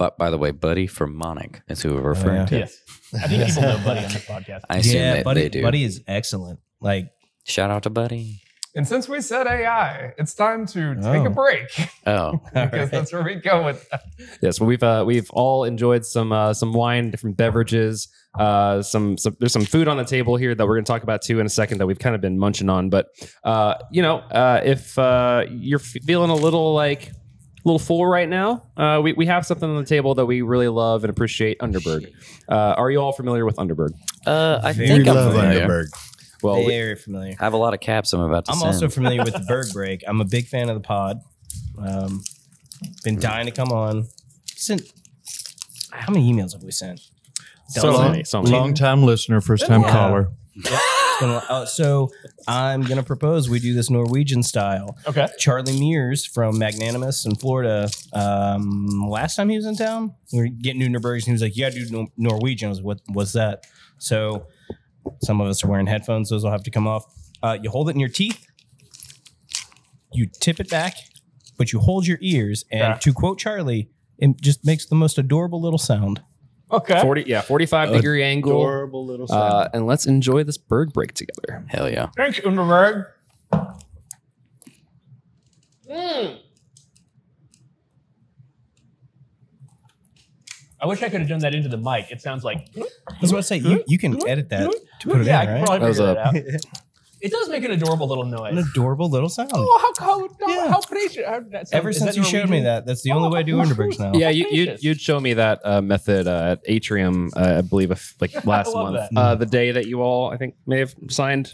[0.00, 2.46] But by the way, Buddy from Monnik is who we're referring yeah.
[2.46, 2.58] to.
[2.60, 2.78] Yes.
[3.22, 4.60] I think people know Buddy on this podcast.
[4.70, 5.60] I assume yeah, that buddy, they do.
[5.62, 6.58] buddy is excellent.
[6.80, 7.10] Like,
[7.44, 8.40] Shout out to Buddy.
[8.74, 11.26] And since we said AI, it's time to take Oh.
[11.26, 11.66] a break
[12.06, 12.90] Oh, because Alright.
[12.90, 14.00] that's where we go with that.
[14.40, 18.08] Yes, well, we've uh, we've all enjoyed some uh, some wine, different beverages.
[18.38, 21.02] Uh, some, some there's some food on the table here that we're going to talk
[21.02, 22.88] about too in a second that we've kind of been munching on.
[22.88, 23.08] But
[23.44, 27.14] uh, you know, uh, if uh, you're f- feeling a little like a
[27.64, 30.68] little full right now, uh, we we have something on the table that we really
[30.68, 31.58] love and appreciate.
[31.60, 32.12] Underberg.
[32.48, 33.90] Uh, are you all familiar with Underberg?
[34.26, 35.66] uh, I Very think I'm love familiar.
[35.66, 35.86] Underberg.
[36.42, 37.36] Well, we- Very familiar.
[37.38, 38.74] I have a lot of caps I'm about to I'm send.
[38.74, 40.02] also familiar with the Berg Break.
[40.08, 41.20] I'm a big fan of the pod.
[41.78, 42.22] Um,
[43.04, 44.06] been dying to come on.
[44.46, 44.82] Sent
[45.92, 47.00] how many emails have we sent?
[47.68, 48.10] So Dozen?
[48.12, 48.56] many, so many.
[48.56, 49.90] Long time listener, first time Yeah.
[49.92, 50.30] caller.
[51.20, 51.30] Been.
[51.30, 52.10] Uh, so
[52.48, 54.96] I'm gonna propose we do this Norwegian style.
[55.06, 55.28] Okay.
[55.38, 57.88] Charlie Mears from Magnanimous in Florida.
[58.12, 61.56] Um, last time he was in town, we were getting Underbergs, and he was like,
[61.56, 63.00] "You got to do Norwegian." I was, "What?
[63.08, 63.64] What's that?"
[63.98, 64.46] So
[65.22, 67.04] some of us are wearing headphones; those will have to come off.
[67.42, 68.46] Uh, you hold it in your teeth.
[70.12, 70.94] You tip it back,
[71.56, 72.94] but you hold your ears, and Yeah.
[72.94, 76.22] to quote Charlie, it just makes the most adorable little sound.
[76.72, 77.00] Okay.
[77.02, 78.60] Forty, yeah, forty-five degree angle.
[78.60, 81.64] Adorable little Uh, and let's enjoy this Berg break together.
[81.68, 82.08] Hell yeah.
[82.16, 83.06] Thanks, Underberg.
[85.90, 86.38] Mm.
[90.82, 92.10] I wish I could have done that into the mic.
[92.10, 92.82] It sounds like I
[93.20, 95.46] was about to say you, you can edit that to put it yeah, I in,
[95.48, 95.64] can right?
[95.66, 96.14] probably That was figure a-
[96.54, 96.82] that out.
[97.20, 98.52] It does make an adorable little noise.
[98.52, 99.50] An adorable little sound.
[99.52, 100.70] Oh, how how, Yeah.
[100.70, 101.24] how precious!
[101.26, 103.42] How, that sound- Ever since that you showed me that, that's the only way I
[103.42, 104.12] do Oh, Underbergs now.
[104.18, 104.84] Yeah, you you gracious.
[104.84, 108.72] you'd show me that uh, method uh, at Atrium, uh, I believe, if, like last
[108.74, 109.20] love month, that.
[109.20, 111.52] uh, the day that you all, I think, may have signed.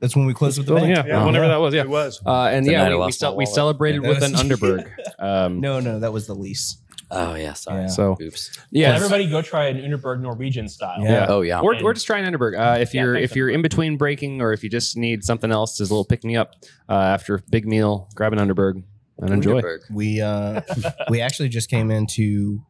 [0.00, 1.06] That's when we closed with the Oh, bank.
[1.08, 1.80] yeah, whenever that was, yeah.
[1.82, 2.20] It was.
[2.24, 4.88] Uh, and The yeah, we we, lost cel- my we celebrated Yeah, with an Underberg.
[5.18, 6.76] Um, No, no, that was the lease.
[7.10, 7.54] Oh yeah.
[7.54, 7.82] Sorry.
[7.82, 7.86] Yeah.
[7.88, 8.58] So Oops.
[8.70, 11.00] yeah, Well, everybody go try an Underberg Norwegian style.
[11.02, 11.26] Yeah.
[11.28, 11.60] Oh yeah.
[11.60, 12.58] Or, And- or just try an Underberg.
[12.58, 15.24] Uh, if Yeah, you're thanks, if you're in between breaking, or if you just need
[15.24, 16.54] something else as a little pick me up
[16.88, 18.82] uh, after a big meal, grab an Underberg
[19.18, 19.62] and enjoy.
[19.62, 19.78] Underberg.
[19.90, 20.60] We uh
[21.08, 22.60] we actually just came into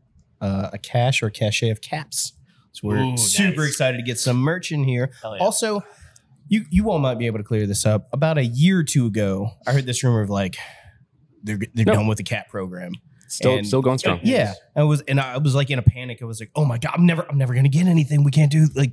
[0.40, 2.32] uh, a cache or cache of caps.
[2.72, 3.70] So we're Ooh, super nice.
[3.70, 5.10] excited to get some merch in here.
[5.24, 5.38] Yeah.
[5.40, 5.82] Also,
[6.46, 8.08] you you all might be able to clear this up.
[8.12, 10.56] About a year or two ago, I heard this rumor of like
[11.42, 11.94] they're they're No.
[11.94, 12.92] done with the cap program.
[13.28, 14.20] Still And- still going strong.
[14.22, 16.20] Yeah, I was and I was like in a panic.
[16.22, 18.24] I was like, oh my god, I'm never I'm never gonna get anything.
[18.24, 18.92] We can't do like.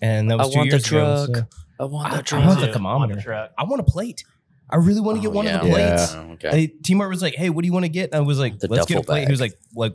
[0.00, 1.26] And that was I two want the years ago.
[1.26, 1.36] truck.
[1.50, 2.42] so- I want the truck.
[2.42, 3.20] I want the Yeah, on thermometer.
[3.20, 3.52] truck.
[3.58, 4.24] I want a plate.
[4.70, 5.58] I really want to get Oh, one yeah.
[5.60, 6.14] of the plates.
[6.14, 6.50] Oh, okay.
[6.50, 8.58] Hey, T-Mart was like, "Hey, what do you want to get?" And I was like,
[8.58, 9.94] The "Let's get a duffel plate." He was like, "Like,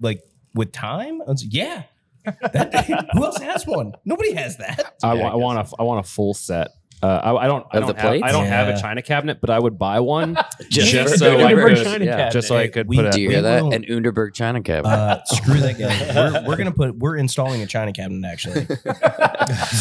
[0.00, 0.22] like
[0.54, 1.82] with time?" I was like, "Yeah."
[2.24, 3.94] That, who else has one?
[4.04, 4.94] Nobody has that.
[5.02, 6.68] I, Yeah, wa- I I want a I want a full set.
[7.02, 8.22] Uh, I, I don't I don't the have.
[8.22, 10.36] I don't have a china cabinet, but I would buy one
[10.70, 13.20] Just just so I could China yeah, just so I could we- put a Do
[13.20, 13.62] you we hear that?
[13.64, 14.94] will- An Underberg China cabinet.
[14.94, 16.14] Uh, screw that guy.
[16.42, 16.96] We're, we're gonna put.
[16.96, 18.66] We're installing a China cabinet actually.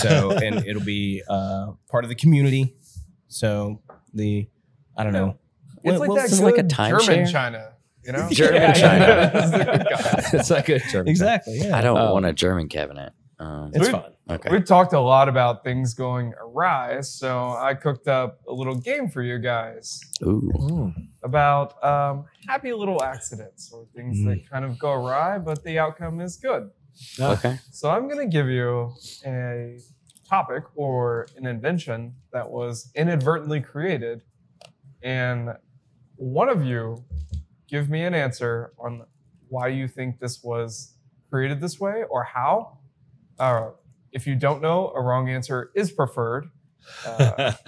[0.02, 2.76] so and it'll be uh, part of the community.
[3.28, 3.82] So
[4.14, 4.48] the
[4.98, 5.38] I don't know.
[5.84, 7.32] It's Well, like well, that this is good like a German timeshare?
[7.32, 8.30] China, you know?
[8.32, 9.06] German Yeah, China.
[9.06, 9.52] yeah, that's
[10.32, 11.60] good it's like a German Exactly.
[11.60, 11.78] Yeah.
[11.78, 13.14] I don't um, want a German cabinet.
[13.42, 14.14] Um, It's We- fun.
[14.30, 14.50] okay.
[14.52, 19.10] We've talked a lot about things going awry, so I cooked up a little game
[19.10, 20.94] for you guys Ooh.
[21.24, 24.26] about um, happy little accidents or things Mm.
[24.26, 26.70] that kind of go awry, but the outcome is good.
[27.20, 27.58] Okay.
[27.72, 28.94] So I'm going to give you
[29.26, 29.80] a
[30.30, 34.22] topic or an invention that was inadvertently created,
[35.02, 35.50] and
[36.18, 37.04] one of you
[37.68, 39.04] give me an answer on
[39.50, 40.94] why you think this was
[41.32, 42.78] created this way or how.
[43.42, 43.72] Uh,
[44.12, 46.46] if you don't know, a wrong answer is preferred.
[47.06, 47.54] Uh,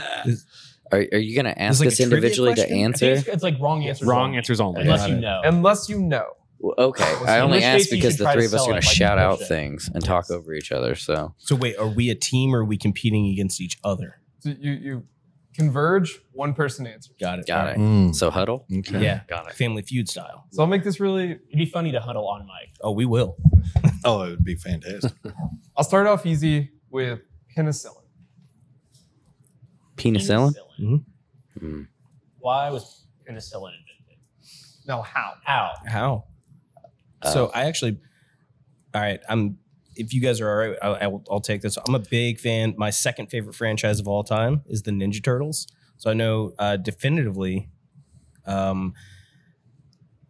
[0.92, 2.76] Are, are you going to ask like a us trivia individually to question?
[2.78, 3.12] I think answer?
[3.14, 4.08] it's, it's like wrong answers.
[4.08, 4.82] Wrong only, answers only.
[4.82, 5.20] Unless Got you it.
[5.22, 5.42] know.
[5.44, 6.26] unless you know.
[6.60, 7.04] Well, okay.
[7.26, 8.60] I In only which asked case you because should the try to three of us
[8.60, 9.48] sell are going it to like shout out bullshit.
[9.48, 10.94] things and talk over each other.
[10.96, 14.20] So So wait, are we a team or are we competing against each other?
[14.40, 15.04] So you, you
[15.54, 17.16] converge, one person answers.
[17.20, 17.46] Got it.
[17.48, 17.78] got it.
[17.78, 18.66] Mm, So huddle.
[18.80, 19.04] okay.
[19.04, 19.22] Yeah.
[19.28, 19.54] Got it.
[19.54, 20.48] Family Feud style.
[20.52, 22.74] So I'll make this really, It'd be funny to huddle on mic.
[22.82, 23.36] Oh, we will.
[24.06, 25.14] Oh, it would be fantastic.
[25.78, 27.22] I'll start off easy with
[27.56, 28.04] penicillin.
[29.96, 30.54] Penicillin.
[30.80, 31.06] Mhm.
[31.62, 31.88] Mm.
[32.40, 34.20] Why was penicillin invented?
[34.86, 35.36] No, how?
[35.46, 35.72] How?
[35.86, 36.26] How?
[37.32, 37.98] so I actually,
[38.94, 39.22] all right.
[39.30, 39.58] I'm.
[39.96, 41.78] If you guys are all right, I, I will, I'll take this.
[41.88, 42.74] I'm a big fan.
[42.78, 45.68] My second favorite franchise of all time is the Ninja Turtles.
[45.98, 47.70] So I know uh, definitively,
[48.46, 48.94] um,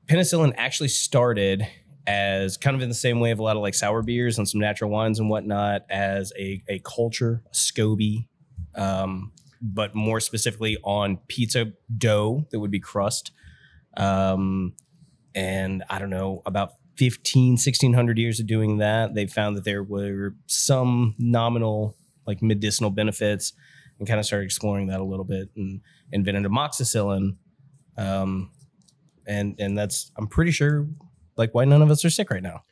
[0.07, 1.65] penicillin actually started
[2.05, 4.47] as kind of in the same way of a lot of like sour beers and
[4.47, 8.27] some natural wines and whatnot as a, a culture, a SCOBY,
[8.75, 9.31] um,
[9.61, 13.31] but more specifically on pizza dough that would be crust.
[13.95, 14.73] Um,
[15.33, 19.83] and I don't know, about 15, 1600 years of doing that, they found that there
[19.83, 21.95] were some nominal
[22.25, 23.53] like medicinal benefits.
[23.99, 27.35] and kind of started exploring that a little bit and invented amoxicillin.
[27.97, 28.51] Um,
[29.25, 30.87] and and that's I'm pretty sure
[31.37, 32.63] like why none of us are sick right now.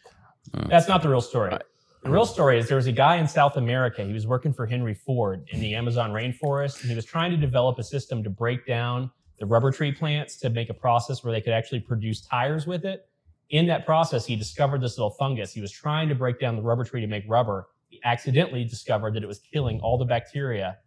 [0.67, 1.55] That's not the real story.
[2.03, 4.03] The real story is there was a guy in South America.
[4.03, 7.37] He was working for Henry Ford in the Amazon rainforest, and he was trying to
[7.37, 11.31] develop a system to break down the rubber tree plants to make a process where
[11.31, 13.07] they could actually produce tires with it.
[13.51, 15.53] In that process, he discovered this little fungus.
[15.53, 17.67] He was trying to break down the rubber tree to make rubber.
[17.89, 20.77] He accidentally discovered that it was killing all the bacteria.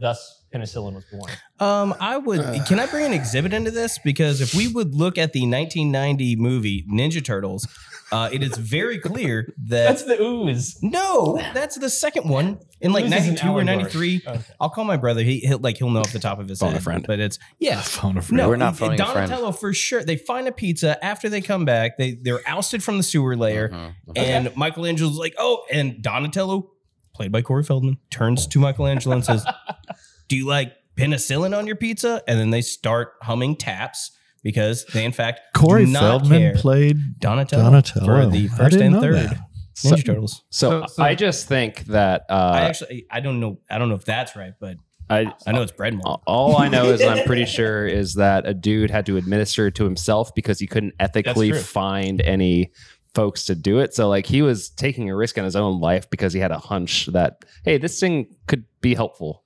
[0.00, 1.30] Thus, penicillin was born.
[1.60, 2.40] Um, I would.
[2.66, 3.98] can I bring an exhibit into this?
[3.98, 7.68] Because if we would look at the 1990 movie Ninja Turtles,
[8.12, 10.78] uh, it is very clear that That's the ooze.
[10.82, 13.76] no, that's the second one in like Ooze is an 92 or allegory.
[13.76, 14.22] 93.
[14.26, 14.40] Okay.
[14.60, 15.22] I'll call my brother.
[15.22, 16.82] He he'll, like he'll know off the top of his Phone a head.
[16.82, 17.04] friend.
[17.06, 17.80] But it's yeah.
[17.80, 18.36] Phone a friend.
[18.38, 19.28] No, We're not it- phoning a friend.
[19.30, 20.04] Donatello for sure.
[20.04, 21.96] They find a pizza after they come back.
[21.98, 23.94] They they're ousted from the sewer layer, Mhm.
[24.16, 26.70] and Michelangelo's like, oh, and Donatello,
[27.14, 29.46] played by Corey Feldman, turns to Michelangelo and says,
[30.28, 34.10] "Do you like penicillin on your pizza?" And then they start humming taps
[34.44, 36.54] because they in fact Corey do not Feldman care.
[36.54, 38.06] played Donatello, Donatello.
[38.06, 39.38] for the I first didn't and know third that.
[39.76, 40.44] So, Ninja Turtles.
[40.50, 43.88] so, So- so- I just think that uh, I actually I don't know I don't
[43.88, 44.76] know if that's right, but
[45.10, 46.22] I, I know it's bread mold.
[46.26, 49.74] all I know is I'm pretty sure is that a dude had to administer it
[49.74, 51.58] to himself because he couldn't ethically true.
[51.60, 52.70] find any
[53.14, 53.94] folks to do it.
[53.94, 56.58] So like he was taking a risk on his own life because he had a
[56.58, 59.43] hunch that hey, this thing could be helpful.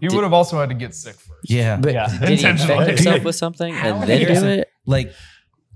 [0.00, 1.48] He would have also had to get sick first.
[1.50, 2.06] Yeah, But Yeah.
[2.06, 2.86] did he infect Intentionally.
[2.86, 4.68] himself with something How and then here's do it?
[4.86, 5.12] like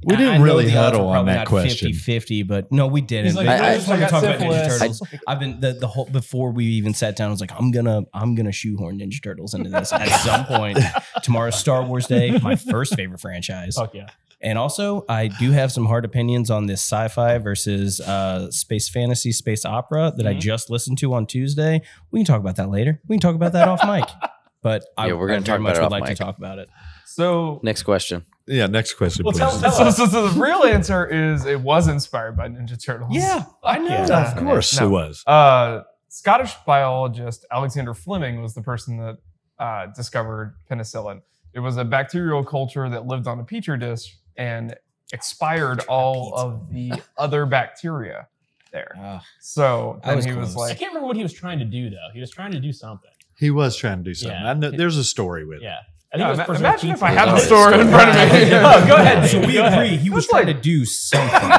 [0.04, 1.92] We didn't I really huddle on that question.
[1.92, 3.26] 50-50, but no, we didn't.
[3.26, 4.78] He's like, But I- just when we I talk about Ninja syphilis.
[5.00, 7.28] Turtles, I've been the, the whole before we even sat down.
[7.28, 10.78] I was like, I'm gonna I'm gonna shoehorn Ninja Turtles into this at some point.
[11.22, 14.08] Tomorrow's Star Wars Day, my first favorite franchise, Fuck yeah.
[14.40, 19.32] And also I do have some hard opinions on this sci-fi versus uh, space fantasy
[19.32, 20.40] space opera that I Mhm.
[20.40, 21.82] just listened to on Tuesday.
[22.10, 23.00] We can talk about that later.
[23.08, 24.04] We can talk about that off mic.
[24.60, 26.16] But I, Yeah, we're gonna I talk very about much it would like mic.
[26.16, 26.68] to talk about it.
[27.06, 28.24] So, Next question.
[28.48, 29.38] Yeah, next question, Well, please.
[29.38, 33.10] tell- tell so, so, so the real answer is it was inspired by Ninja Turtles.
[33.14, 33.86] Yeah, I know.
[33.88, 34.32] Yeah.
[34.32, 34.86] of course No.
[34.86, 35.22] it was.
[35.28, 39.18] Uh, Scottish biologist Alexander Fleming was the person that
[39.60, 41.20] uh, discovered penicillin.
[41.54, 44.74] It was a bacterial culture that lived on a petri dish and
[45.12, 48.28] expired all of the other bacteria
[48.72, 48.94] there.
[48.98, 49.22] Ah.
[49.40, 50.66] So I then was he was close.
[50.66, 52.08] I like, can't remember what he was trying to do though.
[52.14, 53.10] He was trying to do something.
[53.38, 54.36] He was trying to do something.
[54.40, 54.50] Yeah.
[54.50, 55.62] I know, there's a story with it.
[55.64, 55.76] Yeah.
[56.12, 57.02] I Yeah, it was ima- preserved imagine if.
[57.02, 58.50] I had the There's story in front of me.
[58.54, 59.28] Oh, go ahead.
[59.30, 59.72] So we go ahead.
[59.84, 61.28] agree he was trying to do something.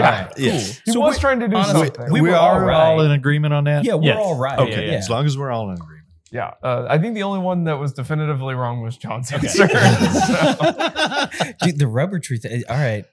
[0.00, 0.30] Yeah.
[0.36, 0.80] Yes.
[0.84, 2.12] He So was we- trying to do honestly, something.
[2.12, 2.74] we We, were are right.
[2.76, 3.84] all in agreement on that?
[3.84, 4.18] Yeah, we're Yes.
[4.18, 4.58] all right.
[4.58, 4.98] Okay, Yeah.
[4.98, 5.99] as long as we're all in agreement.
[6.32, 9.48] Yeah, uh, I think the only one that was definitively wrong was John's answer.
[9.48, 9.66] So-
[11.62, 12.62] Dude, the rubber tree thing.
[12.68, 13.04] All right.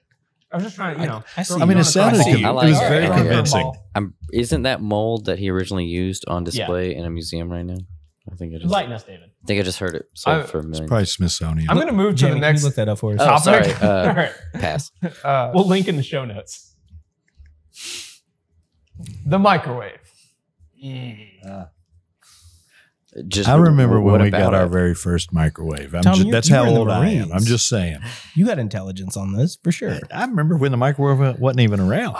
[0.50, 1.22] I was just trying to, you know.
[1.36, 1.60] I see.
[1.60, 3.72] I mean, it sounded across I the- con- I it was very I convincing.
[3.94, 7.76] I'm, isn't that mold that he originally used on display in a museum right now?
[8.30, 9.30] I think I just, I us, David.
[9.42, 10.88] I think I just heard it sold I- for a million.
[10.88, 11.68] Probably Smithsonian.
[11.68, 12.60] I'm going to move to Jamie, the can next.
[12.62, 13.20] you look that up for us?
[13.20, 13.42] Oh, topic.
[13.42, 13.72] sorry.
[13.90, 14.32] Uh, All right.
[14.54, 14.90] pass.
[15.24, 16.74] Uh, We'll link in the show notes.
[19.26, 19.98] the microwave.
[23.26, 24.70] Just I remember what when we about got our it?
[24.70, 25.94] very first microwave.
[25.94, 27.32] I'm Tom, just, that's how were in the old I am.
[27.32, 27.98] I'm just saying.
[28.34, 29.98] You got intelligence on this for sure.
[30.12, 32.16] I remember when the microwave wasn't even around.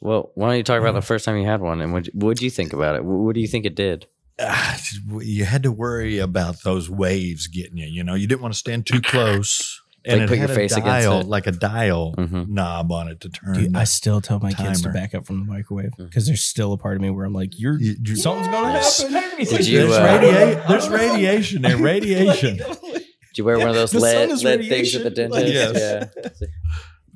[0.00, 2.42] Well, why don't you talk about the first time you had one and what what'd
[2.42, 3.04] you think about it?
[3.04, 4.06] What, what do you think it did?
[4.38, 4.78] Ah,
[5.20, 7.86] you had to worry about those waves getting you.
[7.86, 9.75] You know, you didn't want to stand too close.
[10.08, 11.26] And Like, it put your a face against it.
[11.26, 12.48] like a dial Mhm.
[12.48, 13.54] knob on it to turn.
[13.54, 16.44] Dude, the- I still tell my kids to back up from the microwave because there's
[16.44, 19.02] still a part of me where I'm like, "You're You- you- something's gonna Yes.
[19.02, 21.76] happen." Did you, there's, uh, radia- there's radiation there.
[21.76, 22.56] Radiation.
[22.58, 23.04] Did
[23.34, 25.30] you wear one of those lead, lead things at the radiation.
[25.30, 25.52] dentist?
[25.74, 26.20] Yes.
[26.40, 26.46] Yeah.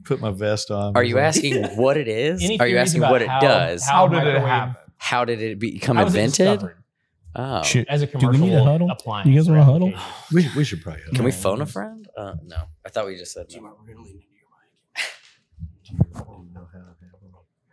[0.04, 0.96] Put my vest on.
[0.96, 2.42] Are you asking what it is?
[2.42, 3.84] Any Are you asking what it how- does?
[3.86, 4.76] how- How did it happen?
[4.96, 6.70] How did it become How it invented?
[7.34, 7.62] Discovered Oh.
[7.62, 8.90] Should- as a Do we commercial need a huddle?
[8.90, 9.28] appliance?
[9.28, 9.92] You guys want a huddle?
[10.32, 11.02] We, we should probably.
[11.14, 12.08] Can we phone a friend?
[12.16, 12.64] Uh, no.
[12.84, 13.76] I thought we just said no.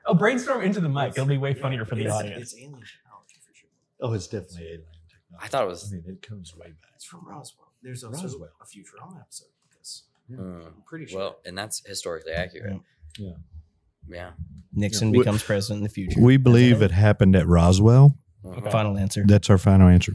[0.06, 1.10] Oh, brainstorm into the mic.
[1.12, 2.42] It'll be way funnier for the audience.
[2.42, 3.70] It's alien technology for sure.
[4.00, 5.44] Oh, it's definitely alien technology.
[5.44, 6.92] I thought it was- I mean, it comes way back.
[6.96, 7.74] It's from Roswell.
[7.84, 8.50] There's also Roswell.
[8.62, 10.04] a Futurama episode with this.
[10.34, 10.62] Hmm.
[10.86, 11.20] pretty sure.
[11.20, 12.80] Well, and that's historically accurate.
[13.18, 13.34] Yeah.
[14.08, 14.32] Yeah.
[14.74, 15.20] Nixon Yeah.
[15.20, 16.22] becomes president in the future.
[16.22, 18.18] We believe it happened at Roswell.
[18.46, 18.72] Mhm.
[18.72, 19.24] Final answer.
[19.26, 20.14] That's our final answer.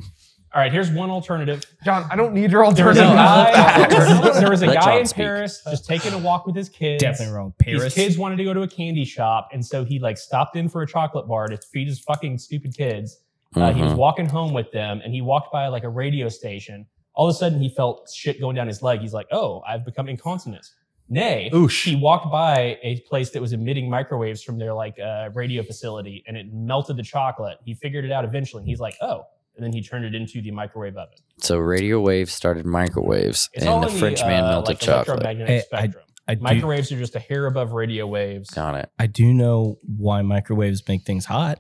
[0.55, 1.65] All right, here's one alternative.
[1.83, 3.15] John, I don't need your There was a alternative.
[3.17, 3.87] guy,
[4.41, 5.17] there was a Let guy John in speak.
[5.25, 7.03] Paris just taking a walk with his kids.
[7.03, 7.55] Definitely wrong.
[7.59, 7.85] Paris.
[7.85, 10.69] His kids wanted to go to a candy shop, and so he like stopped in
[10.69, 13.19] for a chocolate bar to feed his fucking stupid kids.
[13.57, 13.97] Uh, He was Mhm.
[13.97, 16.87] walking home with them, and he walked by like a radio station.
[17.15, 19.01] All of a sudden, he felt shit going down his leg.
[19.01, 20.67] He's like, "Oh, I've become incontinent."
[21.13, 21.85] Nay, Oosh.
[21.85, 26.25] he walked by a place that was emitting microwaves from their like uh, radio facility,
[26.27, 27.59] and it melted the chocolate.
[27.65, 28.63] He figured it out eventually.
[28.63, 29.25] and He's like, "Oh,
[29.57, 31.15] and then he turned it into the microwave oven.
[31.39, 34.81] So radio waves started microwaves, It's and all the in French man uh, melted like
[34.81, 35.09] chocolate.
[35.23, 36.05] electromagnetic Hey, I- spectrum.
[36.29, 38.49] I do, Microwaves are just a hair above radio waves.
[38.51, 38.89] Got it.
[38.99, 41.59] I do know why microwaves make things hot.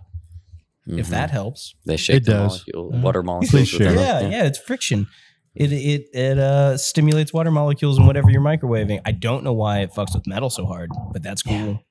[0.86, 1.10] If Mhm.
[1.10, 1.74] that helps.
[1.84, 2.64] they shake It the does.
[2.74, 3.50] molecule, Uh, water molecules.
[3.50, 4.20] Please within share.
[4.20, 4.30] them.
[4.32, 5.08] Yeah, yeah, it's friction.
[5.54, 9.00] It it it uh, stimulates water molecules in whatever you're microwaving.
[9.04, 11.82] I don't know why it fucks with metal so hard, but that's cool.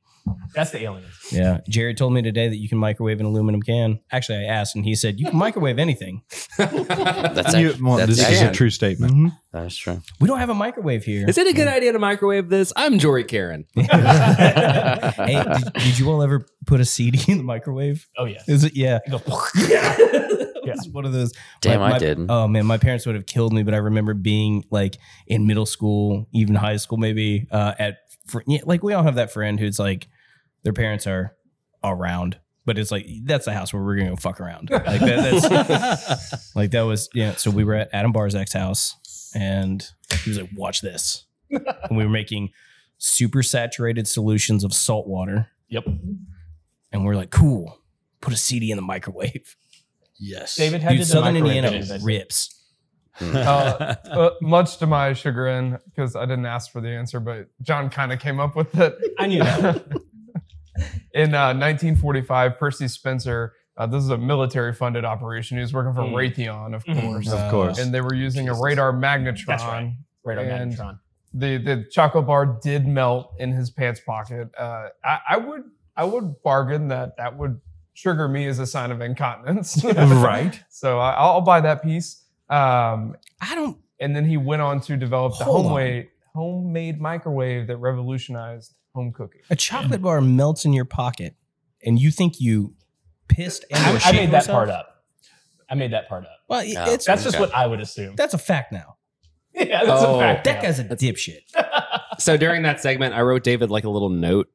[0.54, 1.08] That's the aliens.
[1.32, 4.00] Yeah, Jared told me today that you can microwave an aluminum can.
[4.12, 6.22] Actually, I asked, and he said you can microwave anything.
[6.58, 9.34] That's, You- act- well, that's, this is actually- a true statement.
[9.52, 10.00] that's true.
[10.20, 11.28] We don't have a microwave here.
[11.28, 12.72] Is it a good idea to microwave this?
[12.76, 13.66] I'm Jory Karen.
[13.76, 18.08] hey, did, did you all ever put a CD in the microwave?
[18.18, 18.42] Oh yeah.
[18.48, 18.76] Is it?
[18.76, 19.00] Yeah.
[19.06, 19.22] It goes,
[20.74, 21.34] It's one of those.
[21.62, 22.30] Damn, my- I didn't.
[22.30, 25.66] Oh man, my parents would have killed me, but I remember being like in middle
[25.66, 29.60] school, even high school, maybe uh, at fr- yeah, like we all have that friend
[29.60, 30.08] who's like
[30.64, 31.36] their parents are
[31.84, 34.70] around, but it's like that's the house where we're gonna go fuck around.
[34.70, 37.36] Like that, that's like that was yeah.
[37.36, 38.96] So we were at Adam Barzak's house,
[39.36, 39.86] and
[40.24, 42.50] he was like, "Watch this," and we were making
[42.98, 45.86] super saturated solutions of salt water, yep.
[46.92, 47.78] and we're like, "Cool."
[48.22, 49.56] Put a CD in the microwave.
[50.22, 50.56] Yes.
[50.56, 52.58] David, how Dude, did the Southern microwave Indiana rips.
[53.20, 53.26] Uh,
[54.12, 58.14] uh, much to my chagrin, because I didn't ask for the answer, but John kind
[58.14, 58.96] of came up with it.
[59.20, 59.84] I knew that.
[61.14, 65.58] In uh, 1945, Percy Spencer, uh, this is a military funded operation.
[65.58, 66.14] He was working for Mm.
[66.14, 67.02] Raytheon, of Mhm.
[67.02, 67.32] course.
[67.32, 67.80] Of course.
[67.80, 69.46] And they were using a radar magnetron.
[69.48, 69.94] That's right.
[70.24, 71.00] Radar And- magnetron.
[71.34, 74.50] The the chocolate bar did melt in his pants pocket.
[74.58, 75.64] Uh, I, I would
[75.96, 77.60] I would bargain that that would
[78.02, 79.84] trigger me as a sign of incontinence.
[79.96, 80.60] Right.
[80.70, 82.24] So I, I'll buy that piece.
[82.50, 83.78] Um, I don't.
[84.00, 89.42] and then he went on to develop the homemade homemade microwave that revolutionized home cooking.
[89.50, 91.36] A chocolate bar melts in your pocket,
[91.86, 92.74] and you think you
[93.28, 94.56] pissed and I, or I shit made that yourself?
[94.56, 95.04] part up.
[95.70, 96.38] I made that part up.
[96.50, 98.16] Well, it's That's just what I would assume.
[98.18, 98.98] that's a fact now.
[99.54, 100.16] yeah, that's Oh.
[100.18, 100.44] a fact.
[100.44, 100.62] That now.
[100.64, 101.42] guy's a dipshit.
[102.20, 104.48] So during that segment, I wrote David like a little note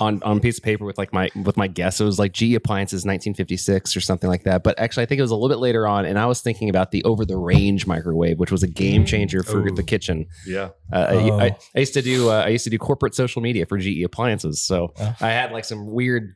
[0.00, 2.00] on on a piece of paper with like my with my guess.
[2.00, 4.62] It was like GE Appliances 1956 or something like that.
[4.62, 6.68] But actually, I think it was a little bit later on, and I was thinking
[6.68, 9.70] about the over the range microwave, which was a game changer for Ooh.
[9.74, 10.26] the kitchen.
[10.46, 10.70] Yeah.
[10.92, 11.38] Uh, Oh.
[11.38, 14.02] I, I used to do uh, I used to do corporate social media for GE
[14.04, 15.14] Appliances, so Oh.
[15.20, 16.34] I had like some weird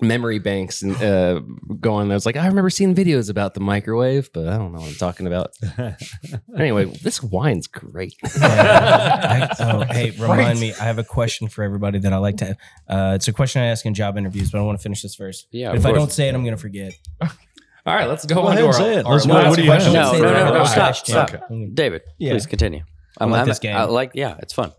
[0.00, 1.40] memory banks and uh,
[1.80, 2.10] going.
[2.10, 4.88] I was like, I remember seeing videos about the microwave, but I don't know what
[4.90, 5.52] I'm talking about.
[6.58, 8.14] anyway, this wine's great.
[8.40, 10.72] I- oh, hey, remind me.
[10.74, 12.56] I have a question for everybody that I like to.
[12.88, 15.14] Uh, it's a question I ask in job interviews, but I want to finish this
[15.14, 15.46] first.
[15.50, 16.92] Yeah, But of if I don't say it, I'm going to forget.
[17.22, 19.80] All right, let's go Go on to our, our Let's- last what do you have?
[19.82, 19.92] question.
[19.94, 21.34] No, Say no, that no, no, stop, stop.
[21.34, 21.70] Okay.
[21.72, 22.32] David, Yeah.
[22.32, 22.82] please continue.
[23.18, 23.76] I'm, like I'm- this game.
[23.76, 24.72] I like, yeah, it's fun.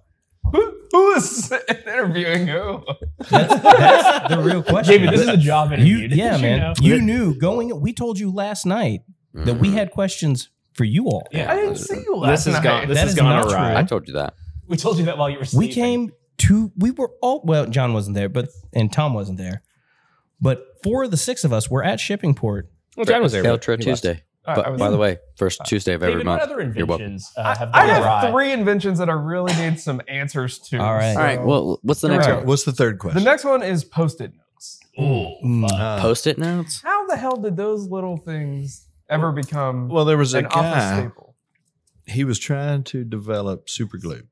[0.98, 1.52] Who, who is
[1.86, 2.84] interviewing who?
[3.30, 4.94] That's, that's the real question.
[5.02, 5.98] David, this is a job interview.
[5.98, 6.60] you, yeah, you man.
[6.60, 6.74] know?
[6.82, 7.80] You knew going.
[7.82, 9.02] We told you last night
[9.34, 9.74] that we Mhm.
[9.74, 11.28] had questions for you all.
[11.32, 11.52] Yeah.
[11.52, 12.64] I didn't see you last This has night.
[12.64, 12.88] gone.
[12.88, 13.69] This That has is gone not awry.
[13.72, 13.78] true.
[13.80, 14.34] I told you that.
[14.68, 16.72] We told you that while you were We came to.
[16.78, 17.41] We were all.
[17.45, 19.61] Well, John wasn't there, but and Tom wasn't there.
[20.41, 22.64] But four of the six of us were at Shippingport.
[22.95, 23.44] Well, John was there.
[23.44, 23.80] but Outro.
[23.82, 24.24] Tuesday.
[24.48, 26.41] I- But I was- by the way, first Tuesday of every David, month.
[26.41, 27.06] what other You're welcome.
[27.06, 28.32] inventions uh, I, have I gone have awry?
[28.32, 30.78] three inventions that I really need some answers to.
[30.78, 31.11] All right.
[31.15, 31.44] All right.
[31.44, 32.38] Well, what's the All next right.
[32.38, 32.45] one?
[32.45, 33.22] What's the third question?
[33.22, 34.80] the next one is post-it notes.
[34.99, 35.69] Ooh, Mm.
[35.72, 36.82] Uh, Post-it notes.
[36.82, 40.61] How the hell did those little things ever become well, there was a an office
[40.61, 40.99] guy.
[41.02, 41.36] staple?
[42.06, 44.24] He was trying to develop super glue.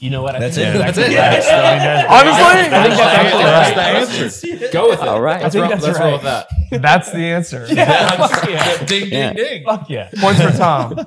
[0.00, 0.34] You know what?
[0.36, 0.78] I That's think it.
[0.78, 1.88] That's, That's actually it.
[1.88, 2.06] right.
[2.06, 4.50] Honestly, I think that's actually That's right.
[4.50, 4.72] the answer.
[4.72, 5.08] Go with it.
[5.08, 5.42] All right.
[5.42, 6.04] Let's, that's let's right.
[6.04, 6.46] roll with that.
[6.82, 7.66] that's the answer.
[7.68, 8.84] Yeah, fuck yeah.
[8.84, 9.32] Ding, Yeah.
[9.32, 9.64] ding, ding.
[9.64, 10.08] Fuck yeah.
[10.18, 10.98] Points for Tom.
[10.98, 11.04] Uh,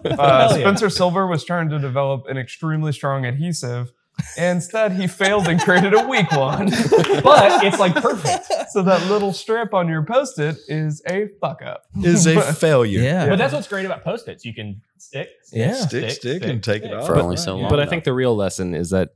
[0.48, 0.64] Hell yeah.
[0.64, 3.92] Spencer Silver was trying to develop an extremely strong adhesive.
[4.38, 6.70] Instead, he failed and created a weak one.
[6.70, 8.46] But it's like perfect.
[8.72, 11.84] so that little strip on your post-it is a fuck up.
[12.02, 13.02] Is a failure.
[13.02, 13.28] Yeah.
[13.28, 14.46] But that's what's great about post-its.
[14.46, 15.74] You can stick, stick, Yeah.
[15.74, 17.08] Stick, stick, and take it off.
[17.08, 17.70] For only so long.
[17.70, 19.10] But I think the real lesson is that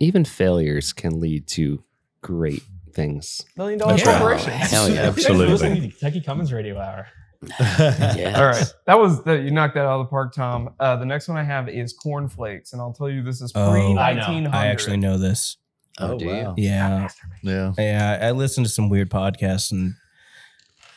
[0.00, 1.82] even failures can lead to
[2.22, 2.62] great
[2.92, 3.42] things.
[3.56, 4.04] Million dollar Yeah.
[4.18, 4.50] corporation.
[4.52, 5.02] Hell yeah.
[5.12, 5.74] Thanks for listening Absolutely.
[5.74, 7.06] to the Kentucky Commons Radio Hour.
[7.60, 8.36] Yes.
[8.38, 10.70] All right, that was the, you knocked that out of the park, Tom.
[10.80, 13.70] Uh, the next one I have is cornflakes, and I'll tell you this is Oh,
[13.72, 14.56] pre I nineteen hundred.
[14.56, 15.58] I actually know this.
[15.98, 16.30] Oh, Oh, do you?
[16.32, 16.54] wow.
[16.56, 17.08] Yeah.
[17.42, 17.72] Yeah.
[17.78, 19.94] Yeah, I listened to some weird podcasts and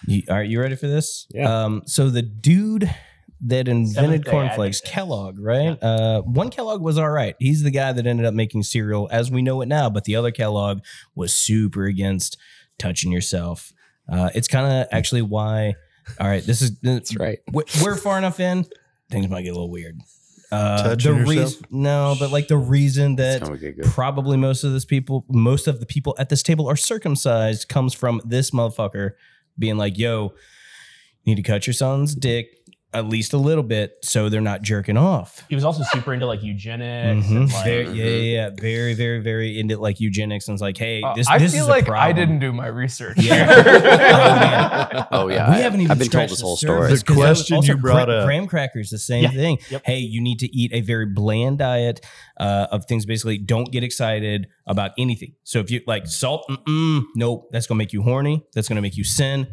[0.08, 1.28] you, are you ready for this?
[1.30, 1.64] Yeah.
[1.66, 2.90] Um, so the dude
[3.42, 5.82] that invented cornflakes, Kellogg, right?
[5.82, 7.36] Uh, one Kellogg was all right.
[7.40, 10.16] He's the guy that ended up making cereal as we know it now, but the
[10.16, 10.82] other Kellogg
[11.16, 12.38] was super against
[12.78, 13.74] touching yourself.
[14.12, 15.76] Uh, it's kind of actually why.
[16.20, 17.40] All right, this is That's right.
[17.52, 18.66] we're we're far enough in.
[19.10, 20.00] Things might get a little weird.
[20.52, 23.86] Uh, the reason, no, but like the reason that gonna get good.
[23.86, 27.94] probably most of this people, most of the people at this table are circumcised comes
[27.94, 29.12] from this motherfucker
[29.60, 30.34] being like, yo,
[31.24, 32.59] you need to cut your son's dick
[32.92, 35.44] at least a little bit so they're not jerking off.
[35.48, 37.28] He was also super into like eugenics.
[37.28, 37.36] Mhm.
[37.38, 38.12] And, like, Very- yeah, yeah,
[38.46, 41.52] yeah, very, very, very into like eugenics and it's like, hey, Uh, this, I this
[41.54, 43.18] feel is a like I didn't do my research.
[43.18, 45.06] Yeah.
[45.12, 46.88] Oh yeah, we I- haven't even I've been told this the whole surface, story.
[46.98, 48.26] The 'cause that was question also you brought gra- up.
[48.26, 49.30] graham crackers, the same Yeah.
[49.32, 49.58] thing.
[49.70, 49.82] Yep.
[49.86, 52.02] Hey, you need to eat a very bland diet
[52.40, 53.06] uh, of things.
[53.06, 55.34] Basically, don't get excited about anything.
[55.44, 58.44] So if you like salt, mm-mm, nope, that's gonna make you horny.
[58.54, 59.48] That's gonna make you sin.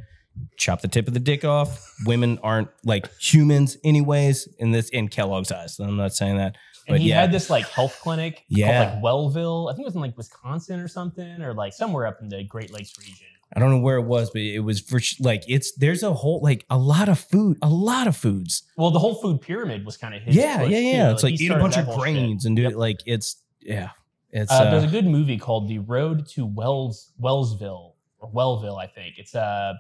[0.57, 1.81] Chop the tip of the dick off.
[2.07, 4.49] Women aren't like humans, anyways.
[4.59, 6.57] In this, in Kellogg's eyes, I'm not saying that.
[6.89, 7.21] And But he yeah.
[7.21, 8.85] had this like health clinic Yeah.
[8.85, 9.69] called like Wellville.
[9.69, 12.45] I think it was in like Wisconsin or something, or like somewhere up in the
[12.45, 13.27] Great Lakes region.
[13.55, 16.41] I don't know where it was, but it was for like it's there's a whole
[16.43, 18.63] like a lot of food, a lot of foods.
[18.77, 20.35] Well, the whole food pyramid was kind of his.
[20.35, 21.11] yeah, push, yeah, yeah.
[21.13, 22.03] It's like he eat a bunch of whole shit.
[22.03, 22.73] grains and do Yep.
[22.73, 23.91] it like it's yeah.
[24.33, 28.79] It's Uh, there's uh, a good movie called The Road to Wells Wellsville or Wellville,
[28.79, 29.15] I think.
[29.19, 29.75] It's uh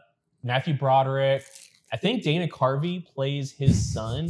[0.46, 1.44] Matthew Broderick.
[1.92, 4.28] I think Dana Carvey plays his son,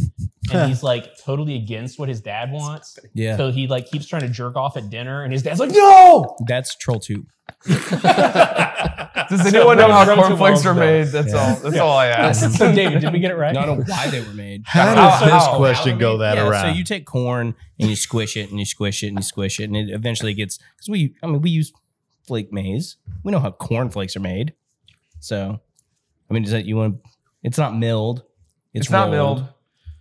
[0.53, 2.99] and he's like totally against what his dad wants.
[3.15, 3.37] yeah.
[3.37, 6.37] So he like keeps trying to jerk off at dinner, and his dad's like, "No!"
[6.47, 7.27] That's troll two.
[7.67, 11.05] Does anyone know how Road to cornflakes are made?
[11.09, 11.39] That's Yeah.
[11.39, 11.57] all.
[11.57, 12.57] That's all I ask.
[12.59, 13.55] so David, did we get it right?
[13.55, 14.63] No, I don't know why they were made.
[14.67, 16.63] How How- does this how- question how- go that yeah, around?
[16.73, 19.59] so you take corn and you squish it and you squish it and you squish
[19.59, 21.73] it and it eventually gets because we I mean we use
[22.27, 22.97] flake maize.
[23.25, 24.53] We know how corn flakes are made.
[25.21, 25.61] So
[26.31, 26.97] I mean, is that you want?
[27.43, 28.23] It's not milled.
[28.75, 29.49] It's, not rolled, milled.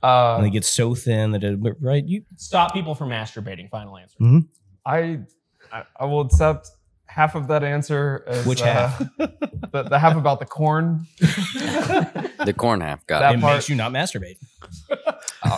[0.03, 2.03] Uh, And they get so thin that it right.
[2.06, 3.69] You Stop people from masturbating.
[3.69, 4.18] Final answer.
[4.85, 5.19] I,
[5.72, 6.69] I I will accept
[7.06, 8.23] half of that answer.
[8.27, 8.99] As, Which uh, half?
[9.18, 11.06] the, the half about the corn.
[11.19, 13.38] The corn half got That it.
[13.38, 14.38] it part- makes you not masturbate.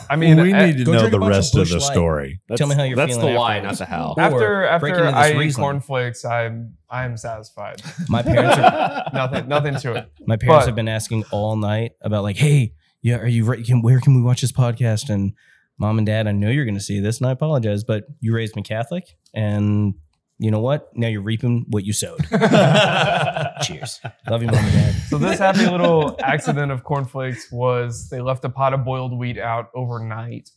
[0.10, 1.60] I mean, we a- need to go know drink a the bunch of rest of
[1.62, 1.92] Busch the Light.
[1.94, 2.40] story.
[2.56, 3.80] Tell me how you're That's feeling the why, afterwards.
[3.80, 4.14] not the how.
[4.18, 5.64] Or after breaking after into this I eat Riesling.
[5.64, 7.82] cornflakes, I'm I am satisfied.
[8.10, 10.12] My parents are nothing nothing to it.
[10.26, 13.64] My parents But- have been asking all night about like, hey, yeah, are you ready?
[13.64, 15.10] Can, where can we watch this podcast?
[15.10, 15.34] And
[15.78, 18.34] mom and dad, I know you're going to see this, and I apologize, but you
[18.34, 19.94] raised me Catholic, and
[20.40, 20.90] you know what?
[20.96, 22.26] Now you're reaping what you sowed.
[23.64, 24.00] Cheers.
[24.30, 24.96] Love you, mom and dad.
[25.10, 29.38] So this happy little accident of cornflakes was they left a pot of boiled wheat
[29.38, 30.50] out overnight.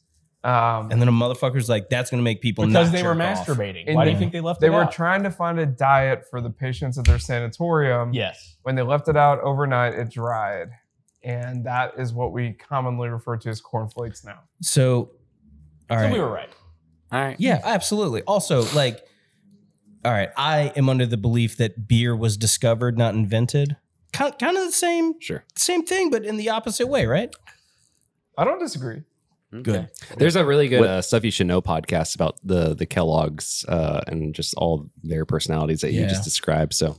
[0.42, 3.14] Um, And then a motherfucker's like, that's going to make people because not they were
[3.14, 3.46] jerk off.
[3.46, 3.84] masturbating.
[3.86, 4.68] And Why do you think they left it out?
[4.70, 4.92] they it were out?
[4.92, 8.12] trying to find a diet for the patients at their sanatorium.
[8.14, 8.56] yes.
[8.62, 10.68] When they left it out overnight, it dried.
[11.22, 14.40] And that is what we commonly refer to as cornflakes now.
[14.62, 15.10] So,
[15.90, 16.12] all so right.
[16.12, 16.48] we were right.
[17.12, 17.36] All right.
[17.38, 18.22] Yeah, absolutely.
[18.22, 19.04] Also, like,
[20.06, 23.76] all right, I am under the belief that beer was discovered, not invented.
[24.14, 25.44] Kind, kind of the same, Sure.
[25.54, 27.34] same thing, but in the opposite way, right?
[28.38, 29.02] I don't disagree.
[29.50, 29.88] Good.
[30.16, 33.64] There's a really good What- uh, stuff you should know podcast about the the Kellogg's
[33.68, 36.72] uh, and just all their personalities that you just described.
[36.74, 36.96] So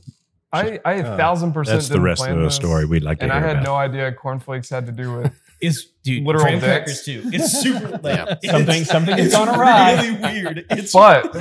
[0.52, 1.76] I, I a Uh, thousand percent.
[1.78, 3.64] That's the rest of the this, story we'd like to And I had about.
[3.64, 5.32] no idea cornflakes had to do with.
[5.62, 6.66] It's dude, Literal graham dicks.
[6.66, 7.22] crackers too.
[7.32, 8.22] It's super like, Yeah.
[8.32, 9.94] it's- Something- something has it's gone awry.
[9.94, 10.66] Really weird.
[10.70, 11.32] It's But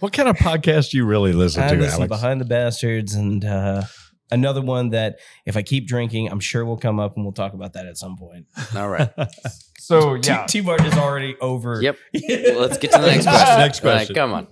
[0.00, 2.08] what kind of podcast do you really listen I to, listen Alex?
[2.08, 3.82] behind the bastards and uh,
[4.30, 7.54] another one that if I keep drinking, I'm sure will come up and we'll talk
[7.54, 8.46] about that at some point.
[8.76, 9.10] All right.
[9.78, 10.46] so yeah.
[10.46, 11.80] T Bart is already over.
[11.82, 11.98] Yep.
[12.30, 13.58] Well, let's get to the next question.
[13.58, 14.14] Next All right, question.
[14.14, 14.46] come on.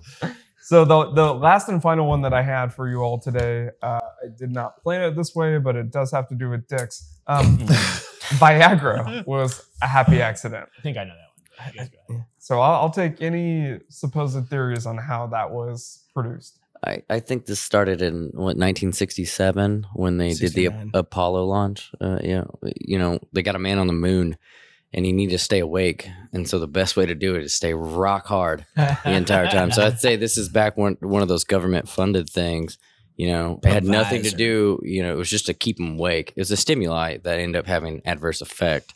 [0.61, 3.99] So the the last and final one that I had for you all today, uh,
[4.23, 7.17] I did not plan it this way, but it does have to do with dicks.
[7.27, 7.57] Um,
[8.37, 10.69] Viagra was a happy accident.
[10.77, 11.73] I think I know that one.
[11.73, 12.25] You guys go ahead.
[12.37, 16.59] So I'll, I'll take any supposed theories on how that was produced.
[16.85, 21.91] I, I think this started in what 1967 when they did the Apollo launch.
[21.99, 22.45] Uh, yeah,
[22.79, 24.37] you know they got a man on the moon,
[24.93, 27.53] and he needed to stay awake, and so the best way to do it is
[27.53, 29.71] stay rock hard the entire time.
[29.71, 32.77] So I'd say this is back when one of those government funded things.
[33.17, 34.79] You know, it had nothing to do.
[34.83, 36.31] You know, it was just to keep him awake.
[36.37, 38.93] It was a stimuli that ended up having adverse effect.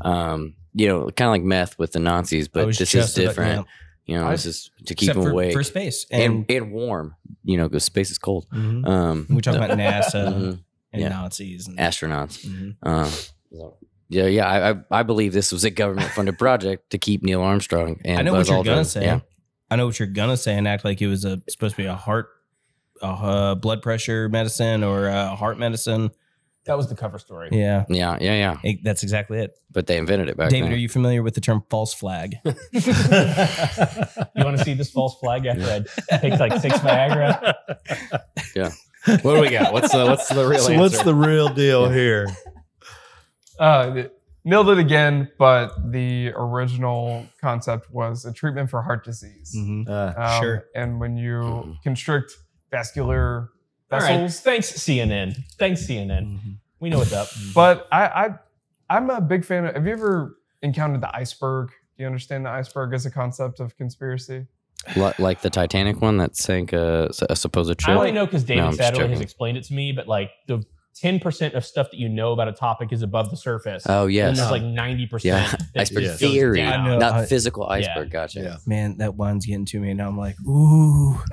[0.00, 3.28] Um, you know, kind of like meth with the Nazis, but this is just about-
[3.28, 3.66] different.
[4.06, 6.06] You know, this is to keep him for, awake for space.
[6.10, 7.14] and, And, and warm.
[7.42, 8.46] You know, because space is cold.
[8.52, 8.86] Mhm.
[8.86, 10.58] Um, we talk about NASA Mhm.
[10.92, 11.08] and Yeah.
[11.08, 12.44] Nazis and astronauts.
[12.46, 12.76] Mhm.
[12.82, 13.70] Um,
[14.10, 14.46] yeah, yeah.
[14.46, 18.18] I, I I believe this was a government funded project to keep Neil Armstrong and
[18.18, 18.76] I know Buzz what you're Aldrin.
[18.76, 19.04] gonna say.
[19.04, 19.20] Yeah.
[19.70, 21.86] I know what you're gonna say and act like it was a supposed to be
[21.86, 22.28] a heart,
[23.02, 26.10] a uh, blood pressure medicine or a heart medicine.
[26.66, 27.50] That was the cover story.
[27.52, 28.56] Yeah, yeah, yeah, yeah.
[28.64, 29.52] it- that's exactly it.
[29.70, 30.72] But they invented it back David, then.
[30.74, 32.36] are you familiar with the term false flag?
[32.44, 37.54] You want to see this false flag after I take like six Viagra?
[38.56, 38.70] Yeah.
[39.06, 39.72] What do we got?
[39.72, 40.80] What's the what's the real so answer?
[40.80, 42.26] what's the real deal here?
[43.58, 44.04] Uh,
[44.44, 49.54] nailed it again, but the original concept was a treatment for heart disease.
[49.56, 49.88] Mhm.
[49.88, 50.64] Uh, Um, Sure.
[50.74, 51.82] And when you Mhm.
[51.82, 52.32] constrict
[52.70, 53.50] vascular
[53.94, 54.30] All right.
[54.30, 55.36] Thanks, CNN.
[55.58, 56.26] Thanks, CNN.
[56.38, 56.56] Mhm.
[56.80, 57.28] We know what's up.
[57.54, 58.28] But I, I
[58.90, 61.68] I'm a big fan of have you ever encountered the iceberg?
[61.96, 64.46] Do you understand the iceberg as a concept of conspiracy?
[64.96, 67.96] Li- like the Titanic one that sank a, a supposed I ship.
[67.96, 70.62] only know because David No, I'm Satterley has explained it to me, but like the
[71.02, 73.84] 10% of stuff that you know about a topic is above the surface.
[73.88, 75.50] Oh And yes, there's like 90% Yeah.
[75.50, 76.58] that Iceberg goes theory.
[76.58, 76.84] down.
[76.84, 76.98] Know.
[76.98, 78.10] not I- physical iceberg.
[78.10, 78.40] Gotcha.
[78.40, 78.56] Yeah.
[78.66, 81.18] Man, that one's getting to me, and I'm like, ooh.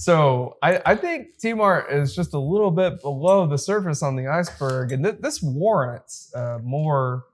[0.00, 4.14] So I, I think T Mart is just a little bit below the surface on
[4.14, 7.24] the iceberg, and th- this warrants uh, more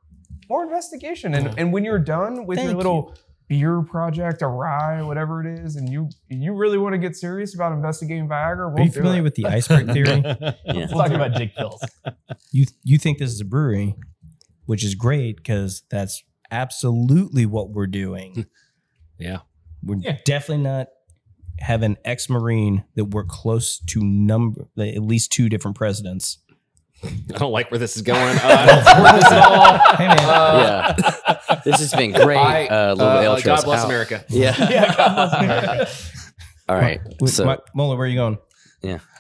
[0.49, 1.35] more investigation.
[1.35, 3.15] And and when you're done with Thank your little
[3.49, 7.73] beer project, Awry, whatever it is, and you you really want to get serious about
[7.73, 9.25] investigating Viagra, we'll Are you do familiar it.
[9.25, 10.23] with the iceberg theory?
[10.65, 10.73] Yeah.
[10.75, 11.83] Let's talk about dick pills.
[12.51, 13.95] you you think this is a brewery,
[14.65, 18.47] which is great because that's absolutely what we're doing.
[19.19, 19.41] Yeah.
[19.83, 20.17] We're Yeah.
[20.25, 20.89] definitely not
[21.59, 26.39] have an ex-marine that we're close to number at least two different presidents.
[27.05, 28.37] I don't like where this is going.
[28.43, 29.97] Uh, I don't support this at all.
[29.97, 30.95] Hey man, Uh,
[31.49, 31.61] yeah.
[31.65, 32.39] This has been great.
[32.39, 34.25] I- uh, little uh, ale God bless How- America.
[34.29, 34.55] Yeah.
[34.71, 35.91] Yeah, God bless America.
[36.69, 37.01] All right.
[37.21, 38.39] Wait, So Ma- Mola, where are you going?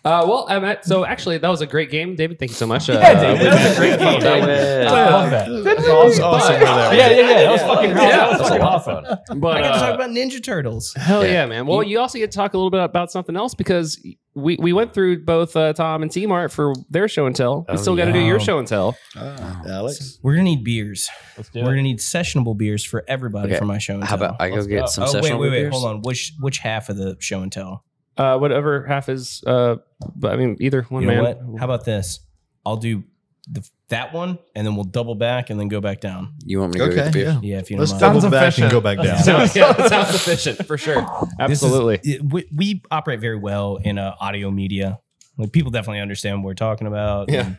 [0.04, 2.38] Uh, well, I'm so actually, that was a great game, David.
[2.38, 2.90] Thank you so much.
[2.90, 4.20] Uh, Yeah, David, that was a great game.
[4.20, 4.46] David.
[4.46, 4.86] David.
[4.86, 5.64] Uh, I love that.
[5.64, 6.24] That's awesome.
[6.24, 7.26] awesome Yeah, yeah, yeah.
[7.44, 9.18] That was fucking Yeah, that was that was a fucking lot of awesome.
[9.28, 9.40] fun.
[9.40, 10.92] But I got to uh, talk about Ninja Turtles.
[10.94, 11.32] Hell yeah.
[11.32, 11.46] Yeah.
[11.46, 11.66] man.
[11.66, 13.98] Well, you also get to talk a little bit about something else because
[14.34, 17.60] we, we went through both uh, Tom and T Mart for their show and tell.
[17.68, 18.96] We Oh, still got to do your show and tell.
[19.16, 20.18] Ah, Alex.
[20.22, 21.08] We're gonna need beers.
[21.38, 21.76] Let's do We're it.
[21.76, 23.58] gonna need sessionable beers for everybody Okay.
[23.58, 24.26] for my show and How tell.
[24.28, 24.86] How about I go Let's get go.
[24.86, 25.72] some oh wait, wait, wait, beers?
[25.72, 26.02] hold on.
[26.02, 27.84] Which which half of the show and tell?
[28.16, 29.76] Uh, whatever half is, uh,
[30.14, 31.46] but I mean, either one You know man.
[31.48, 31.58] what?
[31.58, 32.20] How about this?
[32.64, 33.02] I'll do
[33.50, 36.34] the, that one, and then we'll double back and then go back down.
[36.44, 37.24] You want me to go get Okay, the beer?
[37.42, 37.54] yeah.
[37.54, 38.08] Yeah, if you Let's don't mind.
[38.12, 38.64] double Sounds back efficient.
[38.64, 39.18] and go back down.
[39.24, 41.02] Sounds, yeah, that sounds efficient for sure.
[41.46, 42.00] This is- Absolutely.
[42.04, 45.00] it- we, we operate very well in uh, audio media.
[45.36, 47.30] Like people definitely understand what we're talking about.
[47.30, 47.46] Yeah.
[47.46, 47.58] and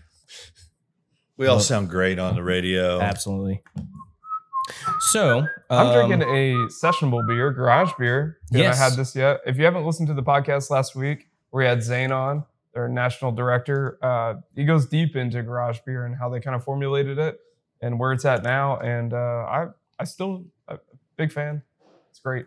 [1.38, 3.02] We all sound great on the radio.
[3.02, 3.62] absolutely.
[5.12, 8.38] So I'm um, drinking a sessionable beer, garage beer.
[8.50, 8.78] If you Yes.
[8.78, 9.42] haven't had this yet.
[9.46, 12.44] If you haven't listened to the podcast last week, where we had Zane on,
[12.74, 16.64] their national director, uh, he goes deep into garage beer and how they kind of
[16.64, 17.40] formulated it
[17.82, 18.78] and where it's at now.
[18.80, 19.68] And uh, I,
[20.00, 20.80] I still a
[21.16, 21.62] big fan.
[22.10, 22.46] It's great.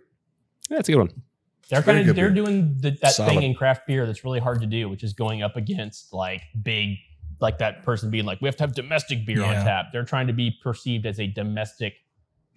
[0.71, 1.23] Yeah, it's a good one.
[1.71, 2.45] They're kind of they're beer.
[2.45, 3.29] doing the, that Solid.
[3.31, 6.43] thing in craft beer that's really hard to do, which is going up against like
[6.63, 6.97] big,
[7.41, 9.59] like that person being like, we have to have domestic beer Yeah.
[9.61, 9.87] on tap.
[9.93, 11.95] They're trying to be perceived as a domestic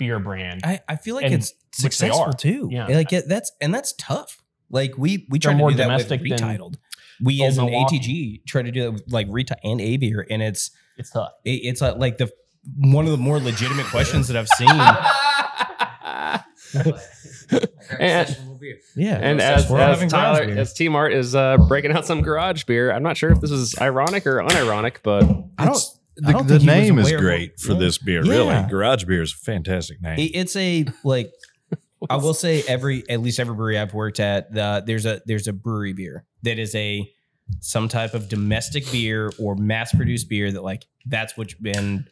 [0.02, 0.62] beer brand.
[0.64, 2.68] I, I feel like And- it's successful too.
[2.72, 2.88] Yeah.
[2.88, 4.42] like it, that's and that's tough.
[4.72, 6.76] Like we we They're try to more do that with domestic than retitled.
[7.24, 8.00] We as an Milwaukee.
[8.00, 11.30] ATG try to do that with like retitle and a beer, and it's It's tough.
[11.46, 12.32] it, it's uh, like the
[12.78, 14.70] one of the more legitimate questions that I've seen.
[18.00, 18.38] and
[18.96, 22.06] Yeah, and We're as, all as having Tyler, as T Mart is uh, breaking out
[22.06, 25.24] some garage beer, I'm not sure if this is ironic or unironic, but
[25.58, 25.84] I don't.
[26.18, 27.80] The the think he was name is great for Yeah.
[27.80, 28.24] this beer.
[28.26, 28.32] Yeah.
[28.32, 30.20] Really, Garage Beer is a fantastic name.
[30.20, 31.32] It- it's a like
[32.10, 35.48] I will say every at least every brewery I've worked at the, there's a there's
[35.48, 37.10] a brewery beer that is a
[37.60, 42.06] some type of domestic beer or mass produced beer that like that's what's been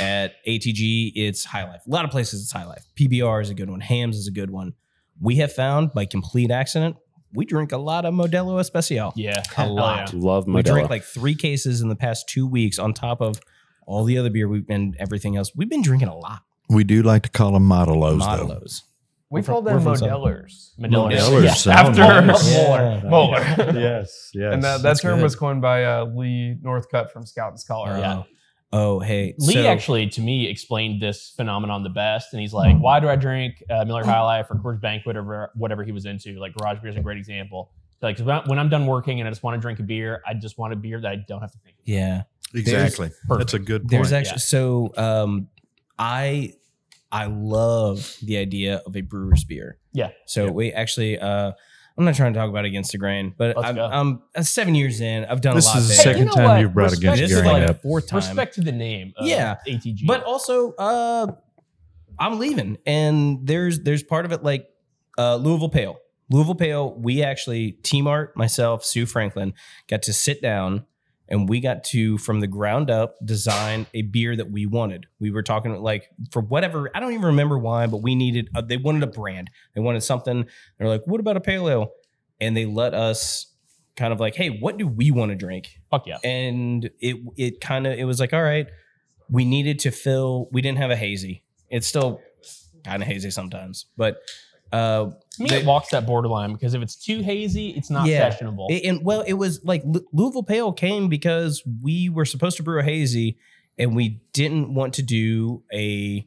[0.00, 1.82] at ATG it's High Life.
[1.86, 2.84] A lot of places it's High Life.
[2.98, 3.80] PBR is a good one.
[3.80, 4.74] Hamm's is a good one.
[5.20, 6.96] We have found by complete accident
[7.34, 9.12] we drink a lot of Modelo Especial.
[9.16, 9.42] Yeah.
[9.56, 10.12] A lot.
[10.12, 10.20] yeah.
[10.20, 10.64] love We Modelo.
[10.64, 13.40] drank like three cases in the past two weeks on top of
[13.86, 15.50] all the other beer we've been everything else.
[15.56, 16.42] We've been drinking a lot.
[16.68, 18.46] we do like to call them Modelos, though.
[18.46, 18.82] Modelos.
[19.30, 20.74] We We're from- call them we're from South- Modellers.
[20.78, 21.20] Modellers.
[21.22, 21.54] Modellers Yeah.
[21.54, 22.52] sound After nice.
[22.54, 23.00] Yeah.
[23.04, 23.38] Moeller.
[23.80, 24.52] yes, yes.
[24.52, 25.22] and that, that term good.
[25.22, 27.96] was coined by uh, Lee Northcutt from Scout and Scholar.
[27.98, 28.22] Yeah.
[28.74, 29.34] Oh, hey.
[29.38, 32.32] Lee so- actually, to me, explained this phenomenon the best.
[32.32, 35.50] And he's like, why do I drink uh, Miller High Life or Coors Banquet or
[35.54, 36.38] whatever he was into?
[36.40, 37.70] Like, garage beer is a great example.
[38.00, 39.82] Like, 'cause when I- when I'm done working and I just want to drink a
[39.82, 41.76] beer, I just want a beer that I don't have to think.
[41.76, 41.88] About.
[41.88, 42.22] Yeah.
[42.54, 43.10] exactly.
[43.28, 43.38] Perfect.
[43.38, 43.90] That's a good point.
[43.90, 44.18] There's yeah.
[44.18, 45.48] actually so um
[45.98, 46.54] I
[47.10, 49.78] I love the idea of a brewer's beer.
[49.92, 50.10] Yeah.
[50.26, 50.50] So Yeah.
[50.50, 51.52] we actually uh
[51.98, 53.84] I'm not trying to talk about against the grain, but Let's I'm, go.
[53.84, 55.24] I'm uh, seven years in.
[55.26, 56.02] I've done This a lot is the there.
[56.04, 56.60] second you know time what?
[56.60, 57.76] you've brought Respect against This to is Gary like up.
[57.76, 58.16] the fourth time.
[58.18, 59.12] Respect to the name.
[59.16, 59.56] Of Yeah.
[59.68, 60.06] ATG.
[60.06, 61.26] But also, uh,
[62.18, 64.68] I'm leaving, and there's there's part of it like
[65.18, 65.96] uh, Louisville Pale.
[66.30, 66.94] Louisville Pale.
[66.98, 69.54] We actually T Mart, myself, Sue Franklin,
[69.88, 70.84] got to sit down,
[71.28, 75.06] and we got to from the ground up design a beer that we wanted.
[75.20, 78.48] We were talking like for whatever I don't even remember why, but we needed.
[78.54, 79.50] A, they wanted a brand.
[79.74, 80.46] They wanted something.
[80.78, 81.92] They're like, what about a pale ale?
[82.40, 83.46] And they let us
[83.96, 85.82] kind of like, hey, what do we want to drink?
[85.92, 86.18] fuck yeah.
[86.24, 88.66] and it it kind of it was like all right
[89.30, 92.20] we needed to fill we didn't have a hazy it's still
[92.84, 94.16] kind of hazy sometimes but
[94.72, 98.06] uh, To me, They- it walks that borderline because if it's too hazy, it's not
[98.06, 98.30] Yeah.
[98.30, 98.70] sessionable.
[98.70, 102.62] It- and well, it was like Lu- Louisville Pale came because we were supposed to
[102.62, 103.36] brew a hazy,
[103.78, 106.26] and we didn't want to do a.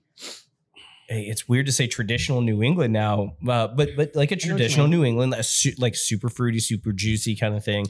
[1.09, 4.88] a- it's weird to say traditional New England now, uh, but but like a traditional.
[4.88, 7.85] New England, a su- like super fruity, super juicy kind of thing.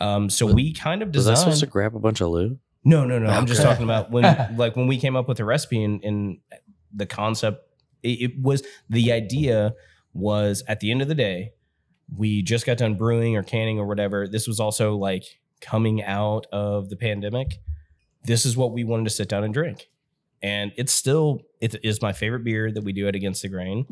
[0.00, 2.58] Um, so we kind of Was I supposed to grab a bunch of loo?
[2.84, 3.28] No, no, no.
[3.28, 4.22] I'm just talking about when,
[4.56, 6.38] like, when we came up with the recipe and, and
[6.94, 7.64] the concept.
[8.04, 9.74] It, it was the idea
[10.14, 11.52] was at the end of the day,
[12.16, 14.26] we just got done brewing or canning or whatever.
[14.26, 15.24] This was also like
[15.60, 17.60] coming out of the pandemic.
[18.24, 19.88] This is what we wanted to sit down and drink,
[20.42, 23.86] and it's still it is my favorite beer that we do at Against the Grain.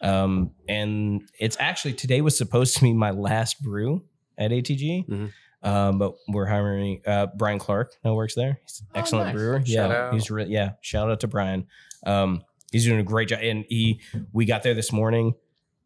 [0.00, 4.02] Um, and it's actually today was supposed to be my last brew
[4.36, 5.06] at ATG.
[5.06, 5.32] Mhm.
[5.64, 8.58] Um, but we're hiring uh, Brian Clark now works there.
[8.66, 9.34] He's an Oh, excellent nice.
[9.36, 9.58] brewer.
[9.60, 10.14] Shout yeah, out.
[10.14, 10.72] he's re- yeah.
[10.80, 11.68] Shout out to Brian.
[12.04, 12.42] Um,
[12.72, 13.40] he's doing a great job.
[13.42, 14.00] And he,
[14.32, 15.34] we got there this morning,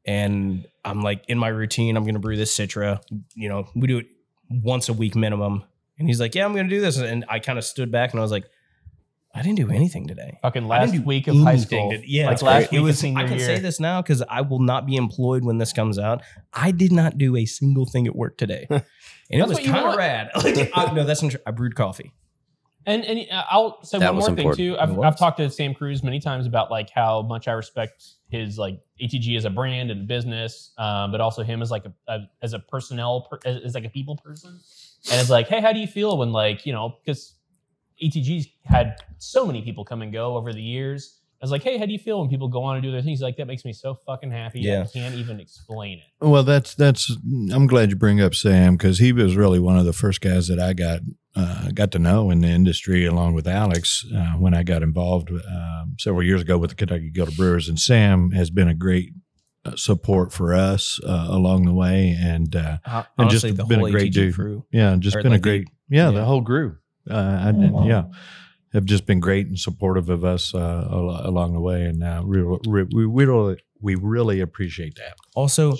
[0.06, 1.96] and I'm like in my routine.
[1.96, 3.00] I'm gonna brew this Citra.
[3.34, 4.06] You know, we do it
[4.48, 5.64] once a week minimum.
[5.98, 8.20] And he's like, "Yeah, I'm gonna do this." And I kind of stood back and
[8.20, 8.44] I was like,
[9.34, 11.90] "I didn't do anything today." Fucking last week of high school.
[11.90, 13.02] to- yeah, like last week it was.
[13.02, 13.46] I can year.
[13.46, 16.22] say this now because I will not be employed when this comes out.
[16.52, 18.82] I did not do a single thing at work today, and
[19.30, 20.30] it was kind of rad.
[20.36, 21.40] Like, I, no, that's not true.
[21.46, 22.12] I brewed coffee.
[22.86, 24.78] And and uh, I'll say That one was more thing too.
[24.78, 28.58] I've, I've talked to Sam Cruz many times about like how much I respect his
[28.58, 32.20] like ATG as a brand and business, um, but also him as like a, a
[32.42, 34.50] as a personnel per, as, as like a people person.
[35.10, 37.34] And it's like, hey, how do you feel when like you know because
[38.02, 41.20] ATG's had so many people come and go over the years.
[41.40, 43.02] I was like, hey, how do you feel when people go on and do their
[43.02, 43.18] things?
[43.18, 44.60] He's like, that makes me so fucking happy.
[44.60, 44.82] Yeah.
[44.82, 46.26] I can't even explain it.
[46.26, 47.14] Well, that's that's.
[47.52, 50.48] I'm glad you bring up Sam because he was really one of the first guys
[50.48, 51.00] that I got
[51.36, 55.30] uh, got to know in the industry, along with Alex, uh, when I got involved
[55.30, 57.68] um, several years ago with the Kentucky Guild of Brewers.
[57.68, 59.10] And Sam has been a great
[59.64, 62.78] uh, support for us uh, along the way, and uh,
[63.18, 64.34] And just the been a great dude.
[64.34, 64.64] crew.
[64.72, 66.10] yeah, just Or been a like the- great yeah, yeah.
[66.12, 66.76] the whole crew.
[67.08, 68.04] Uh, I, yeah,
[68.72, 72.42] have just been great and supportive of us uh, along the way, and uh, we,
[72.42, 75.14] we, we really we really appreciate that.
[75.34, 75.76] Also,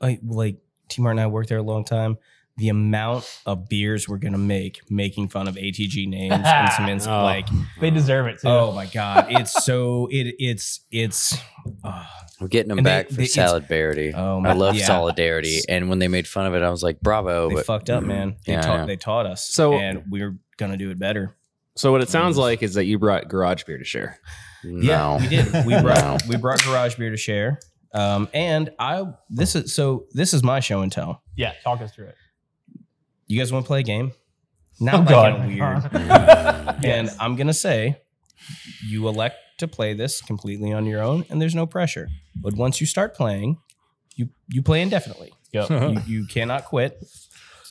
[0.00, 0.56] like like
[0.88, 2.16] T Martin and I worked there a long time.
[2.58, 7.06] The amount of beers we're gonna make making fun of ATG names and some ins-
[7.06, 7.22] Oh.
[7.22, 7.48] like
[7.80, 8.48] They deserve it too.
[8.48, 11.34] oh my god, it's so it it's it's
[11.82, 12.04] uh,
[12.40, 14.12] I'm getting them And they- back for they- it's- solidarity.
[14.14, 14.84] oh I my love yeah.
[14.86, 15.60] solidarity.
[15.68, 17.48] And when they made fun of it, I was like, bravo.
[17.48, 18.36] They but fucked up, man.
[18.46, 18.86] They Yeah, I taught know.
[18.86, 19.48] they taught us.
[19.48, 21.34] So- and we're gonna do it better.
[21.76, 24.18] So what it sounds like is that you brought garage beer to share.
[24.62, 25.18] no.
[25.20, 25.66] Yeah, we did.
[25.66, 26.18] We brought No.
[26.28, 27.60] we brought garage beer to share.
[27.94, 31.22] Um, and I this is so this is my show and tell.
[31.34, 32.16] yeah, talk us through it.
[33.32, 34.12] You guys want to play a game?
[34.78, 35.34] Not Oh, like God.
[35.36, 36.84] in a weird.
[36.84, 37.96] And I'm gonna say,
[38.86, 42.08] you elect to play this completely on your own, and there's no pressure.
[42.36, 43.56] But once you start playing,
[44.16, 45.32] you you play indefinitely.
[45.54, 45.66] Go.
[45.70, 46.98] You, you cannot quit.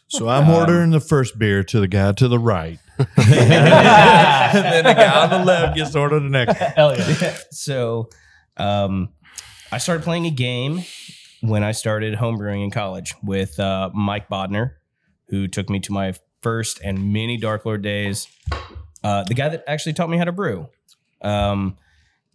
[0.07, 4.83] So I'm Um, ordering the first beer to the guy to the right, and then
[4.85, 6.59] the guy on the left gets to order the next.
[6.59, 6.71] one.
[6.71, 7.38] Hell yeah.
[7.51, 8.09] so,
[8.57, 9.09] um,
[9.71, 10.83] I started playing a game
[11.41, 14.71] when I started homebrewing in college with uh, Mike Bodner,
[15.31, 18.27] who took me to my first and many Dark Lord days.
[19.03, 20.69] Uh, the guy that actually taught me how to brew.
[21.21, 21.77] Um,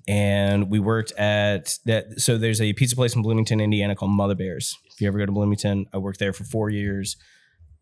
[0.09, 2.20] and we worked at that.
[2.20, 4.77] So there's a pizza place in Bloomington, Indiana called Mother Bears.
[4.93, 7.16] If you ever go to Bloomington, I worked there for four years.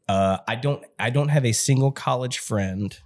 [0.09, 2.97] Uh, I don't I don't have a single college friend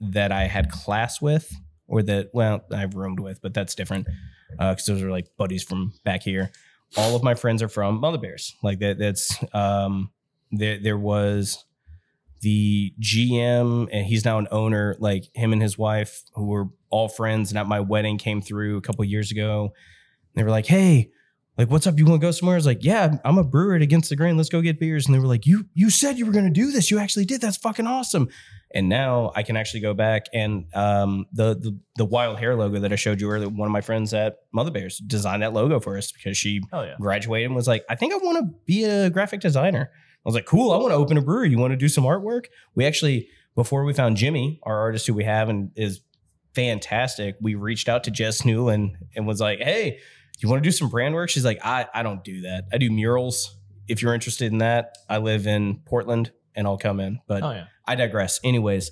[0.00, 1.52] that I had class with
[1.88, 4.06] or that well I've roomed with, but that's different
[4.50, 6.52] because those are like buddies from back here.
[6.96, 8.54] All of my friends are from Mother Bears.
[8.62, 10.10] Like that that's um
[10.52, 11.64] there there was
[12.42, 14.96] the GM and he's now an owner.
[14.98, 18.76] Like him and his wife who were all friends and at my wedding came through
[18.76, 19.72] a couple years ago.
[20.34, 21.10] They were like, "Hey,
[21.56, 21.98] like what's up?
[21.98, 24.16] You want to go somewhere?" I was like, "Yeah, I'm a brewer at Against the
[24.16, 24.36] Grain.
[24.36, 26.50] Let's go get beers." And they were like, "You you said you were going to
[26.50, 26.90] do this.
[26.90, 27.40] You actually did.
[27.40, 28.28] That's fucking awesome."
[28.74, 32.80] And now I can actually go back and um, the, the the wild hair logo
[32.80, 33.48] that I showed you earlier.
[33.48, 36.94] One of my friends at Mother Bears designed that logo for us because she yeah.
[36.98, 39.90] graduated and was like, I think I want to be a graphic designer.
[40.24, 41.50] I was like, cool, I want to open a brewery.
[41.50, 42.46] You want to do some artwork?
[42.74, 46.00] We actually, before we found Jimmy, our artist who we have and is
[46.54, 49.98] fantastic, we reached out to Jess Newland and was like, hey,
[50.38, 51.30] you want to do some brand work?
[51.30, 52.64] She's like, I, I don't do that.
[52.72, 53.56] I do murals.
[53.88, 57.20] If you're interested in that, I live in Portland and I'll come in.
[57.26, 57.66] But Oh yeah.
[57.86, 58.40] I digress.
[58.44, 58.90] Anyways,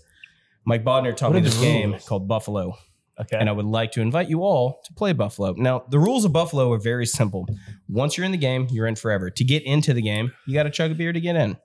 [0.64, 2.76] Mike Bodner taught What me this game called Buffalo
[3.20, 3.36] Okay.
[3.38, 5.54] and I would like to invite you all to play Buffalo.
[5.56, 7.46] Now, the rules of Buffalo are very simple.
[7.88, 9.30] Once you're in the game, you're in forever.
[9.30, 11.56] To get into the game, you got to chug a beer to get in.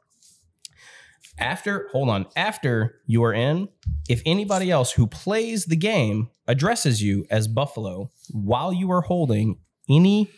[1.37, 3.69] After, hold on, after you are in,
[4.07, 9.59] if anybody else who plays the game addresses you as Buffalo while you are holding
[9.89, 10.29] any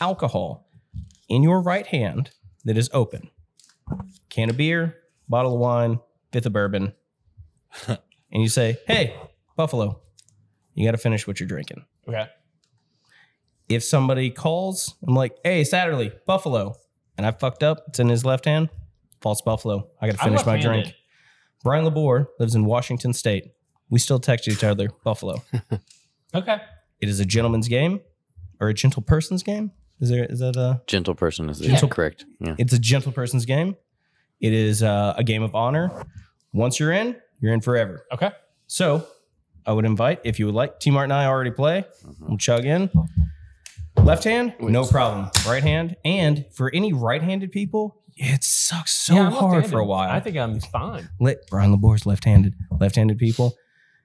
[0.00, 0.68] alcohol
[1.28, 2.30] in your right hand
[2.64, 3.30] that is open.
[4.28, 4.96] Can of beer,
[5.28, 6.00] bottle of wine,
[6.32, 6.94] fifth of bourbon.
[7.88, 7.98] and
[8.30, 9.14] you say, Hey,
[9.56, 10.00] Buffalo,
[10.74, 11.84] you got to finish what you're drinking.
[12.08, 12.26] Okay.
[13.68, 16.74] If somebody calls, I'm like, Hey, Satterley, Buffalo.
[17.16, 17.84] And I fucked up.
[17.88, 18.68] It's in his left hand.
[19.22, 19.88] False Buffalo.
[20.00, 20.82] I got to I'm finish my left-handed.
[20.82, 20.96] drink.
[21.62, 23.52] Brian Labor lives in Washington State.
[23.88, 25.42] We still text each other, Buffalo.
[26.34, 26.56] Okay.
[27.00, 28.00] It is a gentleman's game
[28.60, 29.70] or a gentle person's game.
[30.00, 32.24] Is there is that a Gentle person is Gentle- correct.
[32.40, 32.56] Yeah.
[32.58, 33.76] it's a gentle person's game.
[34.40, 36.04] It is uh, a game of honor.
[36.52, 38.04] Once you're in, you're in forever.
[38.12, 38.32] Okay.
[38.66, 39.06] So
[39.66, 41.84] I would invite, if you would like, T Mart and I already play.
[42.06, 42.26] Mm-hmm.
[42.28, 42.90] We'll chug in.
[43.96, 45.30] Left hand, no problem.
[45.46, 45.96] Right hand.
[46.04, 49.70] And for any right handed people, it sucks so Yeah, I'm hard left-handed.
[49.70, 50.10] for a while.
[50.10, 51.08] I think I'm fine.
[51.20, 52.54] Let Brian Labor's left-handed.
[52.78, 53.54] Left-handed people.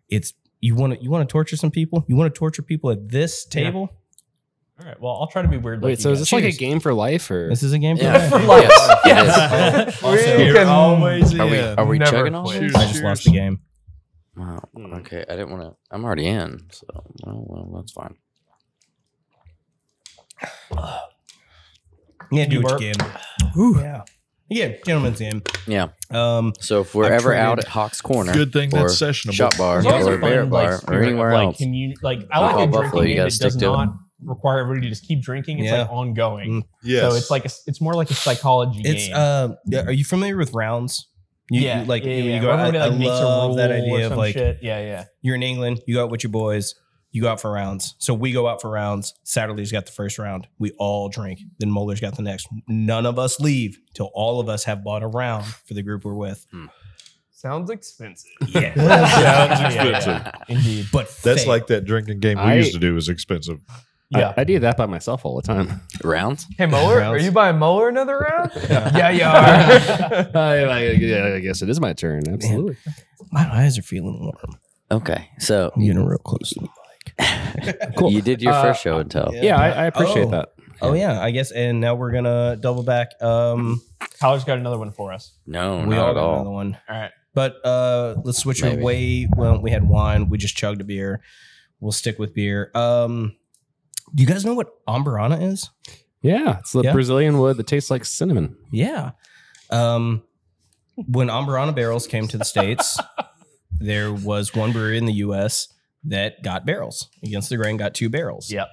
[0.07, 2.05] It's you want to you want to torture some people.
[2.07, 3.63] You want to torture people at this Yeah.
[3.63, 3.89] table.
[4.79, 4.99] All right.
[5.01, 5.81] Well, I'll try to be weird.
[5.81, 6.29] Wait, like so you is guys.
[6.29, 7.49] this like a game for life or?
[7.49, 8.13] This is a game for Yeah.
[8.17, 8.29] life.
[8.29, 8.69] For life.
[9.05, 11.77] Yes, it Also, You You're can- always Are we in.
[11.79, 12.61] are we Never chugging all quit.
[12.61, 12.75] this?
[12.75, 13.59] I just lost the game.
[14.39, 14.59] Wow.
[14.73, 14.93] Hmm.
[14.95, 15.75] Okay, I didn't want to.
[15.91, 16.85] I'm already in, so
[17.25, 18.15] well, well that's fine.
[22.31, 22.81] Yeah, do You what burp?
[22.81, 23.81] you can.
[23.81, 24.01] Yeah.
[24.51, 25.41] Yeah, gentleman's game.
[25.67, 25.87] Yeah.
[26.11, 29.31] Um, So if we're I've ever out at Hawk's Corner, Good thing that's sessionable.
[29.33, 31.45] Shop Bar, It's always or a fun, Bear like, Bar, or spirit of, anywhere like,
[31.45, 31.57] else.
[31.57, 33.71] commun- like I like Alcohol Buffalo, drinking you game gotta that stick does to it.
[33.71, 33.93] not
[34.23, 35.59] require everybody to just keep drinking.
[35.59, 35.81] It's Yeah.
[35.83, 36.61] like ongoing.
[36.61, 36.67] Mm.
[36.83, 37.01] Yes.
[37.11, 39.15] So it's like a, it's more like a psychology it's game.
[39.15, 41.07] uh, yeah, are you familiar with rounds?
[41.51, 42.35] You, yeah, you, like yeah, you, yeah.
[42.35, 42.47] you go.
[42.47, 44.59] Where I, everybody, I like, makes a love that idea of like shit.
[44.61, 45.05] yeah, yeah.
[45.21, 46.75] you're in England, you go out with your boys,
[47.11, 47.95] you go out for rounds.
[47.97, 49.13] So we go out for rounds.
[49.25, 50.47] Satterley's got the first round.
[50.59, 51.39] We all drink.
[51.57, 52.47] Then Muller's got the next.
[52.67, 56.05] None of us leave till all of us have bought a round for the group
[56.05, 56.45] we're with.
[56.51, 56.65] Hmm.
[57.31, 58.29] Sounds expensive.
[58.49, 60.33] Yeah, Sounds Yeah, yeah, expensive.
[60.49, 60.87] Indeed.
[60.91, 61.47] but That's fake.
[61.47, 63.61] like that drinking game we I- used to do was expensive.
[64.11, 64.33] Yeah.
[64.35, 65.81] I, I do that by myself all the time.
[66.03, 66.47] Rounds?
[66.57, 68.51] Hey Mueller, are you buying Mueller another round?
[68.69, 70.29] yeah, you are.
[70.35, 72.23] I, I, yeah, I guess it is my turn.
[72.27, 72.77] Absolutely.
[73.31, 74.59] my eyes are feeling warm.
[74.91, 76.75] Okay, so I'm getting real close to the mic.
[77.97, 78.11] Cool.
[78.11, 79.31] you did your Uh, first show and tell.
[79.33, 80.31] Yeah, I, I appreciate Oh.
[80.31, 80.49] that.
[80.81, 81.51] Oh yeah, I guess.
[81.51, 83.09] And now we're gonna double back.
[83.21, 83.81] Um,
[84.19, 85.33] Tyler's got another one for us.
[85.45, 86.53] No, we not all at got another all.
[86.55, 86.77] one.
[86.89, 87.11] All right.
[87.35, 88.81] But uh, let's switch Maybe.
[88.81, 89.27] away.
[89.35, 90.29] Well, we had wine.
[90.29, 91.21] We just chugged a beer.
[91.79, 92.71] We'll stick with beer.
[92.73, 93.35] Um,
[94.13, 95.69] do you guys know what Amburana is?
[96.21, 96.91] Yeah, it's the Yeah.
[96.93, 98.57] Brazilian wood that tastes like cinnamon.
[98.71, 99.11] Yeah.
[99.69, 100.23] Um,
[101.07, 102.99] when Amburana barrels came to the states,
[103.79, 105.69] there was one brewery in the U.S.
[106.03, 107.77] that got barrels against the grain.
[107.77, 108.51] Got two barrels.
[108.51, 108.67] Yep.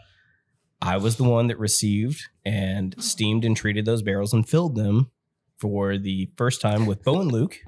[0.82, 5.10] I was the one that received and steamed and treated those barrels and filled them
[5.58, 7.58] for the first time with Bo and Luke.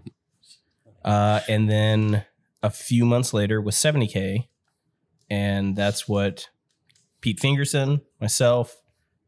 [1.05, 2.24] Uh, and then
[2.62, 4.49] a few months later with 70K.
[5.31, 6.49] And that's what
[7.20, 8.81] Pete Fingerson, myself,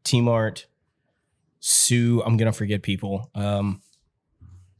[0.03, 0.67] T Mart,
[1.59, 3.29] Sue, I'm going to forget people.
[3.35, 3.81] Um,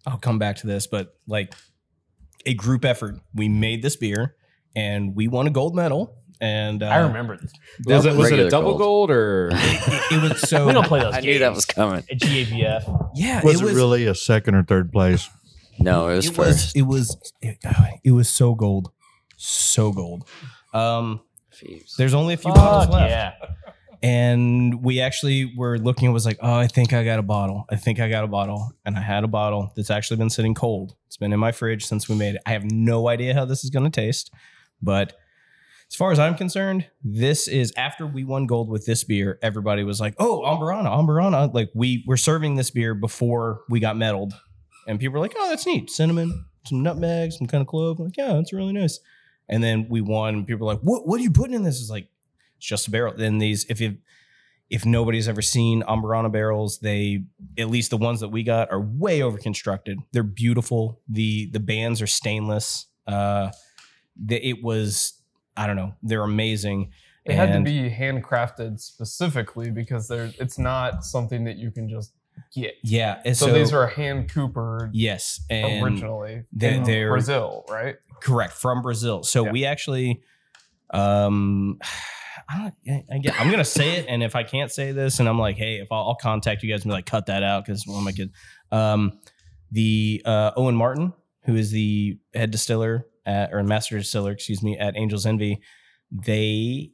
[0.06, 1.54] I'll come back to this, but like
[2.46, 4.36] a group effort, we made this beer
[4.76, 6.18] and we won a gold medal.
[6.40, 7.54] And uh, I remember this.
[7.86, 9.10] Was it, was it a double gold.
[9.10, 11.26] gold, or it, it was so We don't play those I games.
[11.26, 12.04] knew that was coming.
[12.10, 13.12] At GABF.
[13.14, 15.30] Yeah, Was it, really a second or third place?
[15.80, 16.76] No, it was it first.
[16.76, 17.58] was it was it,
[18.04, 18.92] it was so gold,
[19.38, 20.28] so gold.
[20.74, 21.22] Um,
[21.64, 21.96] Jeez.
[21.96, 23.34] there's only a few bottles left, yeah.
[24.04, 26.10] and we actually were looking.
[26.10, 27.66] It was like, oh, I think I got a bottle.
[27.70, 30.56] I think I got a bottle, and I had a bottle that's actually been sitting
[30.56, 30.96] cold.
[31.08, 32.42] It's been in my fridge since we made it.
[32.46, 34.32] I have no idea how this is going to taste,
[34.82, 35.14] but
[35.92, 39.38] as far as I'm concerned, this is after we won gold with this beer.
[39.42, 43.98] Everybody was like, "Oh, Amburana, Amburana!" Like we were serving this beer before we got
[43.98, 44.32] medaled,
[44.88, 48.06] and people were like, "Oh, that's neat, cinnamon, some nutmeg, some kind of clove." I'm
[48.06, 49.02] like, yeah, that's really nice.
[49.52, 50.34] And then we won.
[50.36, 51.08] And people were like, "What?
[51.08, 52.08] What are you putting in this?" It's like
[52.58, 53.14] it's just a barrel.
[53.16, 53.98] Then these, if you
[54.70, 57.26] if nobody's ever seen Amburana barrels, they
[57.58, 60.00] at least the ones that we got are way over constructed.
[60.14, 61.02] They're beautiful.
[61.08, 62.88] the The bands are stainless.
[63.06, 63.52] Uh,
[64.16, 65.22] the, it was
[65.58, 65.94] I don't know.
[66.02, 66.92] They're amazing.
[67.26, 72.14] It had to be handcrafted specifically because there it's not something that you can just
[72.54, 72.76] get.
[72.84, 73.22] Yeah.
[73.26, 77.96] and So, these are hand coopered yes, and originally they- in they're- Brazil, right?
[78.22, 79.24] correct from Brazil.
[79.24, 79.52] So Yeah.
[79.52, 80.22] we actually,
[80.92, 81.80] um,
[82.50, 85.40] I don't, I, I'm gonna say it, and if I can't say this, and I'm
[85.40, 87.86] like, hey, if I'll, I'll contact you guys and be like, cut that out because
[87.88, 88.32] one of my kids,
[88.72, 89.20] um,
[89.72, 91.14] the uh, Owen Martin,
[91.46, 95.62] who is the head distiller at, or master distiller, excuse me, at Angels Envy,
[96.12, 96.92] they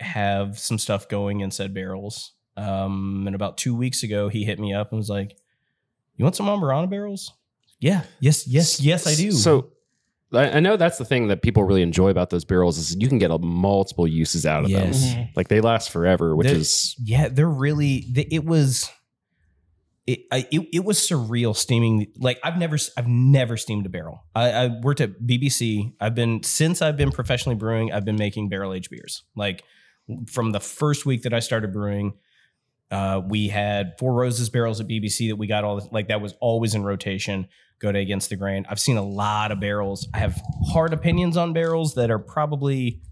[0.00, 2.32] have some stuff going in said barrels.
[2.56, 5.36] Um, and about two weeks ago, he hit me up and was like,
[6.16, 7.32] "You want some Amburana barrels?"
[7.80, 8.02] Yeah.
[8.20, 8.46] Yes.
[8.46, 8.80] Yes.
[8.80, 9.30] Yes, I do.
[9.32, 9.70] So
[10.32, 13.06] I, I know that's the thing that people really enjoy about those barrels is you
[13.08, 15.14] can get a multiple uses out of Yes.
[15.14, 15.28] them.
[15.36, 18.06] Like they last forever, which They're- is Yeah, they're really.
[18.10, 18.90] They, it was.
[20.06, 22.06] It, I, it it was surreal steaming.
[22.16, 24.22] Like I've never I've never steamed a barrel.
[24.36, 25.92] I, I worked at BBC.
[26.00, 27.92] I've been since I've been professionally brewing.
[27.92, 29.24] I've been making barrel aged beers.
[29.34, 29.64] Like
[30.28, 32.14] from the first week that I started brewing,
[32.90, 36.20] uh, we had Four Roses barrels at BBC that we got all the, like that
[36.20, 37.48] was always in rotation.
[37.78, 38.64] Go to against the grain.
[38.70, 40.08] I've seen a lot of barrels.
[40.14, 40.40] I have
[40.70, 43.02] hard opinions on barrels that are probably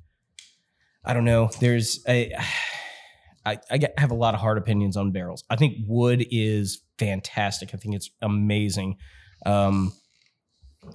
[1.05, 1.51] I don't know.
[1.61, 2.35] There's a
[3.47, 5.45] I, I have a lot of hard opinions on barrels.
[5.51, 7.75] I think wood is fantastic.
[7.75, 8.97] I think it's amazing.
[9.45, 9.93] Um,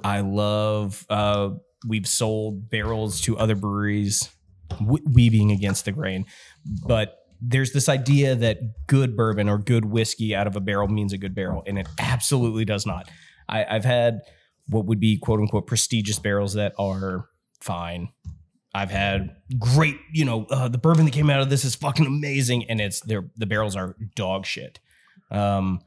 [0.04, 1.06] I love.
[1.12, 1.52] Uh,
[1.88, 4.30] we've sold barrels to other breweries,
[4.82, 6.26] we, we being against the grain,
[6.88, 11.14] but there's this idea that good bourbon or good whiskey out of a barrel means
[11.14, 13.10] a good barrel, and it absolutely does not.
[13.48, 14.22] I, I've had
[14.68, 17.30] what would be quote unquote prestigious barrels that are
[17.62, 18.10] fine.
[18.74, 22.06] I've had great, you know, uh, the bourbon that came out of this is fucking
[22.06, 24.80] amazing, and it's the barrels are dog shit.
[25.32, 25.82] Um,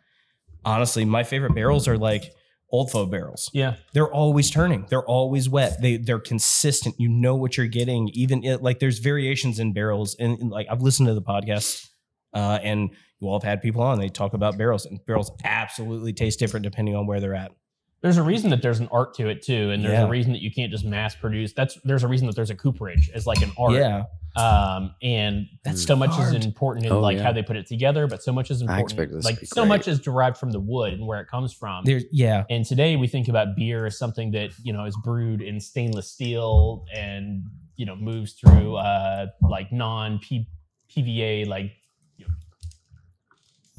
[0.64, 2.32] honestly, my favorite barrels are like
[2.72, 3.50] old faux barrels.
[3.52, 3.76] Yeah.
[3.92, 4.86] They're always turning.
[4.88, 5.80] They're always wet.
[5.80, 6.96] They they're consistent.
[6.98, 8.08] You know what you're getting.
[8.14, 11.86] Even it, like there's variations in barrels, and, and, like I've listened to the podcast,
[12.34, 12.90] uh, and
[13.20, 13.98] you all have had people on.
[13.98, 17.52] They talk about barrels, and barrels absolutely taste different depending on where they're at.
[18.02, 20.06] There's a reason that there's an art to it too, and there's Yeah.
[20.06, 21.52] a reason that you can't just mass produce.
[21.52, 23.74] That's there's a reason that there's a cooperage as like an art.
[23.74, 24.04] Yeah,
[24.34, 26.34] Um, and That's so much hard.
[26.34, 27.22] is important in Oh, like yeah.
[27.22, 28.90] how they put it together, but so much is I important.
[28.90, 29.68] expected this to like be so great.
[29.68, 31.84] much is derived from the wood and where it comes from.
[31.84, 32.42] there's yeah.
[32.50, 36.10] And today we think about beer as something that you know is brewed in stainless
[36.10, 37.44] steel and
[37.76, 41.70] you know moves through uh, like non PVA like
[42.16, 42.34] you know,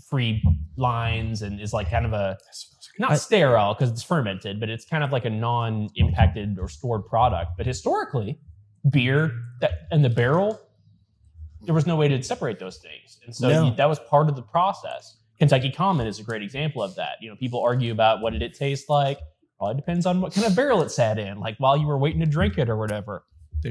[0.09, 0.41] free
[0.77, 2.37] lines and is like kind of a
[2.99, 7.05] not I- sterile because it's fermented, but it's kind of like a non-impacted or stored
[7.05, 7.51] product.
[7.57, 8.39] But historically,
[8.89, 10.59] beer that and the barrel,
[11.61, 13.65] there was no way to separate those things, and so No.
[13.65, 15.17] you- that was part of the process.
[15.39, 17.17] Kentucky Common is a great example of that.
[17.21, 19.19] You know, people argue about what did it taste like.
[19.59, 21.97] Well, it depends on what kind of barrel it sat in, like while you were
[21.97, 23.23] waiting to drink it or whatever.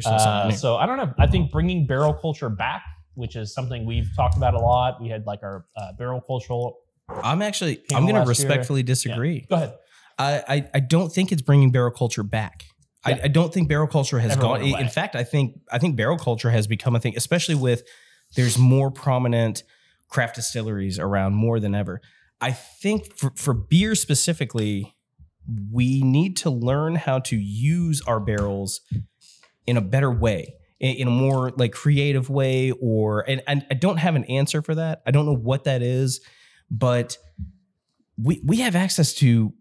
[0.06, 1.12] Uh, so I don't know.
[1.18, 2.82] I think bringing barrel culture back,
[3.14, 5.02] which is something we've talked about a lot.
[5.02, 6.78] We had like our uh, barrel cultural.
[7.22, 8.28] I'm actually Came I'm going to year.
[8.28, 9.46] respectfully disagree.
[9.48, 9.74] Go ahead.
[10.18, 12.64] I, I I don't think it's bringing barrel culture back.
[13.06, 13.14] Yeah.
[13.14, 14.60] I, I don't think barrel culture has gone.
[14.60, 14.74] away.
[14.78, 17.82] In fact, I think I think barrel culture has become a thing, especially with
[18.36, 19.62] there's more prominent
[20.08, 22.00] craft distilleries around more than ever.
[22.40, 24.94] I think for, for beer specifically,
[25.70, 28.80] we need to learn how to use our barrels
[29.66, 33.74] in a better way, in, in a more like creative way, or and, and I
[33.74, 35.02] don't have an answer for that.
[35.06, 36.20] I don't know what that is,
[36.72, 37.16] but
[38.16, 39.52] we we have access to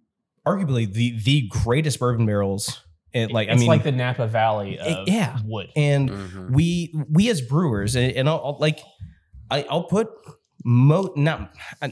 [0.48, 2.82] arguably the the greatest bourbon barrels.
[3.14, 5.38] And like it's I mean, like the Napa Valley Eh, of yeah.
[5.44, 5.68] wood.
[5.76, 6.52] and Mhm.
[6.52, 8.80] we we as brewers and, and I'll, I'll like
[9.50, 10.08] I, I'll put
[10.64, 11.92] mo not I,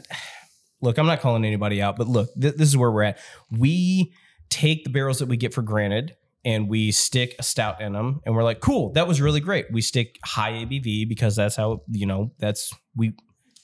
[0.81, 3.17] look I'm not calling anybody out but look th- this is where we're at
[3.51, 4.13] we
[4.49, 6.15] take the barrels that we get for granted
[6.45, 9.65] and we stick a stout in them and we're like cool that was really great
[9.73, 13.11] we stick high ABV because that's how you know that's we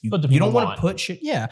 [0.06, 1.48] you, you don't want to put shit yeah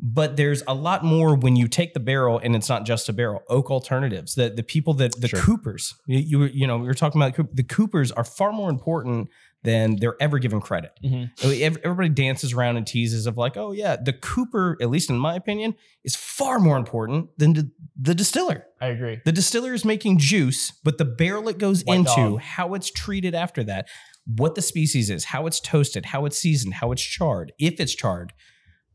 [0.00, 3.12] but there's a lot more when you take the barrel and it's not just a
[3.12, 5.40] barrel oak alternatives the the people that the Sure.
[5.40, 9.28] coopers you, you you know we were talking about the coopers are far more important
[9.64, 11.30] than they're ever given credit Mhm.
[11.42, 15.18] Ev- everybody dances around and teases of like oh yeah the cooper at least in
[15.18, 15.74] my opinion
[16.04, 17.70] is far more important than the,
[18.00, 19.18] the distiller I agree.
[19.24, 22.40] the distiller is making juice, but the barrel it goes White into, dog.
[22.40, 23.88] how it's treated after that,
[24.36, 27.94] what the species is, how it's toasted, how it's seasoned, how it's charred, if it's
[27.94, 28.32] charred.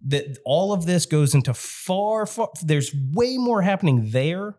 [0.05, 2.49] That all of this goes into far, far.
[2.61, 4.57] There's way more happening there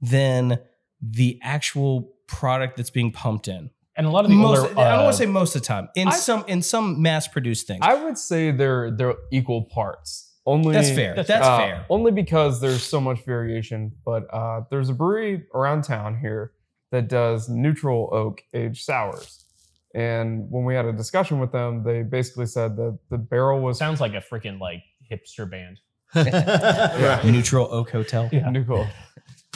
[0.00, 0.58] than
[1.02, 3.70] the actual product that's being pumped in.
[3.96, 5.60] And a lot of the Most, older, I don't uh, want to say most of
[5.60, 5.88] the time.
[5.94, 10.38] In I- some, in some mass-produced things, I would say they're they're equal parts.
[10.46, 11.14] Only that's fair.
[11.14, 11.86] That's That's, uh, fair.
[11.90, 13.92] Only because there's so much variation.
[14.04, 16.52] But uh, there's a brewery around town here
[16.90, 19.39] that does neutral oak aged sours.
[19.94, 23.78] And when we had a discussion with them, they basically said that the barrel was
[23.78, 25.80] sounds like a freaking like hipster band.
[26.14, 28.28] yeah, Neutral Oak Hotel.
[28.32, 28.50] Yeah.
[28.50, 28.86] neutral.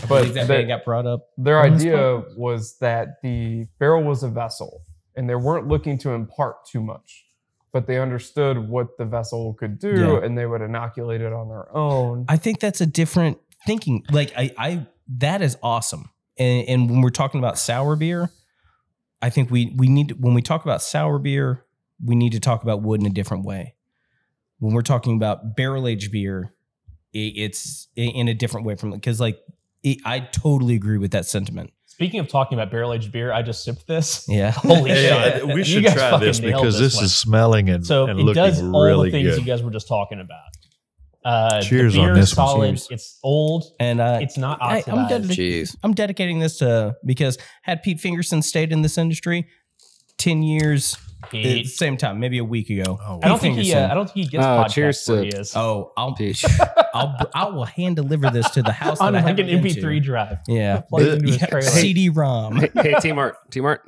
[0.03, 1.29] I But that they- got brought up.
[1.39, 4.83] their On this idea was that the barrel was a vessel
[5.17, 7.27] and they weren't looking to impart too much
[7.73, 10.25] but they understood what the vessel could do Yeah.
[10.25, 14.05] and they would inoculate it on their own I think that's a different thinking.
[14.13, 14.87] Like I, I
[15.19, 16.11] that is awesome.
[16.39, 18.31] And, and when we're talking about sour beer,
[19.25, 21.65] I think we we need to, when we talk about sour beer,
[22.05, 23.75] we need to talk about wood in a different way.
[24.59, 26.53] When we're talking about barrel aged beer,
[27.15, 29.39] i- it's in a different way from because like
[29.83, 31.71] it- I totally agree with that sentiment.
[31.87, 34.27] Speaking of talking about barrel aged beer, I just sipped this.
[34.29, 34.51] Yeah.
[34.57, 35.47] Holy Hey, shit!
[35.55, 37.05] we should try this because this one.
[37.05, 39.39] is smelling and, so and it looking does all really the things good.
[39.41, 40.43] you guys were just talking about.
[41.25, 42.47] Uh, Cheers the on this is one.
[42.47, 42.69] solid.
[42.71, 42.89] Cheers.
[42.91, 43.65] It's old.
[43.81, 44.89] And uh, It's not I, oxidized.
[44.99, 45.77] I'm, dedicating, Jeez.
[45.83, 49.47] I'm dedicating this to because had Pete Fingerson stayed in this industry
[50.19, 52.99] ten years at the same time, maybe a week ago.
[53.03, 53.73] Oh, I don't think he.
[53.73, 53.91] Uh, Fingerson.
[53.91, 55.57] I don't think he gets Oh, podcasts cheers where to- he is.
[55.57, 56.45] Oh, I'll, Pete.
[56.95, 59.63] I'll I will hand deliver this to the house on that I like an haven't
[59.63, 60.01] been MP3 to.
[60.01, 60.39] drive.
[60.47, 61.69] Yeah, Plugged into his Yeah, trailer.
[61.71, 62.57] CD-ROM.
[62.57, 63.81] hey, hey, T Mart, T Mart,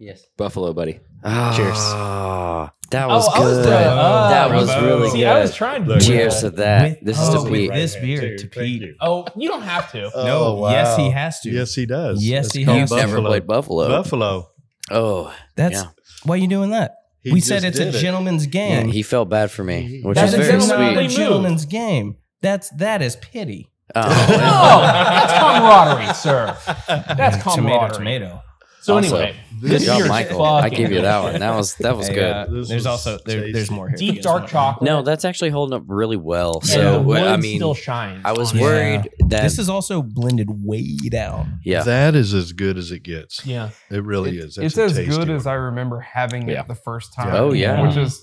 [0.00, 0.24] Yes.
[0.36, 0.98] Buffalo, buddy.
[1.22, 3.64] Ah, That was Oh, I was good.
[3.66, 4.86] the- oh, that was bravo.
[4.86, 5.26] really See, good.
[5.26, 5.88] I was trying to.
[5.90, 6.82] Look, do Cheers to that.
[6.90, 7.72] With- this is oh, to with Pete.
[7.72, 8.94] this beer to Pete.
[9.00, 10.02] Oh, you don't have to.
[10.14, 11.50] No, oh, yes, he has to.
[11.50, 12.24] Yes, he does.
[12.24, 12.96] Yes, It's he has to.
[12.96, 13.28] Never Buffalo.
[13.30, 13.88] played Buffalo.
[13.88, 14.50] Buffalo.
[14.90, 15.88] Oh, That's Yeah.
[16.24, 16.94] why you doing that.
[17.22, 17.98] He we said it's a did it.
[17.98, 18.50] gentleman's yeah.
[18.82, 18.88] game.
[18.88, 21.16] He felt bad for me, which That's is very a not gentlemanly a sweet.
[21.16, 22.16] gentleman's game.
[22.42, 23.70] That's that is pity.
[23.96, 24.00] Oh.
[24.28, 26.56] No, Oh, that's camaraderie, sir.
[27.16, 28.42] That's tomato, tomato.
[28.84, 30.42] So Also, anyway, good this job, beer is Michael.
[30.44, 31.40] I fucking give you that one.
[31.40, 32.30] That was that was Hey, good.
[32.30, 33.96] uh, there's was also there, there's more here.
[33.96, 34.84] Deep dark chocolate.
[34.86, 36.56] no, that's actually holding up really well.
[36.60, 38.20] and So the I mean, still shines.
[38.26, 38.60] I was on it.
[38.60, 38.66] Yeah.
[38.66, 41.60] worried that This is also blended way down.
[41.64, 41.82] yeah.
[41.82, 43.46] That is as good as it gets.
[43.46, 43.70] Yeah.
[43.90, 44.56] It really It- is.
[44.56, 45.30] That's it's as good one.
[45.30, 46.60] as I remember having Yeah.
[46.60, 47.34] it the first time.
[47.34, 47.86] Oh, yeah.
[47.86, 48.22] which is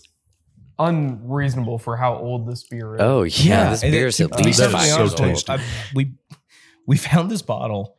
[0.78, 3.02] unreasonable for how old this beer is.
[3.02, 5.14] Oh yeah, this and beer it- is to at least that is five years
[5.50, 5.60] old.
[5.60, 5.64] I-
[5.96, 6.14] we
[6.88, 7.98] we found this bottle,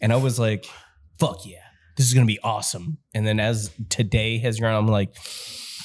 [0.00, 0.66] and I was like,
[1.18, 1.58] "Fuck yeah,
[2.02, 5.14] this is gonna be awesome." And then as today has gone, I'm like,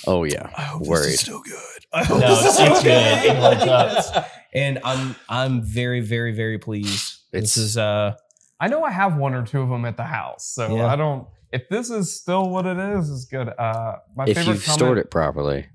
[0.05, 1.05] Oh yeah, "I hope Worried.
[1.05, 3.25] this is still good." I hope No, this it's- still it's good.
[3.31, 4.29] It holds up.
[4.53, 7.19] And I'm I'm very very very pleased.
[7.33, 8.13] It's- this is uh
[8.59, 10.87] I know I have one or two of them at the house, so Yeah.
[10.87, 11.27] I don't.
[11.51, 13.47] If this is still what it is, is good.
[13.47, 15.67] Uh, my if favorite you've stored it properly.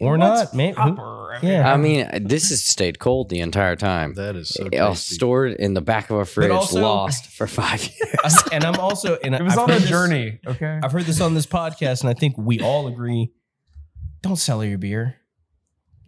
[0.00, 0.74] I- Or what's not, man.
[0.74, 1.72] Who- I yeah.
[1.72, 4.14] I mean, this has stayed cold the entire time.
[4.14, 5.14] That is so Uh, tasty.
[5.16, 8.42] stored in the back of a fridge, also- lost for five years.
[8.52, 10.38] and I'm also and it was I've on a heard this- journey.
[10.46, 13.30] Okay, I've heard this on this podcast, and I think we all agree:
[14.22, 15.16] don't sell your beer.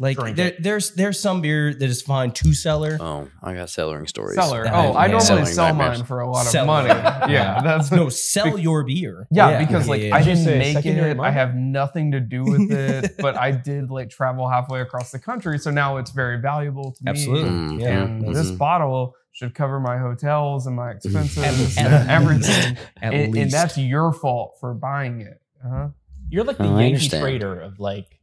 [0.02, 0.62] Like Drink there, it.
[0.62, 2.96] there's there's some beer that is fine to cellar.
[2.98, 4.34] Oh, I got cellaring stories.
[4.34, 4.64] seller.
[4.64, 5.06] that- Oh, I yeah.
[5.08, 5.98] normally Selling sell nightmares.
[5.98, 6.88] mine for a lot of Sell- money.
[7.30, 9.28] Yeah, that's no, sell your beer.
[9.30, 11.14] Yeah, because like yeah, I didn't Say make secondary it.
[11.14, 11.32] I market?
[11.34, 15.58] have nothing to do with it, but I did like travel halfway across the country,
[15.58, 17.10] so now it's very valuable to me.
[17.10, 17.50] Absolutely.
[17.50, 18.02] Mm, Yeah.
[18.04, 18.56] And this Mhm.
[18.56, 22.78] bottle should cover my hotels and my expenses At- and at everything.
[23.02, 23.52] At and, and least.
[23.52, 25.42] that's your fault for buying it.
[25.62, 25.88] Uh-huh.
[26.30, 27.22] You're like the Oh, I Yankee understand.
[27.22, 28.18] trader of like,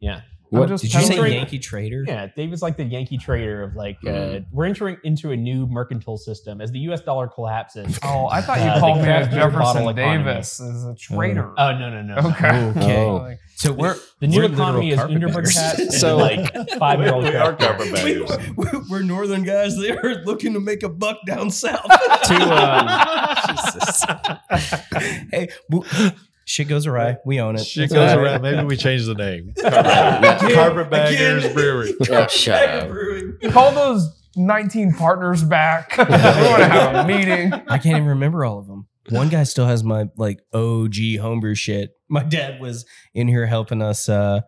[0.00, 0.22] yeah, I'm
[0.60, 2.04] What- just Did you say telling- Yankee Trader?
[2.06, 2.26] yeah.
[2.36, 4.44] Dave is like the Yankee trader of like, uh, Mm.
[4.52, 7.00] we're entering into a new mercantile system as the U.S.
[7.00, 7.98] dollar collapses.
[8.04, 9.96] Oh, I thought you Uh, called me a craft beer bottle Jefferson.
[10.24, 11.52] Davis as a trader.
[11.56, 12.16] Oh no no no.
[12.30, 12.64] okay.
[12.76, 12.96] Okay.
[13.06, 13.34] Oh.
[13.54, 15.54] So we're The new we're economy is literal Underberg carpetbaggers.
[15.56, 18.38] hats and So- like five year old We are carpetbaggers.
[18.56, 19.76] We- we- we're northern guys.
[19.78, 21.86] They're looking to make a buck down south.
[22.24, 24.04] To, um, Jesus.
[25.30, 26.10] hey, w-
[26.44, 27.16] shit goes awry.
[27.24, 27.64] We own it.
[27.64, 28.32] Shit It's goes all right.
[28.32, 28.42] around.
[28.42, 29.52] Maybe we change the name.
[29.58, 31.54] Again, Carpetbaggers again.
[31.54, 31.94] Brewery.
[32.10, 33.52] Oh, shut up.
[33.52, 35.94] Call those 19 partners back.
[35.98, 36.10] we want
[36.62, 37.52] to have a meeting.
[37.52, 38.86] I can't even remember all of them.
[39.10, 41.90] One guy still has my like OG homebrew shit.
[42.08, 44.42] My dad was in here helping us uh,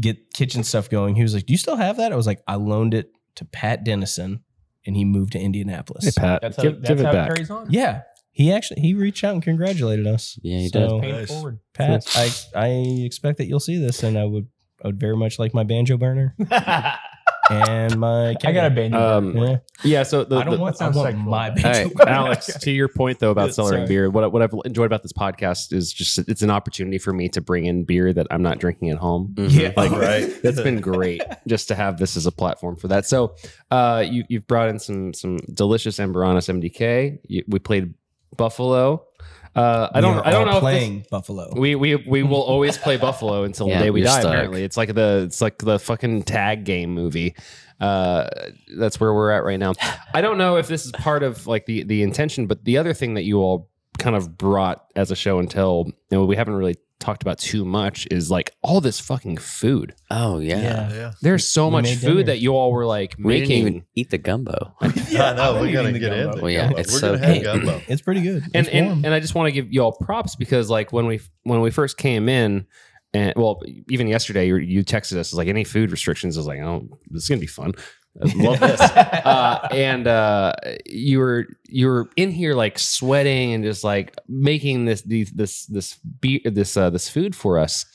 [0.00, 1.14] get kitchen stuff going.
[1.16, 3.44] He was like, "Do you still have that?" I was like, "I loaned it to
[3.44, 4.44] Pat Dennison,
[4.86, 7.14] and he moved to Indianapolis." hey Pat, That's how, give, that's give it how it
[7.14, 7.28] back.
[7.34, 7.66] carries on.
[7.70, 8.02] Yeah,
[8.32, 10.38] he actually he reached out and congratulated us.
[10.42, 11.28] Yeah, he So, Pay it Nice.
[11.28, 11.58] forward.
[11.74, 12.66] Pat, I I
[13.04, 14.48] expect that you'll see this, and I would
[14.82, 16.34] I would very much like my banjo burner
[17.50, 18.30] and my.
[18.44, 18.98] I got a banjo.
[18.98, 21.30] Um, Yeah, Yeah, so the, I don't the- want, sounds want sexual.
[21.30, 22.10] my banjo Hey, burner.
[22.10, 23.86] Alex, to your point though about Yeah, cellaring sorry.
[23.86, 27.12] beer, what, I- what I've enjoyed about this podcast is just it's an opportunity for
[27.12, 29.34] me to bring in beer that I'm not drinking at home.
[29.36, 29.50] Mhm.
[29.52, 30.24] Yeah, Like, Right.
[30.44, 33.06] It's been great just to have this as a platform for that.
[33.06, 33.34] So,
[33.70, 37.18] uh, you you've brought in some some delicious Amberanus MDK.
[37.28, 37.94] You, we played
[38.36, 39.06] Buffalo.
[39.54, 41.52] Uh, I don't I don't all know if this- playing Buffalo.
[41.54, 44.20] we we we will always play Buffalo until Yeah, the day we die.
[44.20, 44.32] stuck.
[44.32, 47.34] Apparently, it's like the it's like the fucking tag game movie.
[47.80, 48.28] Uh,
[48.76, 49.72] that's where we're at right now.
[50.14, 52.94] I don't know if this is part of like the the intention, but the other
[52.94, 53.68] thing that you all
[53.98, 57.38] kind of brought as a show and tell, you know, we haven't really talked about
[57.38, 59.94] too much is like all this fucking food.
[60.10, 60.60] Oh yeah.
[60.62, 60.92] Yeah.
[60.94, 61.12] Yeah.
[61.20, 62.22] There's so We much food dinner.
[62.24, 63.48] that you all were like We making.
[63.48, 64.74] didn't even eat the gumbo.
[65.08, 65.56] yeah, know.
[65.56, 66.36] I'm We got to eating the get gumbo.
[66.36, 66.42] in.
[66.42, 67.62] Well, yeah, it's We're so gonna have good.
[67.64, 67.82] gumbo.
[67.88, 68.44] It's pretty good.
[68.54, 71.20] and and, and I just want to give you all props because like when we
[71.42, 72.66] when we first came in
[73.14, 73.60] and well
[73.90, 77.24] even yesterday you, you texted us like any food restrictions I was like oh this
[77.24, 77.74] is gonna be fun
[78.20, 80.52] I love this uh, and uh,
[80.86, 85.64] you were you were in here like sweating and just like making this these, this
[85.66, 87.86] this beer this uh, this food for us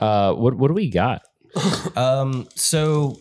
[0.00, 1.22] uh, what what do we got
[1.96, 3.16] Um, so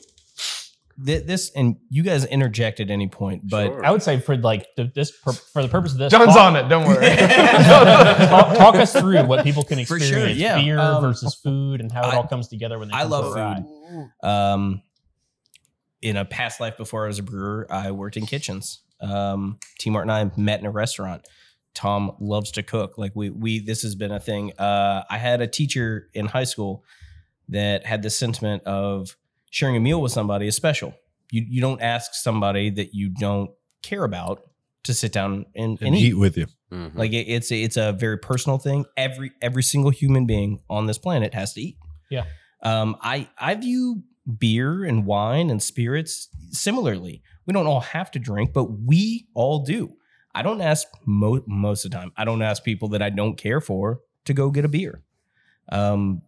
[1.03, 3.86] thi- this, and you guys interject at any point, but Sure.
[3.86, 6.38] I would say for like the, this pur- for the purpose of this, John's talk,
[6.40, 6.68] on it.
[6.68, 7.15] Don't worry.
[7.15, 10.57] talk, talk us through what people can For experience, sure, yeah.
[10.61, 13.11] beer Um, versus food, and how it I- all comes together when they I come
[13.11, 13.65] love for a ride.
[13.65, 14.27] food.
[14.30, 14.82] Um,
[16.01, 18.81] in a past life before I was a brewer, I worked in kitchens.
[19.01, 21.27] Um, T Mart and I met in a restaurant.
[21.73, 22.97] Tom loves to cook.
[22.97, 24.53] Like we we this has been a thing.
[24.57, 26.84] Uh, I had a teacher in high school
[27.49, 29.17] that had this sentiment of
[29.51, 30.93] sharing a meal with somebody is special.
[31.31, 33.51] You you don't ask somebody that you don't
[33.84, 34.41] care about
[34.84, 36.13] to sit down and, and and eat eat.
[36.13, 36.47] with you.
[36.72, 36.95] Mhm.
[36.95, 38.85] Like it, it's a, it's a very personal thing.
[38.95, 41.77] Every every single human being on this planet has to eat.
[42.09, 42.26] Yeah.
[42.63, 44.03] Um, I I view
[44.38, 47.22] beer and wine and spirits similarly.
[47.45, 49.93] We don't all have to drink, but we all do.
[50.34, 52.11] I don't ask mo- most of the time.
[52.18, 55.02] I don't ask people that I don't care for to go get a beer.
[55.69, 56.22] Um,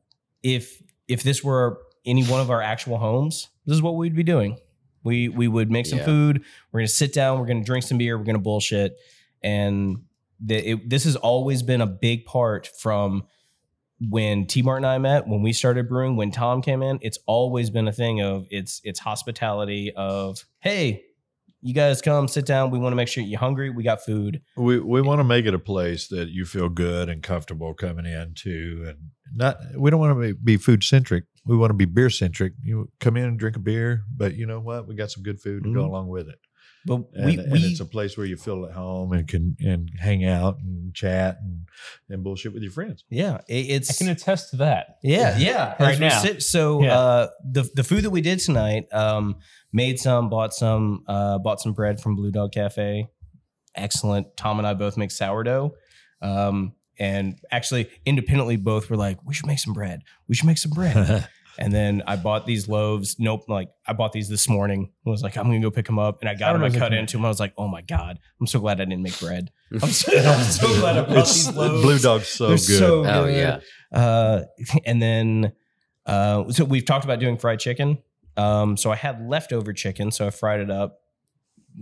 [0.43, 4.23] if if this were any one of our actual homes, this is what we'd be
[4.23, 4.57] doing.
[5.03, 6.05] We we would make some Yeah.
[6.05, 6.43] food.
[6.71, 7.39] We're gonna sit down.
[7.39, 8.17] We're gonna drink some beer.
[8.17, 8.97] We're gonna bullshit.
[9.43, 10.03] And
[10.39, 13.23] the, it, this has always been a big part from
[14.09, 16.99] when T Mart and I met, when we started brewing, when Tom came in.
[17.01, 21.03] It's always been a thing of it's it's hospitality of hey,
[21.61, 22.69] you guys come sit down.
[22.69, 23.69] We want to make sure you're hungry.
[23.71, 24.41] We got food.
[24.55, 28.05] We we want to make it a place that you feel good and comfortable coming
[28.05, 28.97] into, and
[29.33, 29.57] not.
[29.75, 31.23] We don't want to be, food centric.
[31.45, 32.53] We want to be beer centric.
[32.61, 34.87] You come in and drink a beer, but you know what?
[34.87, 35.87] We got some good food to go Mhm.
[35.87, 36.39] along with it.
[36.87, 39.55] But And, we and we it's a place where you feel at home and can
[39.59, 41.67] and hang out and chat and,
[42.09, 43.03] and bullshit with your friends.
[43.09, 44.97] yeah, it, I can attest to that.
[45.03, 45.75] Yeah, yeah.
[45.79, 46.19] Right now.
[46.21, 46.97] sit- so Yeah.
[46.97, 49.35] uh, the the food that we did tonight, um,
[49.71, 53.07] made some, bought some, uh, bought some bread from Blue Dog Cafe.
[53.75, 54.35] Excellent.
[54.37, 55.73] Tom and I both make sourdough.
[56.21, 60.01] Um, and actually independently both were like, we should make some bread.
[60.27, 61.27] We should make some bread.
[61.59, 63.17] and then I bought these loaves.
[63.19, 64.91] Nope, like I bought these this morning.
[65.05, 66.19] I was like, I'm gonna go pick them up.
[66.21, 66.63] And I got them.
[66.63, 67.25] I cut into them.
[67.25, 69.51] I was like, oh my god, I'm so glad I didn't make bread.
[69.81, 71.81] I'm so, I'm so glad I bought It's these loaves.
[71.83, 72.79] Blue Dog's so They're good.
[72.79, 73.35] so Oh good.
[73.35, 73.59] yeah.
[73.97, 74.43] Uh,
[74.85, 75.53] and then,
[76.05, 77.99] uh, so we've talked about doing fried chicken.
[78.35, 80.99] Um, so I had leftover chicken, so I fried it up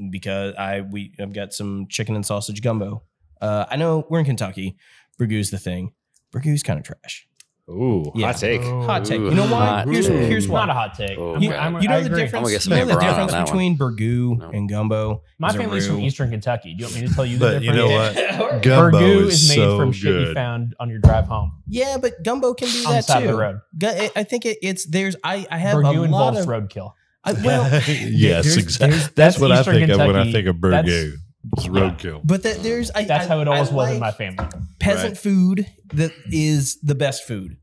[0.10, 3.04] because I we I've got some chicken and sausage gumbo.
[3.42, 4.78] Uh, I know we're in Kentucky.
[5.18, 5.92] Burgoo's the thing.
[6.32, 7.28] Burgoo's kind of trash.
[7.68, 8.28] Ooh, Yeah.
[8.28, 8.62] hot take.
[8.64, 9.20] Oh, hot take.
[9.20, 9.66] Ooh, You know why?
[9.66, 10.20] hot Here's take.
[10.30, 10.60] here's why.
[10.62, 11.18] Not a hot take.
[11.18, 11.52] Oh, I'm- you.
[11.52, 12.22] I'm- you know I the agree.
[12.22, 12.66] difference.
[12.66, 13.46] You know the Amber on difference that one.
[13.46, 14.50] between burgoo No.
[14.52, 15.24] and gumbo.
[15.40, 16.00] My is family's from.
[16.02, 16.76] Eastern Kentucky.
[16.76, 18.16] Do you want me to tell you the But you difference?
[18.16, 18.62] know what?
[18.62, 21.98] Gumbo Burgoo is is made so from shit you found on your drive home Yeah,
[22.00, 23.30] but gumbo can be on the that side too.
[23.30, 23.60] of the road.
[23.78, 26.46] Gu- I- I think it, it's there's I I have Burgoo a lot involves of
[26.46, 26.92] roadkill.
[27.24, 28.96] I, well, yes, exactly.
[29.00, 31.14] That's, that's what I Eastern think of when I think of burgoo.
[31.54, 31.72] It's Yeah.
[31.72, 32.22] roadkill.
[32.24, 34.46] but that there's I, That's I- how it always I was in like my family.
[34.80, 35.18] peasant Right.
[35.18, 37.58] food that is the best food.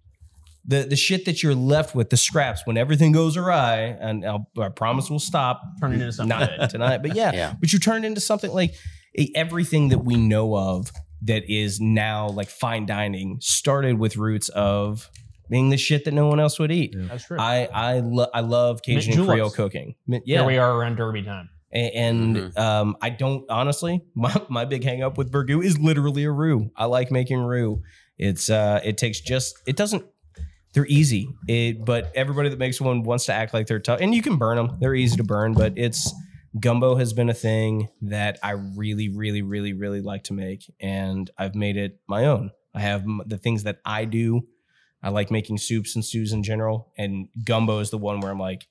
[0.64, 4.46] The the shit that you're left with, the scraps when everything goes awry, and I'll,
[4.60, 5.60] I promise we'll stop.
[5.80, 6.70] Turn it into something not good.
[6.70, 7.54] tonight, but yeah, Yeah.
[7.58, 8.72] But you turn it into something like
[9.18, 10.92] a, everything that we know of
[11.22, 15.10] that is now like fine dining started with roots of
[15.50, 16.94] being the shit that no one else would eat.
[16.96, 17.38] That's true.
[17.40, 19.56] I I lo- I love Cajun Mint and Creole juleps.
[19.56, 19.94] cooking.
[20.06, 21.48] Mint- Here we are around Derby time.
[21.72, 22.58] And Mhm.
[22.58, 24.02] um, I don't honestly.
[24.14, 26.70] My, my big hang up with burgoo is literally a roux.
[26.76, 27.82] I like making roux.
[28.18, 30.04] It's uh, it takes just it doesn't.
[30.74, 34.14] They're easy, it, but everybody that makes one wants to act like they're tough, and
[34.14, 34.78] you can burn them.
[34.80, 36.10] They're easy to burn, but it's
[36.58, 41.30] gumbo has been a thing that I really, really, really, really like to make, and
[41.36, 42.52] I've made it my own.
[42.74, 44.46] I have the things that I do.
[45.02, 48.38] I like making soups and stews in general, and gumbo is the one where I'm
[48.40, 48.66] like,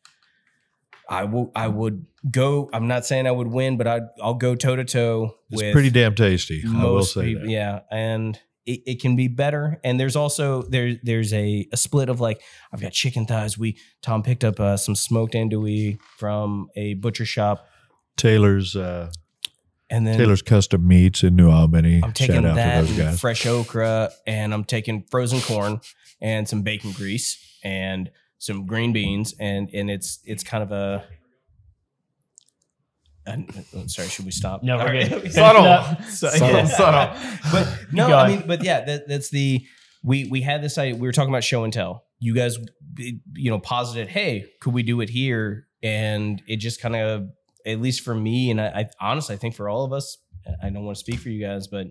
[1.11, 2.69] I will, I would go.
[2.71, 5.89] I'm not saying I would win, but I, I'll go toe to toe It's pretty
[5.89, 6.63] damn tasty.
[6.65, 7.43] I will say people.
[7.43, 7.51] that.
[7.51, 9.79] Yeah, and it, it can be better.
[9.83, 13.57] And there's also there there's a, a split of like I've got chicken thighs.
[13.57, 17.67] We Tom picked up uh, some smoked andouille from a butcher shop,
[18.15, 19.11] Taylor's uh,
[19.89, 22.01] and then Taylor's Custom Meats in New Albany.
[22.01, 23.19] I'm taking Shout out that to those and guys.
[23.19, 25.81] fresh okra, and I'm taking frozen corn
[26.21, 28.09] and some bacon grease and
[28.41, 31.03] some green beans, and and it's it's kind of a.
[33.27, 34.63] and- oh, sorry, should we stop?
[34.63, 35.09] No, we're All right.
[35.09, 35.31] good.
[35.31, 36.03] Subtle.
[36.09, 36.47] So- Subtle.
[36.57, 36.65] yeah.
[36.65, 37.21] Subtle.
[37.51, 38.07] But no.
[38.17, 39.63] I mean, but yeah, that, that's the
[40.03, 40.95] we we had this idea.
[40.95, 42.05] We were talking about show and tell.
[42.19, 42.57] You guys,
[42.97, 45.67] you know, posited, hey, could we do it here?
[45.83, 47.29] And it just kind of,
[47.65, 50.17] at least for me, and I, I honestly, I think for all of us,
[50.61, 51.87] I don't want to speak for you guys, but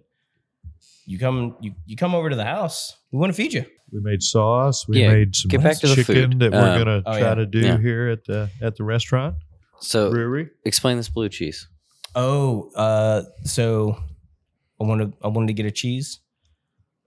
[1.10, 2.96] you come, you you come over to the house.
[3.12, 3.64] We want to feed you.
[3.92, 4.86] We made sauce.
[4.88, 6.40] We Yeah, made some get back to the chicken food.
[6.40, 7.34] that we're Um, gonna oh, try yeah.
[7.34, 7.78] to do Yeah.
[7.78, 9.34] here at the at the restaurant
[9.80, 10.50] So brewery.
[10.64, 11.66] explain this blue cheese.
[12.14, 13.96] Oh, uh, so
[14.80, 16.20] I wanted I wanted to get a cheese.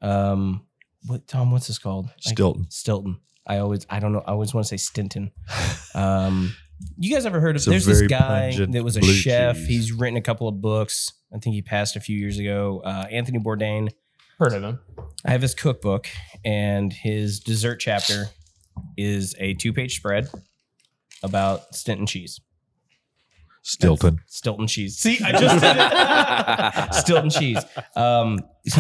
[0.02, 0.66] Um,
[1.08, 1.52] what Tom?
[1.52, 2.08] What's this called?
[2.10, 2.66] I- Stilton.
[2.70, 3.20] Stilton.
[3.48, 4.24] I always I don't know.
[4.28, 5.32] I always want to say Stinton.
[5.96, 6.54] Um,
[6.98, 7.62] You guys ever heard of?
[7.62, 9.56] It's a There's this very guy pungent that was a blue chef.
[9.58, 9.68] cheese.
[9.68, 11.14] He's written a couple of books.
[11.34, 12.82] I think he passed a few years ago.
[12.86, 13.90] Uh, Anthony Bourdain.
[14.40, 14.80] Heard of him?
[15.26, 16.08] I have his cookbook,
[16.44, 18.26] and his dessert chapter
[18.98, 20.30] is a two-page spread
[21.22, 22.40] about Stilton cheese.
[23.62, 24.20] Stilton.
[24.28, 24.98] Stilton cheese.
[24.98, 26.94] See, I just did it.
[26.94, 27.64] Stilton cheese.
[27.96, 28.40] Um,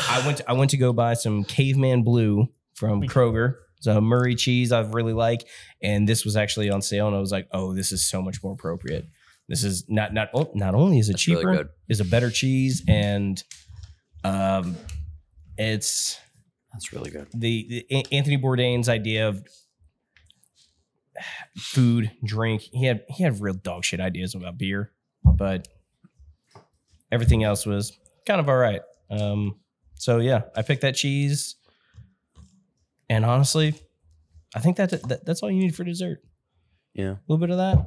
[0.10, 0.38] I went.
[0.40, 3.56] To, I went to go buy some Caveman Blue from Kroger.
[3.78, 5.48] It's a Murray cheese I really like,
[5.82, 8.44] and this was actually on sale, and I was like, "Oh, this is so much
[8.44, 9.08] more appropriate."
[9.50, 11.70] This is not not not only is it That's really cheaper, good.
[11.90, 13.44] is a better cheese, and
[14.24, 14.78] um,
[15.58, 16.18] it's
[16.72, 17.28] That's really good.
[17.34, 19.46] the, the Anthony Bourdain's idea of
[21.58, 22.62] food, drink.
[22.62, 24.92] He had he had real dog shit ideas about beer,
[25.24, 25.68] but
[27.12, 28.82] everything else was kind of all right.
[29.10, 29.58] Um,
[29.96, 31.56] so yeah, I picked that cheese,
[33.10, 33.76] and honestly,
[34.56, 36.20] I think that, that that's all you need for dessert.
[36.94, 37.12] Yeah.
[37.12, 37.86] A little bit of that.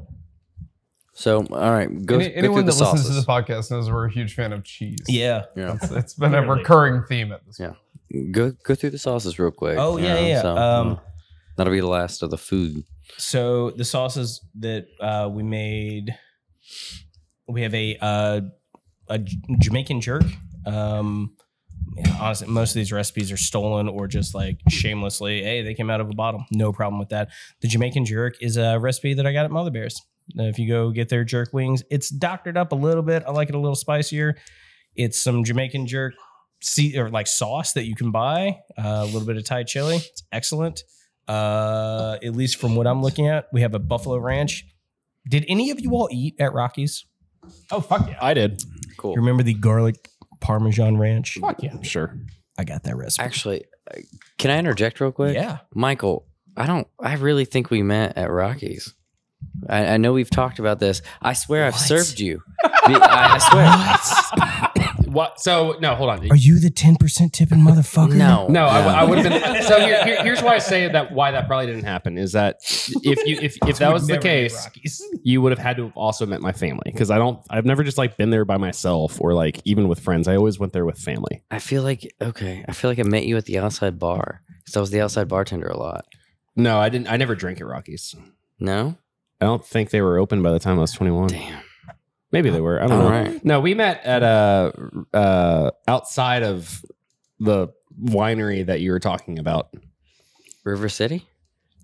[1.19, 3.07] So, all right, go, Any, go anyone that the listens sauces.
[3.09, 4.99] to this podcast knows we're a huge fan of cheese.
[5.09, 5.45] Yeah.
[5.57, 5.77] yeah.
[5.81, 7.69] It's, it's been a recurring theme at this Yeah.
[8.13, 8.33] point.
[8.33, 9.79] Go go through the sauces real quick.
[9.79, 11.01] Oh, yeah, know, yeah, So, um,
[11.57, 12.85] that'll be the last of the food.
[13.17, 16.15] So the sauces that uh, we made,
[17.49, 18.41] we have a uh,
[19.09, 20.25] a J- Jamaican jerk.
[20.67, 21.35] Um,
[21.97, 25.43] yeah, honestly, most of these recipes are stolen or just like shamelessly.
[25.43, 26.45] Hey, they came out of a bottle.
[26.53, 27.29] No problem with that.
[27.63, 30.01] The Jamaican jerk is a recipe that I got at Mother Bears.
[30.39, 33.23] Uh, If you go get their jerk wings, it's doctored up a little bit.
[33.27, 34.37] I like it a little spicier.
[34.95, 36.15] It's some Jamaican jerk,
[36.63, 38.59] see or like sauce that you can buy.
[38.79, 39.97] Uh, a little bit of Thai chili.
[39.97, 40.83] It's excellent.
[41.29, 44.65] Uh, at least from what I'm looking at, we have a Buffalo Ranch.
[45.29, 47.05] Did any of you all eat at Rocky's?
[47.71, 48.17] Oh fuck yeah!
[48.21, 48.63] I did.
[48.97, 49.13] Cool.
[49.13, 50.09] You remember the garlic
[50.41, 51.39] Parmesan Ranch?
[51.41, 51.81] Fuck yeah!
[51.83, 52.17] Sure.
[52.59, 53.25] I got that recipe.
[53.25, 53.99] Actually, uh,
[54.39, 55.35] can I interject real quick?
[55.35, 55.59] yeah.
[55.75, 56.27] Michael,
[56.57, 56.87] I don't.
[57.01, 58.95] I really think we met at Rocky's.
[59.69, 61.03] I, I know we've talked about this.
[61.23, 61.81] I swear I've What?
[61.81, 62.43] served you.
[62.65, 65.03] I, I swear.
[65.13, 65.41] What?
[65.41, 66.31] So no, hold on.
[66.31, 68.13] Are you the 10% tipping motherfucker?
[68.15, 69.63] No, No, I, I would have been.
[69.63, 72.57] So here, here- here's why I say that why that probably didn't happen is that
[73.03, 74.69] if you if, if that was the case,
[75.23, 77.41] you would have had to have also met my family because I don't.
[77.49, 80.29] I've never just like been there by myself or like even with friends.
[80.29, 81.43] I always went there with family.
[81.51, 82.65] I feel like okay.
[82.69, 85.29] I feel like I met you at the outside bar because I was the outside
[85.29, 86.05] bartender a lot.
[86.57, 87.09] No, I didn't.
[87.09, 88.15] I never drank at Rocky's.
[88.59, 88.97] No,
[89.41, 91.29] I don't think they were open by the time I was 21.
[91.29, 91.63] damn.
[92.33, 92.83] Maybe they were.
[92.83, 93.11] I don't All know.
[93.11, 93.45] right.
[93.45, 94.73] No, we met at a
[95.15, 96.85] uh, outside of
[97.39, 97.69] the
[98.03, 99.69] winery that you were talking about.
[100.65, 101.27] River City.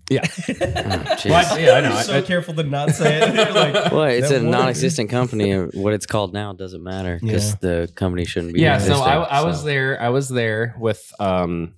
[0.09, 0.21] Yeah.
[0.25, 1.29] Oh, jeez.
[1.29, 1.95] Well, I- yeah, I know.
[2.01, 3.33] so I- I- careful to not say it.
[3.35, 4.51] You're like, Well, it's that a word.
[4.51, 5.53] non-existent company.
[5.55, 7.55] What it's called now doesn't matter because Yeah.
[7.61, 8.59] the company shouldn't be.
[8.61, 11.73] yeah so existing, I, I was there i was there with um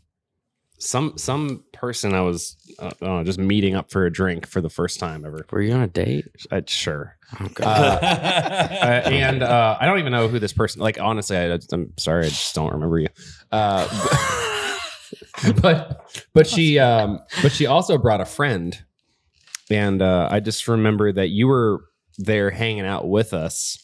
[0.78, 4.70] some some person i was uh, I just meeting up for a drink for the
[4.70, 6.26] first time ever Were you on a date?
[6.52, 7.66] uh, sure Oh, God.
[8.04, 11.94] uh, uh, and uh, i don't even know who this person like honestly I, i'm
[11.98, 13.08] sorry i just don't remember you
[13.52, 13.88] uh,
[15.62, 18.78] but but she um but she also brought a friend
[19.72, 21.86] and uh, i just remember that you were
[22.18, 23.78] there hanging out with us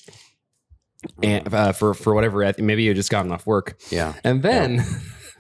[1.24, 4.14] and uh, for for whatever maybe you just gotten off work yeah.
[4.24, 4.86] and then,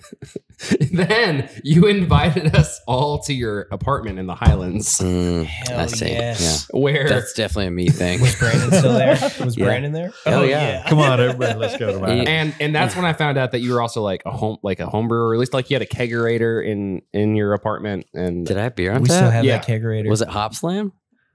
[0.91, 6.09] then you invited us all to your apartment in the Highlands, Mm, Hell I see.
[6.09, 6.67] yes.
[6.71, 8.21] where That's definitely a me thing.
[8.21, 9.17] Was Brandon still there?
[9.43, 9.65] Was Yeah.
[9.65, 10.11] Brandon there?
[10.25, 10.87] Oh, yeah.
[10.87, 12.23] Come on, everybody, let's go to my Yeah.
[12.29, 14.79] and and that's when I found out that you were also like a home like
[14.79, 18.05] a home brewer, or at least like you had a kegerator in in your apartment.
[18.13, 19.01] And Did I have beer on that?
[19.01, 19.17] We tap?
[19.17, 19.57] still have Yeah.
[19.57, 20.09] that kegerator.
[20.09, 20.91] was it Hop Slam?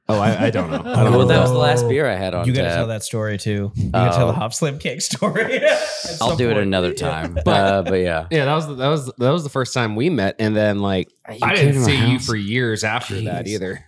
[0.09, 0.77] Oh, I, I don't know.
[0.79, 1.25] I don't well, know.
[1.27, 2.77] that was the last beer I had on you got to tap.
[2.77, 3.73] tell that story too.
[3.75, 4.37] You got to tell the Oh.
[4.37, 5.57] hop slam cake story.
[5.63, 5.73] at
[6.21, 6.67] I'll some do it point.
[6.67, 6.95] another Yeah.
[7.11, 7.39] time.
[7.47, 8.27] uh, but yeah.
[8.31, 11.11] yeah, that was that was that was the first time we met, and then like
[11.31, 12.27] You I came didn't my see you house?
[12.27, 13.49] for years after that Jeez.
[13.55, 13.85] either.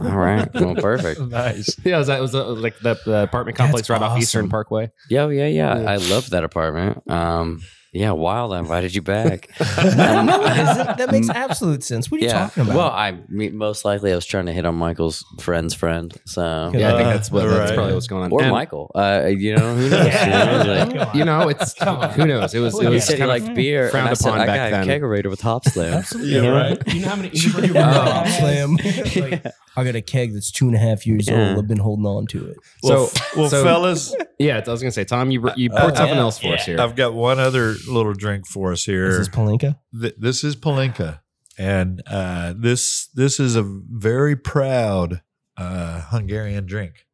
[0.00, 0.48] All right.
[0.54, 1.20] Well, perfect.
[1.20, 1.76] nice.
[1.84, 4.42] Yeah, it was, it was uh, like the, the apartment complex That's right off Eastern
[4.44, 4.50] awesome.
[4.50, 4.90] Parkway.
[5.10, 5.80] Yeah, yeah, yeah.
[5.80, 5.90] Yeah.
[5.90, 7.02] I love that apartment.
[7.10, 7.60] Um,
[7.92, 8.52] yeah, wild.
[8.52, 9.48] I invited you back.
[9.60, 12.10] No, no, is it- that makes absolute sense.
[12.10, 12.76] What are you talking about?
[12.76, 16.12] Well, I me, most likely I was trying to hit on Michael's friend's friend.
[16.26, 17.74] So Yeah, I think Uh, that's what that's right.
[17.76, 18.32] probably what's going on.
[18.32, 18.90] or And- Michael.
[18.94, 20.06] Uh, you know who knows?
[20.06, 20.54] Yeah.
[20.54, 21.74] You know, like- you know, it's
[22.14, 22.54] who knows.
[22.54, 24.28] It was it he was said he kind liked of beer, and frowned I said
[24.28, 25.94] upon I got back a kegerator with hop slam.
[25.94, 26.32] Absolutely.
[26.32, 26.56] Yeah, You know?
[26.56, 26.94] right.
[26.94, 27.30] You know how many?
[27.32, 28.76] You You know your hop slam.
[29.16, 29.46] Like,
[29.76, 31.50] I got a keg that's two and a half years Yeah.
[31.50, 31.58] old.
[31.58, 32.56] I've been holding on to it.
[32.82, 34.60] Well, So- well, so- fellas, yeah.
[34.66, 36.20] I was gonna say, Tom, you you poured something yeah.
[36.22, 36.80] else for us here.
[36.80, 39.18] I've got one other little drink for us Is here.
[39.18, 39.78] this Palenka?
[39.98, 41.20] Th- this is Palinka,
[41.58, 45.22] and uh, this this is a very proud
[45.56, 47.06] uh, Hungarian drink.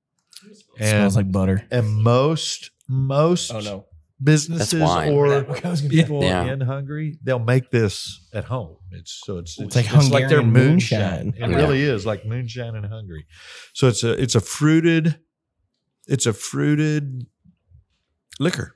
[0.79, 1.67] And, smells like butter.
[1.71, 3.87] and most most Oh no.
[4.23, 6.03] businesses or Okay, I was gonna say.
[6.03, 6.45] people Yeah.
[6.53, 8.77] in Hungary, they'll make this at home.
[8.93, 11.35] It's so it's It's like Hungarian moonshine.
[11.37, 11.57] It Yeah.
[11.57, 13.27] really is like moonshine in Hungary.
[13.73, 15.19] So it's a it's a fruited,
[16.07, 17.27] it's a fruited
[18.39, 18.76] liquor.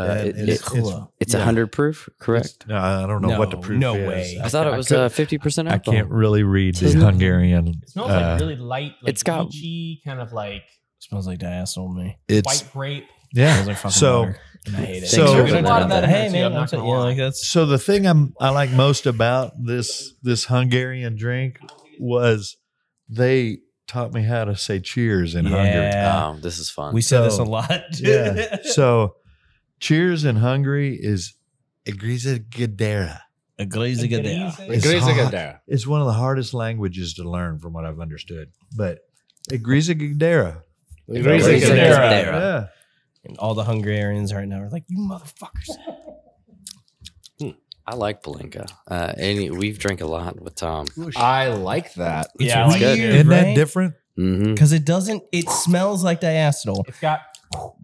[0.00, 1.12] Uh, And it- it's- cool.
[1.20, 1.44] it's a yeah.
[1.44, 2.66] hundred proof, correct?
[2.66, 4.08] No, I don't know what the No, proof no is.
[4.08, 4.38] way.
[4.42, 7.68] I thought it was could- uh, fifty percent I can't really read the Hungarian.
[7.68, 10.62] It smells uh, like really light, like it's got- peachy, kind of like
[11.00, 12.18] Smells like diacetyl to me.
[12.28, 13.06] It's white grape.
[13.32, 13.54] yeah.
[13.54, 14.38] Smells like fucking So water.
[14.66, 15.06] I hate it.
[15.08, 17.16] So- Thanks There's a lot of that hey man, I'm I'm not gonna yeah, like
[17.16, 21.58] that's so the thing I'm I like most about this this Hungarian drink
[21.98, 22.56] was
[23.08, 23.58] they
[23.88, 25.90] taught me how to say cheers in Hungary.
[25.94, 26.94] Oh, this is fun.
[26.94, 27.70] we said this a lot.
[27.98, 28.58] Yeah.
[28.62, 29.14] so
[29.80, 31.34] cheers in Hungary is
[31.86, 33.20] Igriza Gadera.
[33.58, 34.54] a glaze of Agrees.
[34.60, 38.50] It's, hard- it's one of the hardest languages to learn from what I've understood.
[38.76, 39.00] But
[39.50, 40.62] Igriza Gadera.
[41.08, 41.96] Agrees Agrees Gadera.
[41.96, 42.32] Gadera.
[42.32, 42.66] Yeah.
[43.24, 45.76] And all the Hungarians right now are like, you motherfuckers.
[47.86, 48.70] I like Palinka.
[48.86, 50.86] Uh, any we've drank a lot with Tom.
[51.16, 52.28] I like that.
[52.38, 53.14] It's Yeah, I like weird, it.
[53.16, 53.56] Isn't that right?
[53.56, 53.94] different?
[54.16, 55.24] hmm Because it doesn't.
[55.32, 56.84] It smells like diacetyl.
[56.86, 57.20] It's got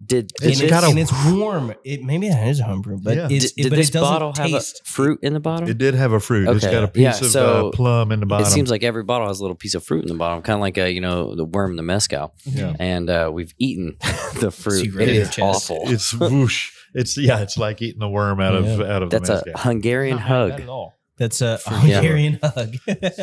[0.05, 1.73] Did And It's did got a- and it's warm.
[1.83, 3.27] It maybe that is homebrew, but Yeah.
[3.29, 5.67] it's did, did but this it doesn't bottle have a fruit in the bottom?
[5.67, 6.47] It did have a fruit.
[6.47, 8.47] It's got a piece Yeah, of so uh, plum in the bottom.
[8.47, 10.55] It seems like every bottle has a little piece of fruit in the bottom, kind
[10.55, 12.33] of like a you know the worm, the mezcal.
[12.45, 12.73] Yeah.
[12.79, 13.97] And uh, we've eaten
[14.39, 14.79] the fruit.
[14.83, 15.69] See It right in is the chest.
[15.71, 15.81] awful.
[15.91, 16.71] it's whoosh.
[16.93, 17.39] It's yeah.
[17.41, 19.57] It's like eating the worm out of out of That's the a.
[19.57, 20.61] Hungarian not bad hug.
[20.61, 20.93] at all.
[21.17, 21.99] That's a Yeah.
[21.99, 22.75] Hungarian hug.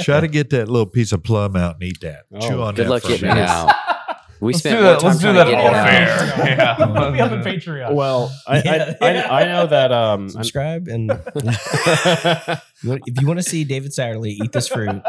[0.03, 2.25] Try to get that little piece of plum out and eat that.
[2.35, 3.75] Oh, Chew on Good that luck for a getting it out.
[4.45, 5.01] We Let's spent do more that.
[5.01, 5.89] time Let's do that to get off it out.
[5.89, 6.35] air.
[6.57, 6.83] Yeah.
[6.99, 7.95] It'll be on the Patreon.
[7.95, 8.95] Well, I, Yeah.
[9.01, 9.91] I, I, I know that.
[9.93, 15.03] Um, Subscribe and if you want to see David Satterley eat this fruit,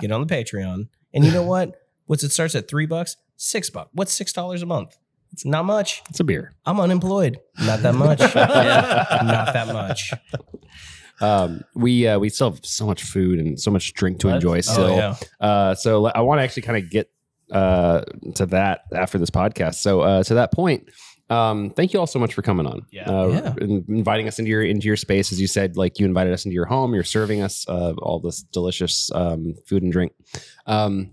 [0.00, 0.88] get on the Patreon.
[1.14, 1.74] And you know what?
[2.06, 3.90] What's it starts at three bucks, six bucks.
[3.94, 4.96] What's six dollars a month?
[5.32, 6.02] It's not much.
[6.10, 6.52] it's a beer.
[6.66, 7.38] I'm unemployed.
[7.64, 8.18] Not that much.
[8.20, 8.34] not
[9.54, 10.12] that much.
[11.20, 14.36] Um, we uh, we still have so much food and so much drink to Let's-
[14.36, 14.84] enjoy oh, still.
[14.84, 15.16] Oh yeah.
[15.40, 17.10] Uh, so I want to actually kind of get
[17.52, 18.02] uh,
[18.34, 19.76] to that after this podcast.
[19.76, 20.88] So uh, to that point,
[21.30, 22.86] um, thank you all so much for coming on.
[22.90, 23.08] Yeah.
[23.10, 23.54] Uh, Yeah.
[23.60, 26.44] and inviting us into your into your space, as you said, like you invited us
[26.44, 26.94] into your home.
[26.94, 30.12] You're serving us uh, all this delicious um, food and drink.
[30.66, 31.12] Um,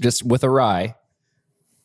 [0.00, 0.94] just with a rye,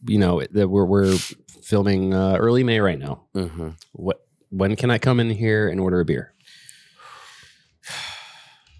[0.05, 1.17] you know that we're we're
[1.63, 3.23] filming uh, early May right now.
[3.35, 3.75] Mhm.
[3.93, 6.33] What when can I come in here and order a beer?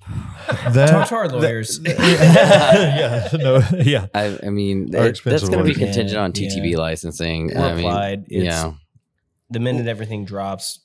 [0.71, 1.79] That, Talk to our lawyers.
[1.85, 4.07] yeah, no, yeah.
[4.13, 6.77] I, I mean, it- that's going to be contingent on TTB yeah.
[6.77, 7.47] licensing.
[7.53, 8.25] We're I mean, applied.
[8.29, 8.73] It's, yeah.
[9.49, 10.79] The minute everything drops,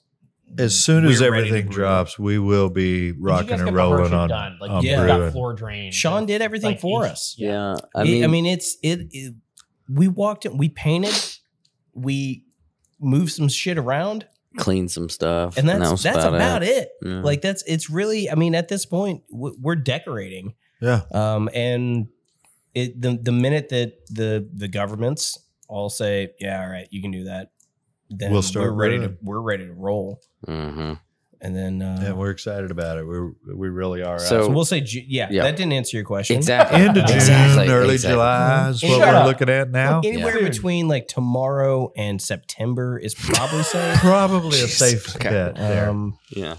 [0.58, 4.28] As soon as We're ready to everything drops, we will be rocking and rolling on,
[4.28, 4.58] done?
[4.60, 5.06] Like on you Yeah.
[5.06, 5.92] got floor drain.
[5.92, 7.34] Sean did everything Like for each- us.
[7.38, 7.76] Yeah.
[7.94, 9.34] I I mean, mean, I mean, it's it, it.
[9.88, 11.14] We walked in, we painted,
[11.92, 12.44] we
[13.00, 14.26] moved some shit around,
[14.56, 15.56] clean some stuff.
[15.56, 16.90] and that's that that's about, it.
[17.02, 17.20] Yeah.
[17.22, 18.30] Like that's it's really.
[18.30, 20.54] I mean, at this point, we're decorating.
[20.80, 21.02] Yeah.
[21.12, 22.08] Um, and
[22.74, 25.38] it the the minute that the the governments
[25.68, 27.52] all say, yeah, all right, you can do that,
[28.10, 30.20] then We'll start we're ready to we're ready to roll.
[30.46, 30.98] Mhm.
[31.44, 33.04] And then uh, Yeah, we're excited about it.
[33.06, 33.18] We
[33.52, 34.20] we really are.
[34.20, 35.42] So- so we'll say, Ju- yeah, Yeah.
[35.42, 36.36] that didn't answer your question.
[36.36, 36.80] Exactly.
[36.80, 38.14] end of June, Exactly, early exactly.
[38.14, 39.26] July is what Shut we're up.
[39.26, 40.00] looking at now.
[40.04, 40.48] Anywhere Yeah.
[40.48, 43.98] between like tomorrow and September is probably safe.
[44.00, 45.30] Probably a safe Okay.
[45.30, 45.90] bet there.
[45.90, 46.54] Um, Yeah.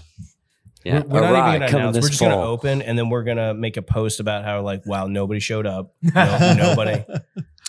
[0.84, 1.00] Yeah.
[1.00, 1.96] We're, we're not even gonna announce.
[2.02, 5.06] We're just gonna open, and then we're gonna make a post about how like, wow,
[5.06, 5.94] nobody showed up.
[6.14, 7.02] No, nobody.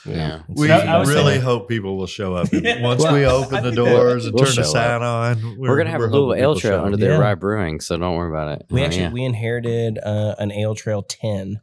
[0.05, 0.41] Yeah.
[0.47, 2.81] we I was really saying- hope people will show up Yeah.
[2.81, 5.55] once Well, we open the think that- doors and We'll turn the show sign on.
[5.57, 6.99] We're, gonna have a little ale trail show under up.
[6.99, 7.17] the Yeah.
[7.17, 8.65] Rye Brewing, so don't worry about it.
[8.69, 9.11] We Oh, actually yeah.
[9.11, 11.61] we inherited uh, an Ale Trail ten.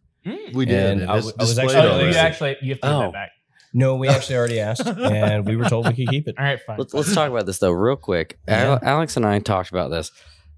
[0.54, 0.78] We did.
[0.92, 2.94] And and I it's w- I was actually- Oh, you actually you have to give
[2.94, 3.00] Oh.
[3.02, 3.30] that back.
[3.74, 6.34] No, we actually already asked, and we were told we could keep it.
[6.38, 6.76] All right, fine.
[6.78, 8.38] Let's, let's talk about this though, real quick.
[8.46, 10.10] Al- Alex and I talked about this.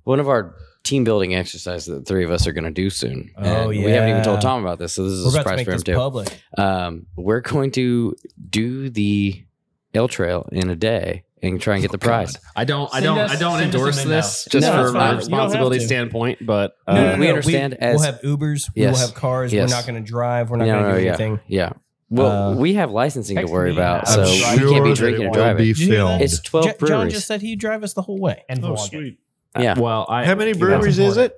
[0.03, 2.91] One of our team building exercise that the three of us are going to do
[2.91, 3.31] soon.
[3.37, 5.37] Oh, And We haven't even told Tom about this, so this is We're a about
[5.37, 5.95] to surprise make for him this too.
[5.95, 6.41] public.
[6.59, 8.15] Um, we're going to
[8.51, 9.43] do the
[9.95, 12.37] Ale Trail in a day and try and get the prize.
[12.57, 12.93] I don't.
[12.95, 13.19] I don't.
[13.19, 14.93] us- I don't endorse this just No, for that's a fine.
[14.93, 16.39] You don't have responsibility standpoint.
[16.47, 18.71] But uh, No, no, we understand We, as- will have Ubers.
[18.75, 19.53] Yes, we'll have cars.
[19.53, 19.71] Yes.
[19.71, 20.51] We're not going to drive.
[20.51, 21.09] We're not No, going to no, do yeah.
[21.11, 21.41] anything.
[21.47, 21.73] Yeah.
[22.11, 24.59] Well, Uh, we have licensing to worry me about, and so I'll we drive.
[24.71, 25.57] can't be that drinking it and driving.
[25.65, 26.21] Be Did you hear filmed.
[26.21, 26.25] that?
[26.25, 27.13] It's 12 Jo- John breweries.
[27.15, 28.43] just said he'd drive us the whole way.
[28.49, 28.91] and Oh, vlog it.
[28.91, 29.19] sweet.
[29.57, 29.79] Uh, yeah.
[29.79, 31.35] well, I How many that's breweries is it?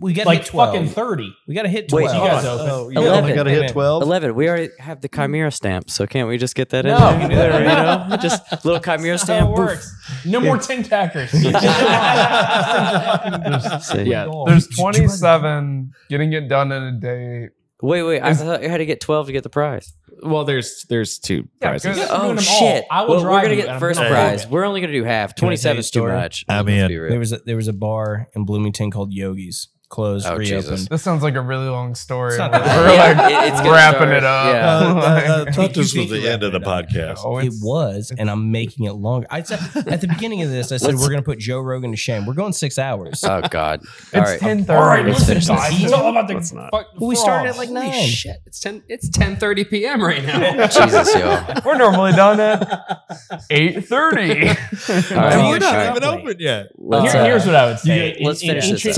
[0.00, 0.74] We got Like hit twelve.
[0.74, 1.34] fucking thirty.
[1.46, 2.14] we got to hit Wait, twelve.
[2.24, 2.66] you guys open.
[2.68, 3.24] Oh, You Eleven.
[3.24, 3.72] only got to hit man.
[3.72, 4.02] 12?
[4.02, 4.34] 11.
[4.34, 6.98] We already have the Chimera stamp, so can't we just get that in No.
[7.28, 7.52] there?
[7.52, 7.66] There, you
[8.08, 9.50] know, just little Chimera That's how stamp.
[9.50, 9.66] it boof.
[9.66, 10.24] works.
[10.26, 11.30] No more tin tackers.
[11.30, 11.50] See.
[11.50, 13.20] Yeah.
[14.46, 17.48] There's 27 getting it done in a day.
[17.82, 18.22] Wait, wait.
[18.22, 19.92] I thought you had to get 12 to get the prize.
[20.22, 21.96] Well, there's there's two prizes.
[21.96, 22.08] good.
[22.10, 22.84] Oh, shit.
[22.90, 24.42] I will well, we're going to you, get and I'm first gonna prize.
[24.44, 24.54] hold it.
[24.54, 25.34] We're only going to do half.
[25.34, 26.12] Can I tell you 27 a is too story?
[26.12, 26.44] much.
[26.48, 26.88] I'm Let's in.
[26.88, 27.10] be real.
[27.10, 30.62] There was a, there was a bar in Bloomington called Yogi's, closed, Oh, reopened.
[30.64, 30.88] Jesus.
[30.88, 32.30] This sounds like a really long story.
[32.30, 34.54] It's not We're that like it- it's wrapping start- it up.
[34.54, 34.76] yeah.
[34.78, 37.18] Uh, uh, I thought this was the end of the wrapped it up.
[37.18, 37.22] podcast.
[37.24, 39.26] Oh, It was, and I'm making it longer.
[39.30, 41.90] I said at the beginning of this, I said we're going to put Joe Rogan
[41.90, 42.24] to shame.
[42.26, 43.22] We're going six hours.
[43.22, 43.80] Oh, God.
[44.14, 44.40] All It's right.
[44.40, 45.04] ten All right.
[45.06, 45.82] Let's finish this.
[45.82, 46.70] It's all about the Let's not.
[46.70, 47.70] fuck- Well, we started at frogs.
[47.70, 48.08] like Holy nine.
[48.08, 48.36] shit!
[48.46, 48.82] It's ten.
[48.88, 50.02] It's ten thirty p.m.
[50.02, 50.66] right now.
[50.68, 51.44] Jesus, yo.
[51.64, 54.48] We're normally done at eight thirty.
[54.48, 55.48] All And right.
[55.50, 56.68] we're not even open yet.
[56.78, 58.16] Let's, Here- uh, here's what I would say.
[58.22, 58.94] let's in, finish in this ancient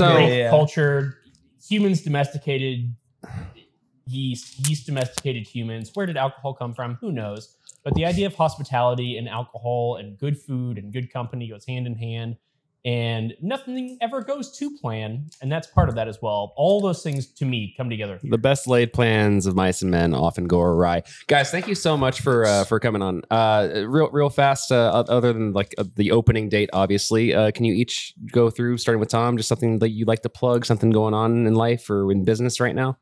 [1.67, 2.95] humans domesticated
[4.07, 4.67] yeast.
[4.67, 5.91] Yeast domesticated humans.
[5.93, 6.95] Where did alcohol come from?
[7.01, 7.57] Who knows?
[7.83, 11.85] But the idea of hospitality and alcohol and good food and good company goes hand
[11.87, 12.37] in hand.
[12.85, 16.53] And nothing ever goes to plan, and that's part of that as well.
[16.55, 18.19] All those things to me come together.
[18.21, 21.01] the best laid plans of mice and men often go awry.
[21.25, 23.23] Guys, thank you so much for uh, for coming on.
[23.31, 24.71] Uh, real real fast.
[24.71, 28.77] Uh, other than like uh, the opening date, obviously, uh, can you each go through
[28.77, 29.35] starting with Tom?
[29.35, 32.59] Just something that you'd like to plug, something going on in life or in business
[32.59, 32.97] right now.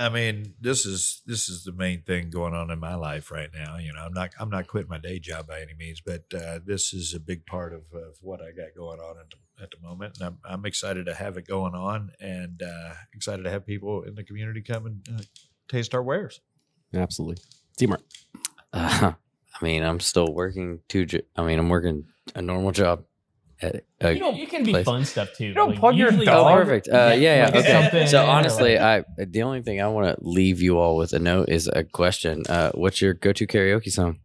[0.00, 3.50] I mean, this is this is the main thing going on in my life right
[3.52, 3.76] now.
[3.76, 6.60] You know, I'm not I'm not quitting my day job by any means, but uh,
[6.64, 9.70] this is a big part of, of what I got going on at the, at
[9.70, 13.50] the moment, and I'm I'm excited to have it going on, and uh, excited to
[13.50, 15.22] have people in the community come and uh,
[15.68, 16.40] taste our wares.
[16.94, 17.44] Absolutely.
[18.72, 19.12] Uh,
[19.60, 21.04] I mean, I'm still working two.
[21.04, 23.04] Jo- I mean, I'm working a normal job.
[23.62, 24.84] At a, You know, it can be place.
[24.84, 25.52] fun stuff too.
[25.52, 26.28] don't plug your dog.
[26.28, 26.88] Oh, perfect.
[26.88, 27.44] Uh, get, yeah, yeah.
[27.54, 28.06] like, Okay.
[28.06, 31.48] So honestly, I the only thing I want to leave you all with a note
[31.48, 32.42] is a question.
[32.48, 34.18] Uh, what's your go-to karaoke song?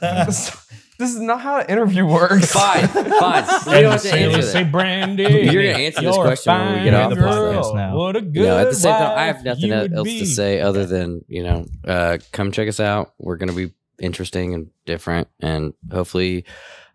[0.00, 0.50] this,
[0.98, 2.52] this is not how an interview works.
[2.52, 3.04] Fine, fine.
[3.04, 4.64] You don't have to say, answer say.
[4.64, 5.22] Brandy.
[5.22, 7.96] You're gonna answer this you're a question when we get fine off the podcast now.
[7.96, 10.26] What a good You know, at the same time, I have nothing else would to
[10.26, 13.14] say other than you know, uh, come check us out.
[13.18, 16.44] We're gonna be interesting and different, and hopefully,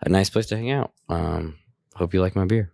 [0.01, 0.91] a nice place to hang out.
[1.09, 1.55] Um,
[2.01, 2.71] hope you like my beer.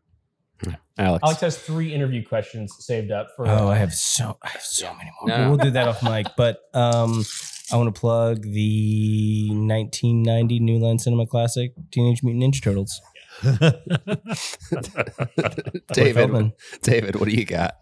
[0.98, 1.22] Alex.
[1.24, 3.48] Alex has three interview questions saved up for.
[3.48, 5.30] Oh, I have so I have so many more.
[5.30, 5.50] No.
[5.50, 6.26] We'll do that off mic.
[6.36, 7.24] But um,
[7.72, 13.00] I want to plug the 1990 New Line Cinema Classic, Teenage Mutant Ninja Turtles.
[15.94, 16.54] David.
[16.82, 17.78] David, what do you got?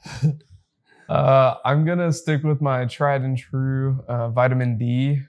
[1.07, 5.21] Uh, I'm gonna stick with my tried and true uh, vitamin D.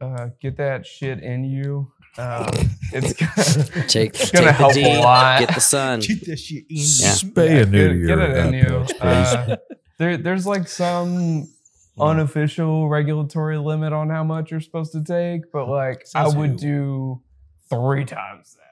[0.00, 1.92] Uh, get that shit in you.
[2.16, 2.48] Um,
[2.92, 5.40] it's gonna, Take, it's gonna take help the D, a lot.
[5.40, 6.00] get the sun.
[6.00, 6.76] that shit in.
[6.76, 7.14] Yeah.
[7.14, 8.86] Spay and neuter get, get it in you.
[9.00, 9.56] Uh,
[9.98, 11.48] there, there's like some
[11.98, 16.56] unofficial regulatory limit on how much you're supposed to take, but like I would who?
[16.56, 17.22] do
[17.68, 18.63] three times that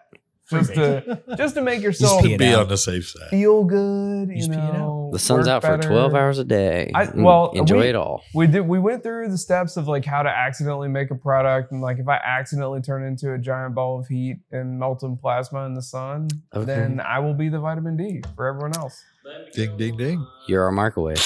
[0.53, 2.61] just to just to make yourself pee it Be out.
[2.63, 3.29] on the safe side.
[3.31, 4.29] feel good.
[4.29, 4.75] You Just pee it out.
[4.75, 5.89] know, The sun's work out for better.
[5.89, 6.91] 12 hours a day.
[6.95, 8.23] I- Mm, well, enjoy we- it all.
[8.35, 8.61] We did.
[8.63, 11.99] We went through the steps of like how to accidentally make a product, and like
[11.99, 15.83] if I accidentally turn into a giant ball of heat and molten plasma in the
[15.83, 16.65] sun, Okay.
[16.65, 19.03] then I will be the vitamin D for everyone else.
[19.55, 20.27] Ding, ding, ding.
[20.49, 21.19] You're our microwave.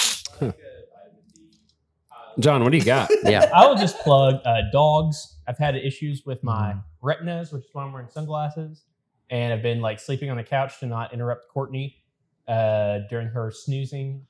[2.39, 3.09] John, what do you got?
[3.25, 3.51] Yeah.
[3.55, 5.37] I will just plug uh, dogs.
[5.49, 8.85] I've had issues with my retinas, which is why I'm wearing sunglasses,
[9.31, 12.03] and I've been like sleeping on the couch to not interrupt Courtney
[12.49, 14.27] uh, during her snoozing.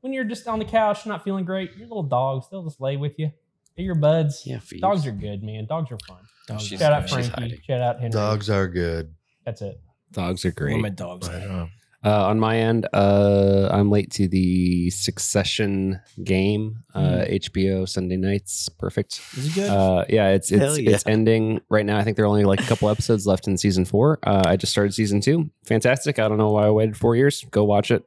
[0.00, 2.96] When you're just on the couch, not feeling great, your little dogs, they'll just lay
[2.96, 3.30] with you.
[3.76, 4.42] They're your buds.
[4.46, 4.80] Yeah, for you.
[4.80, 5.66] Dogs are good, man.
[5.66, 6.18] Dogs are fun.
[6.46, 7.60] Dogs She's- Shout out Frankie.
[7.66, 8.10] Shout out Henry.
[8.10, 9.14] Dogs are good.
[9.44, 9.80] That's it.
[10.12, 10.80] Dogs are Where great.
[10.80, 11.28] my dogs.
[11.28, 11.50] Right at?
[11.50, 11.70] on.
[12.04, 16.84] Uh, on my end, uh, I'm late to the Succession game.
[16.94, 19.20] Uh, HBO Sunday nights, perfect.
[19.36, 19.70] Is it good?
[19.70, 20.90] Uh, yeah, it's it's Hell yeah.
[20.90, 21.98] it's ending right now.
[21.98, 24.18] I think there are only like a couple episodes left in season four.
[24.22, 25.50] Uh, I just started season two.
[25.64, 26.18] Fantastic.
[26.18, 27.44] I don't know why I waited four years.
[27.50, 28.04] Go watch it.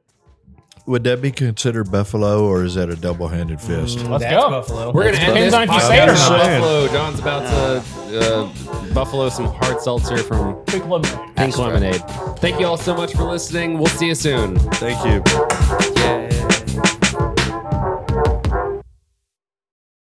[0.86, 3.98] Would that be considered buffalo, or is that a double-handed fist?
[4.04, 4.50] Let's That's go.
[4.50, 4.92] Buffalo.
[4.92, 6.60] We're gonna That's end Depends on if you say it or with not.
[6.60, 6.88] Buffalo.
[6.88, 11.34] John's about to uh, buffalo some hard seltzer from Quick lemon.
[11.36, 12.02] Pink Lemonade.
[12.38, 13.78] Thank you all so much for listening.
[13.78, 14.58] We'll see you soon.
[14.58, 15.89] Thank you.